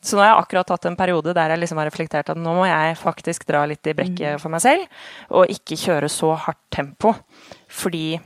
Så 0.05 0.19
nå 0.19 0.25
har 0.25 0.33
jeg 0.33 0.43
akkurat 0.43 0.71
tatt 0.71 0.89
en 0.91 0.99
periode 0.99 1.35
der 1.37 1.55
jeg 1.55 1.63
liksom 1.63 1.81
har 1.81 1.89
reflektert 1.89 2.31
at 2.33 2.41
nå 2.41 2.55
må 2.59 2.67
jeg 2.69 2.99
faktisk 3.01 3.47
dra 3.49 3.65
litt 3.71 3.87
i 3.87 3.95
brekket 3.97 4.37
mm. 4.37 4.43
for 4.43 4.53
meg 4.53 4.65
selv, 4.67 4.99
og 5.31 5.53
ikke 5.53 5.79
kjøre 5.87 6.11
så 6.13 6.35
hardt 6.47 6.65
tempo. 6.75 7.15
Fordi 7.71 8.19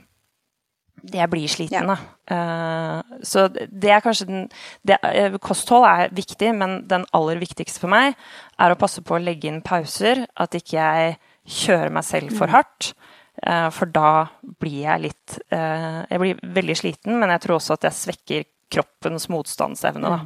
jeg 1.09 1.29
blir 1.31 1.51
sliten, 1.51 1.89
da. 1.89 1.97
Uh, 2.31 3.17
så 3.27 3.47
det 3.51 3.91
er 3.91 4.03
kanskje 4.03 4.27
den 4.29 4.45
det, 4.87 4.99
uh, 5.03 5.37
Kosthold 5.41 5.87
er 5.89 6.13
viktig, 6.15 6.53
men 6.55 6.81
den 6.89 7.05
aller 7.17 7.41
viktigste 7.41 7.81
for 7.81 7.91
meg 7.91 8.13
er 8.61 8.71
å 8.73 8.79
passe 8.79 9.03
på 9.03 9.17
å 9.17 9.21
legge 9.21 9.49
inn 9.49 9.63
pauser. 9.65 10.25
At 10.35 10.55
ikke 10.57 10.77
jeg 10.77 11.17
kjører 11.61 11.93
meg 11.93 12.07
selv 12.07 12.35
for 12.37 12.51
mm. 12.51 12.55
hardt. 12.55 12.93
Uh, 13.41 13.69
for 13.73 13.89
da 13.89 14.27
blir 14.61 14.83
jeg 14.83 15.01
litt 15.05 15.37
uh, 15.55 16.03
Jeg 16.03 16.19
blir 16.19 16.41
veldig 16.57 16.75
sliten, 16.77 17.15
men 17.17 17.31
jeg 17.33 17.45
tror 17.45 17.57
også 17.57 17.77
at 17.79 17.87
jeg 17.87 17.97
svekker 17.97 18.49
kroppens 18.71 19.27
motstandsevne. 19.31 20.07
Da. 20.07 20.19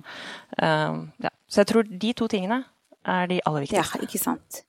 Eh, 0.61 0.97
ja. 1.25 1.31
Så 1.49 1.63
jeg 1.63 1.69
tror 1.71 1.88
de 1.89 2.13
to 2.17 2.27
tingene 2.31 2.61
er 3.05 3.27
de 3.29 3.39
aller 3.45 3.65
viktigste. 3.65 3.99
Ja, 3.99 4.07
ikke 4.07 4.21
sant. 4.21 4.61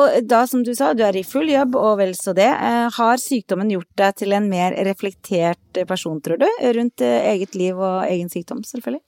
Og 0.00 0.16
da, 0.28 0.40
som 0.50 0.64
du 0.66 0.72
sa, 0.76 0.90
du 0.94 1.04
er 1.06 1.16
i 1.16 1.24
full 1.26 1.50
jobb 1.50 1.76
og 1.78 1.98
vel 2.00 2.14
så 2.18 2.34
det. 2.36 2.48
Har 2.96 3.20
sykdommen 3.22 3.70
gjort 3.72 3.90
deg 4.00 4.16
til 4.18 4.34
en 4.36 4.48
mer 4.50 4.74
reflektert 4.88 5.82
person, 5.88 6.18
tror 6.24 6.40
du? 6.42 6.48
Rundt 6.78 7.04
eget 7.06 7.54
liv 7.58 7.78
og 7.78 8.02
egen 8.08 8.32
sykdom, 8.32 8.64
selvfølgelig? 8.66 9.02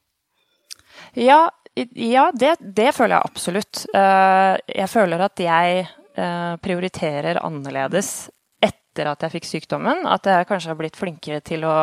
Ja, 1.18 1.40
ja 1.74 2.28
det, 2.36 2.54
det 2.62 2.92
føler 2.94 3.18
jeg 3.18 3.32
absolutt. 3.32 3.82
Jeg 3.92 4.88
føler 4.92 5.26
at 5.26 5.42
jeg 5.42 5.88
prioriterer 6.62 7.42
annerledes 7.42 8.30
etter 8.92 9.08
at 9.12 9.24
jeg 9.24 9.38
fikk 9.38 9.48
sykdommen. 9.48 10.04
At 10.08 10.28
jeg 10.28 10.48
kanskje 10.48 10.72
har 10.72 10.78
blitt 10.78 10.98
flinkere 10.98 11.40
til 11.44 11.64
å 11.64 11.76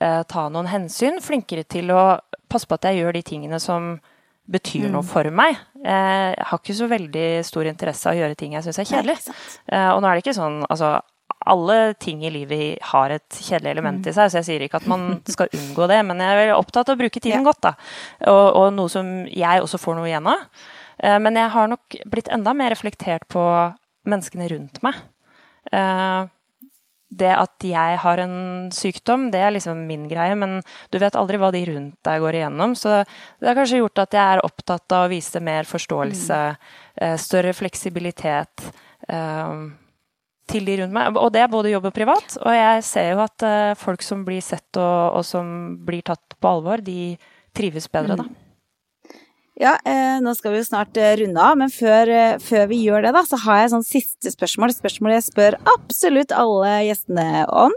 eh, 0.00 0.22
ta 0.28 0.48
noen 0.48 0.70
hensyn. 0.70 1.20
Flinkere 1.22 1.66
til 1.68 1.92
å 1.92 2.18
passe 2.50 2.68
på 2.68 2.78
at 2.78 2.88
jeg 2.88 3.02
gjør 3.02 3.18
de 3.18 3.22
tingene 3.26 3.60
som 3.62 3.92
betyr 4.50 4.88
mm. 4.88 4.94
noe 4.94 5.06
for 5.06 5.28
meg. 5.34 5.58
Jeg 5.80 6.48
har 6.50 6.60
ikke 6.60 6.76
så 6.76 6.88
veldig 6.90 7.28
stor 7.46 7.68
interesse 7.70 8.08
av 8.10 8.16
å 8.16 8.20
gjøre 8.20 8.36
ting 8.38 8.56
jeg 8.56 8.66
syns 8.66 8.80
er 8.82 8.88
kjedelig. 8.90 9.16
Eh, 9.70 9.88
og 9.94 10.02
nå 10.02 10.10
er 10.10 10.18
det 10.18 10.24
ikke 10.24 10.36
sånn 10.36 10.60
altså, 10.66 10.98
alle 11.50 11.78
ting 12.02 12.24
i 12.26 12.32
livet 12.34 12.82
har 12.90 13.14
et 13.14 13.38
kjedelig 13.38 13.72
element 13.72 14.10
i 14.10 14.12
seg, 14.12 14.28
så 14.28 14.40
jeg 14.40 14.48
sier 14.48 14.64
ikke 14.66 14.82
at 14.82 14.88
man 14.90 15.06
skal 15.30 15.52
unngå 15.56 15.88
det, 15.90 16.00
men 16.08 16.20
jeg 16.20 16.42
er 16.48 16.56
opptatt 16.56 16.90
av 16.90 16.98
å 16.98 17.00
bruke 17.00 17.22
tiden 17.22 17.40
ja. 17.40 17.46
godt, 17.46 17.62
da. 17.70 17.74
Og, 18.28 18.46
og, 18.48 18.66
noe 18.76 18.92
som 18.92 19.14
jeg 19.28 19.64
også 19.64 19.80
får 19.80 19.98
noe 19.98 20.10
igjen 20.10 20.28
av. 20.30 20.44
Eh, 20.98 21.16
men 21.22 21.38
jeg 21.40 21.54
har 21.56 21.70
nok 21.72 22.00
blitt 22.12 22.28
enda 22.34 22.54
mer 22.56 22.74
reflektert 22.74 23.24
på 23.32 23.46
menneskene 24.10 24.50
rundt 24.52 24.82
meg. 24.84 25.00
Eh, 27.10 27.16
det 27.20 27.32
at 27.34 27.66
jeg 27.66 27.98
har 28.02 28.22
en 28.22 28.70
sykdom, 28.70 29.30
det 29.32 29.40
er 29.42 29.54
liksom 29.54 29.82
min 29.88 30.06
greie, 30.08 30.36
men 30.38 30.60
du 30.90 30.98
vet 31.02 31.16
aldri 31.18 31.40
hva 31.42 31.50
de 31.50 31.64
rundt 31.66 31.96
deg 32.06 32.22
går 32.22 32.38
igjennom. 32.38 32.76
Så 32.78 33.02
det 33.02 33.48
har 33.50 33.58
kanskje 33.58 33.82
gjort 33.82 33.98
at 33.98 34.14
jeg 34.14 34.36
er 34.36 34.44
opptatt 34.46 34.94
av 34.94 35.08
å 35.08 35.10
vise 35.10 35.42
mer 35.42 35.66
forståelse, 35.68 36.40
mm. 37.00 37.18
større 37.18 37.54
fleksibilitet 37.56 38.68
eh, 39.08 39.54
til 40.50 40.70
de 40.70 40.76
rundt 40.82 40.94
meg. 40.94 41.18
Og 41.18 41.32
det 41.34 41.42
er 41.42 41.50
både 41.50 41.74
jobb 41.74 41.90
og 41.90 41.96
privat. 41.96 42.38
Og 42.44 42.54
jeg 42.54 42.86
ser 42.86 43.10
jo 43.12 43.24
at 43.26 43.48
folk 43.78 44.06
som 44.06 44.22
blir 44.26 44.42
sett 44.42 44.78
og, 44.78 45.18
og 45.18 45.26
som 45.26 45.74
blir 45.86 46.06
tatt 46.06 46.38
på 46.38 46.54
alvor, 46.54 46.82
de 46.82 47.16
trives 47.54 47.90
bedre, 47.90 48.22
da. 48.22 48.49
Ja, 49.60 49.74
eh, 49.84 50.16
nå 50.24 50.32
skal 50.32 50.54
vi 50.54 50.60
jo 50.62 50.64
snart 50.64 50.96
eh, 50.96 51.18
runde 51.20 51.40
av, 51.44 51.58
men 51.60 51.68
før, 51.68 52.08
eh, 52.08 52.38
før, 52.40 52.62
vi 52.70 52.78
gjør 52.80 53.04
det, 53.04 53.10
da, 53.12 53.20
så 53.28 53.36
har 53.42 53.58
jeg 53.60 53.72
sånn 53.74 53.84
siste 53.84 54.32
spørsmål. 54.32 54.72
Spørsmålet 54.72 55.18
jeg 55.18 55.26
spør 55.26 55.56
absolutt 55.74 56.32
alle 56.32 56.70
gjestene 56.86 57.44
om. 57.52 57.74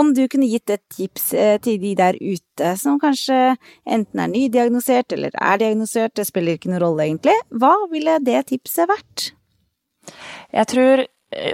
Om 0.00 0.14
du 0.16 0.22
kunne 0.32 0.48
gitt 0.48 0.72
et 0.72 0.84
tips 0.94 1.34
eh, 1.36 1.58
til 1.60 1.76
de 1.82 1.92
der 1.98 2.16
ute 2.16 2.72
som 2.80 2.96
kanskje 3.02 3.58
enten 3.84 4.24
er 4.24 4.32
nydiagnosert 4.32 5.12
eller 5.18 5.36
er 5.36 5.60
diagnosert, 5.60 6.16
det 6.16 6.24
spiller 6.30 6.56
ikke 6.56 6.72
noen 6.72 6.84
rolle 6.86 7.10
egentlig. 7.10 7.36
Hva 7.52 7.74
ville 7.92 8.16
det 8.24 8.46
tipset 8.48 8.88
vært? 8.88 9.28
Jeg 10.56 10.72
tror 10.72 11.04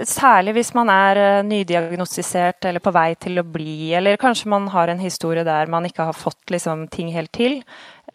Særlig 0.07 0.53
hvis 0.55 0.71
man 0.77 0.87
er 0.87 1.19
eh, 1.19 1.41
nydiagnostisert 1.43 2.63
eller 2.69 2.79
på 2.79 2.93
vei 2.95 3.09
til 3.19 3.41
å 3.41 3.43
bli, 3.43 3.91
eller 3.97 4.15
kanskje 4.21 4.51
man 4.53 4.69
har 4.71 4.87
en 4.87 5.01
historie 5.03 5.43
der 5.43 5.67
man 5.71 5.83
ikke 5.87 6.07
har 6.07 6.15
fått 6.15 6.53
liksom, 6.53 6.85
ting 6.93 7.11
helt 7.11 7.33
til, 7.35 7.59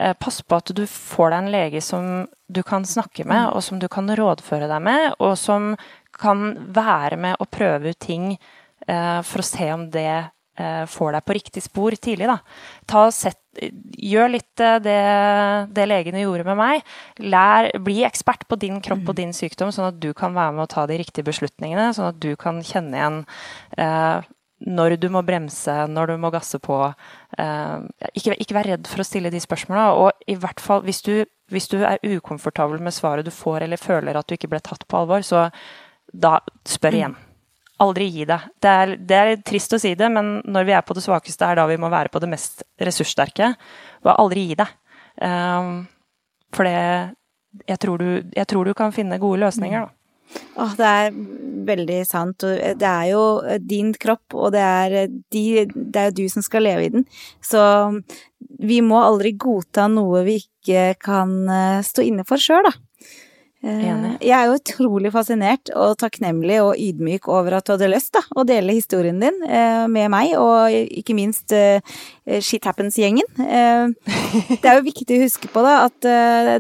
Eh, 0.01 0.15
pass 0.15 0.43
på 0.43 0.57
at 0.57 0.71
du 0.73 0.87
får 0.89 1.29
deg 1.31 1.39
en 1.43 1.53
lege 1.53 1.81
som 1.85 2.05
du 2.49 2.63
kan 2.65 2.87
snakke 2.89 3.27
med, 3.29 3.51
og 3.53 3.61
som 3.65 3.81
du 3.83 3.85
kan 3.93 4.09
rådføre 4.09 4.69
deg 4.71 4.81
med, 4.87 5.17
og 5.21 5.35
som 5.37 5.75
kan 6.17 6.55
være 6.73 7.19
med 7.21 7.37
og 7.37 7.51
prøve 7.53 7.93
ut 7.93 8.01
ting 8.01 8.31
eh, 8.33 9.21
for 9.27 9.43
å 9.43 9.49
se 9.51 9.69
om 9.75 9.85
det 9.93 10.07
eh, 10.09 10.31
får 10.91 11.15
deg 11.17 11.27
på 11.27 11.37
riktig 11.37 11.63
spor 11.65 11.95
tidlig. 11.97 12.31
Set, 13.15 13.39
gjør 13.99 14.33
litt 14.35 14.63
det, 14.85 14.99
det, 15.75 15.87
legene 15.89 16.23
gjorde 16.23 16.47
med 16.49 16.59
meg. 16.61 16.91
Lær, 17.23 17.71
bli 17.83 18.01
ekspert 18.07 18.47
på 18.49 18.59
din 18.61 18.81
kropp 18.85 19.09
og 19.11 19.17
din 19.19 19.35
sykdom, 19.37 19.73
sånn 19.75 19.91
at 19.91 20.03
du 20.03 20.13
kan 20.17 20.37
være 20.37 20.57
med 20.57 20.67
å 20.67 20.71
ta 20.71 20.87
de 20.91 20.99
riktige 21.01 21.27
beslutningene. 21.29 21.91
Sånn 21.97 22.13
at 22.13 22.21
du 22.23 22.35
kan 22.41 22.63
kjenne 22.67 23.01
igjen 23.01 23.19
eh, 23.79 24.29
når 24.61 24.97
du 25.01 25.09
må 25.13 25.23
bremse, 25.25 25.73
når 25.89 26.13
du 26.13 26.17
må 26.21 26.31
gasse 26.35 26.61
på. 26.63 26.79
Eh, 27.39 27.77
ikke, 28.13 28.37
ikke, 28.37 28.57
vær 28.57 28.71
redd 28.75 28.91
for 28.91 29.03
å 29.03 29.09
stille 29.09 29.33
de 29.33 29.41
spørsmåla. 29.43 29.87
Og 29.97 30.31
i 30.31 30.37
hvert 30.41 30.61
fall 30.63 30.85
hvis 30.87 31.03
du, 31.07 31.15
hvis 31.53 31.71
du, 31.73 31.81
er 31.87 32.03
ukomfortabel 32.05 32.83
med 32.83 32.95
svaret 32.97 33.27
du 33.27 33.33
får, 33.35 33.65
eller 33.65 33.81
føler 33.81 34.21
at 34.21 34.29
du 34.29 34.37
ikke 34.37 34.53
ble 34.53 34.63
tatt 34.65 34.87
på 34.87 35.01
alvor, 35.01 35.25
så 35.27 35.49
da 36.13 36.39
spør 36.69 36.99
igjen. 36.99 37.19
Aldri 37.81 38.11
gi 38.13 38.27
deg. 38.29 38.51
Det 38.61 38.73
er, 38.83 38.97
det 38.99 39.21
er 39.21 39.31
trist 39.47 39.73
å 39.73 39.81
si 39.81 39.95
det, 39.97 40.11
men 40.13 40.41
når 40.45 40.67
vi 40.69 40.75
er 40.77 40.85
på 40.85 40.97
det 40.97 41.05
svakeste, 41.05 41.47
er 41.47 41.61
da 41.61 41.65
vi 41.71 41.79
må 41.81 41.89
være 41.93 42.13
på 42.13 42.21
det 42.21 42.29
mest 42.33 42.65
ressurssterke. 42.81 43.55
Og 44.05 44.13
aldri 44.17 44.51
gi 44.51 44.59
deg. 44.61 44.77
Um, 45.21 45.73
for 46.55 46.69
det 46.69 46.77
jeg 47.67 47.81
tror, 47.83 47.99
du, 47.99 48.29
jeg 48.37 48.47
tror 48.47 48.69
du 48.69 48.75
kan 48.79 48.93
finne 48.95 49.19
gode 49.19 49.41
løsninger, 49.43 49.89
da. 49.89 49.97
Åh, 50.63 50.75
det 50.79 50.87
er 50.87 51.17
veldig 51.67 52.01
sant. 52.07 52.45
Og 52.47 52.79
det 52.79 52.91
er 52.91 53.07
jo 53.11 53.23
din 53.67 53.91
kropp, 53.99 54.37
og 54.37 54.53
det 54.55 54.63
er, 54.63 54.97
de, 55.35 55.45
det 55.75 56.03
er 56.03 56.11
jo 56.11 56.19
du 56.21 56.27
som 56.31 56.45
skal 56.47 56.67
leve 56.69 56.87
i 56.87 56.93
den. 56.95 57.07
Så 57.43 57.63
vi 58.61 58.81
må 58.85 59.01
aldri 59.03 59.35
godta 59.41 59.89
noe 59.91 60.23
vi 60.29 60.39
ikke 60.45 60.95
kan 61.03 61.35
eh, 61.51 61.83
stå 61.87 62.07
inne 62.07 62.27
for 62.29 62.43
sjøl, 62.43 62.69
da. 62.69 62.75
Eh, 63.61 63.81
Enig. 63.91 64.15
Jeg 64.25 64.33
er 64.33 64.49
jo 64.49 64.57
utrolig 64.57 65.11
fascinert 65.13 65.69
og 65.77 65.99
takknemlig 66.01 66.63
og 66.65 66.79
ydmyk 66.81 67.29
over 67.29 67.59
at 67.59 67.67
du 67.67 67.75
hadde 67.75 67.91
lyst 67.93 68.15
da, 68.17 68.23
å 68.33 68.45
dele 68.49 68.73
historien 68.73 69.21
din 69.21 69.37
eh, 69.45 69.85
med 69.85 70.09
meg, 70.15 70.33
og 70.41 70.73
ikke 70.73 71.17
minst 71.19 71.53
Shit 71.53 72.65
Happens-gjengen. 72.65 73.27
Det 73.37 74.69
er 74.69 74.79
jo 74.79 74.87
viktig 74.87 75.19
å 75.19 75.25
huske 75.25 75.51
på 75.51 75.65
da, 75.65 75.89
at 75.89 75.99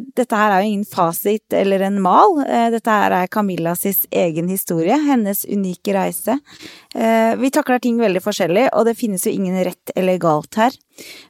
dette 0.02 0.34
her 0.34 0.52
er 0.56 0.64
jo 0.64 0.72
ingen 0.72 0.88
fasit 0.88 1.54
eller 1.54 1.84
en 1.86 2.00
mal. 2.02 2.40
Dette 2.74 2.90
her 2.90 3.14
er 3.14 3.30
Camillas 3.30 3.84
egen 3.86 4.50
historie, 4.50 4.96
hennes 5.06 5.44
unike 5.46 5.94
reise. 5.94 6.34
Vi 6.90 7.52
takler 7.54 7.78
ting 7.78 8.00
veldig 8.02 8.24
forskjellig, 8.24 8.66
og 8.74 8.88
det 8.90 8.96
finnes 8.98 9.22
jo 9.28 9.34
ingen 9.36 9.60
rett 9.62 9.94
eller 9.94 10.18
galt 10.18 10.58
her. 10.58 10.74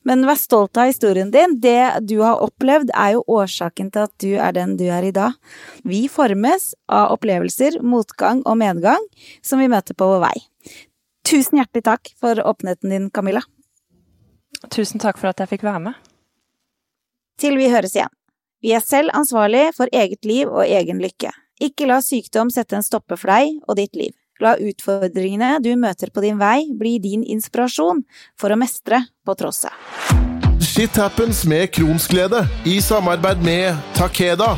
Men 0.09 0.25
vær 0.27 0.39
stolt 0.41 0.81
av 0.81 0.89
historien 0.89 1.31
din. 1.31 1.59
Det 1.61 2.01
du 2.09 2.17
har 2.25 2.41
opplevd, 2.43 2.95
er 2.97 3.19
jo 3.19 3.27
årsaken 3.37 3.93
til 3.93 4.07
at 4.09 4.15
du 4.25 4.33
er 4.41 4.57
den 4.57 4.77
du 4.81 4.87
er 4.89 5.05
i 5.07 5.13
dag. 5.15 5.37
Vi 5.83 6.05
formes 6.13 6.71
av 6.89 7.15
opplevelser, 7.17 7.81
motgang 7.83 8.43
og 8.45 8.59
medgang 8.61 9.03
som 9.43 9.63
vi 9.63 9.69
møter 9.73 9.97
på 9.97 10.09
vår 10.13 10.25
vei. 10.25 10.37
Tusen 11.27 11.61
hjertelig 11.61 11.85
takk 11.87 12.13
for 12.21 12.41
åpenheten 12.43 12.93
din, 12.93 13.11
Camilla. 13.11 13.43
Tusen 14.71 15.01
takk 15.01 15.19
for 15.21 15.31
at 15.31 15.41
jeg 15.41 15.53
fikk 15.55 15.67
være 15.67 15.85
med. 15.89 15.99
Til 17.41 17.57
vi 17.57 17.71
høres 17.73 17.95
igjen. 17.97 18.13
Vi 18.61 18.75
er 18.77 18.83
selv 18.85 19.15
ansvarlig 19.17 19.71
for 19.77 19.89
eget 19.93 20.27
liv 20.29 20.51
og 20.51 20.67
egen 20.67 21.01
lykke. 21.01 21.33
Ikke 21.61 21.89
la 21.89 22.01
sykdom 22.05 22.51
sette 22.53 22.77
en 22.77 22.85
stopper 22.85 23.21
for 23.21 23.33
deg 23.33 23.61
og 23.69 23.79
ditt 23.81 23.97
liv. 23.97 24.13
La 24.41 24.55
utfordringene 24.57 25.59
du 25.61 25.75
møter 25.77 26.13
på 26.13 26.25
din 26.25 26.41
vei, 26.41 26.65
bli 26.77 26.97
din 27.01 27.25
inspirasjon 27.25 28.03
for 28.41 28.53
å 28.53 28.61
mestre 28.61 29.03
på 29.25 29.37
trosset. 29.37 29.73
Shit 30.65 30.97
happens 30.97 31.43
med 31.49 31.69
Kronsglede 31.77 32.47
i 32.69 32.79
samarbeid 32.85 33.45
med 33.45 33.77
Takeda. 33.97 34.55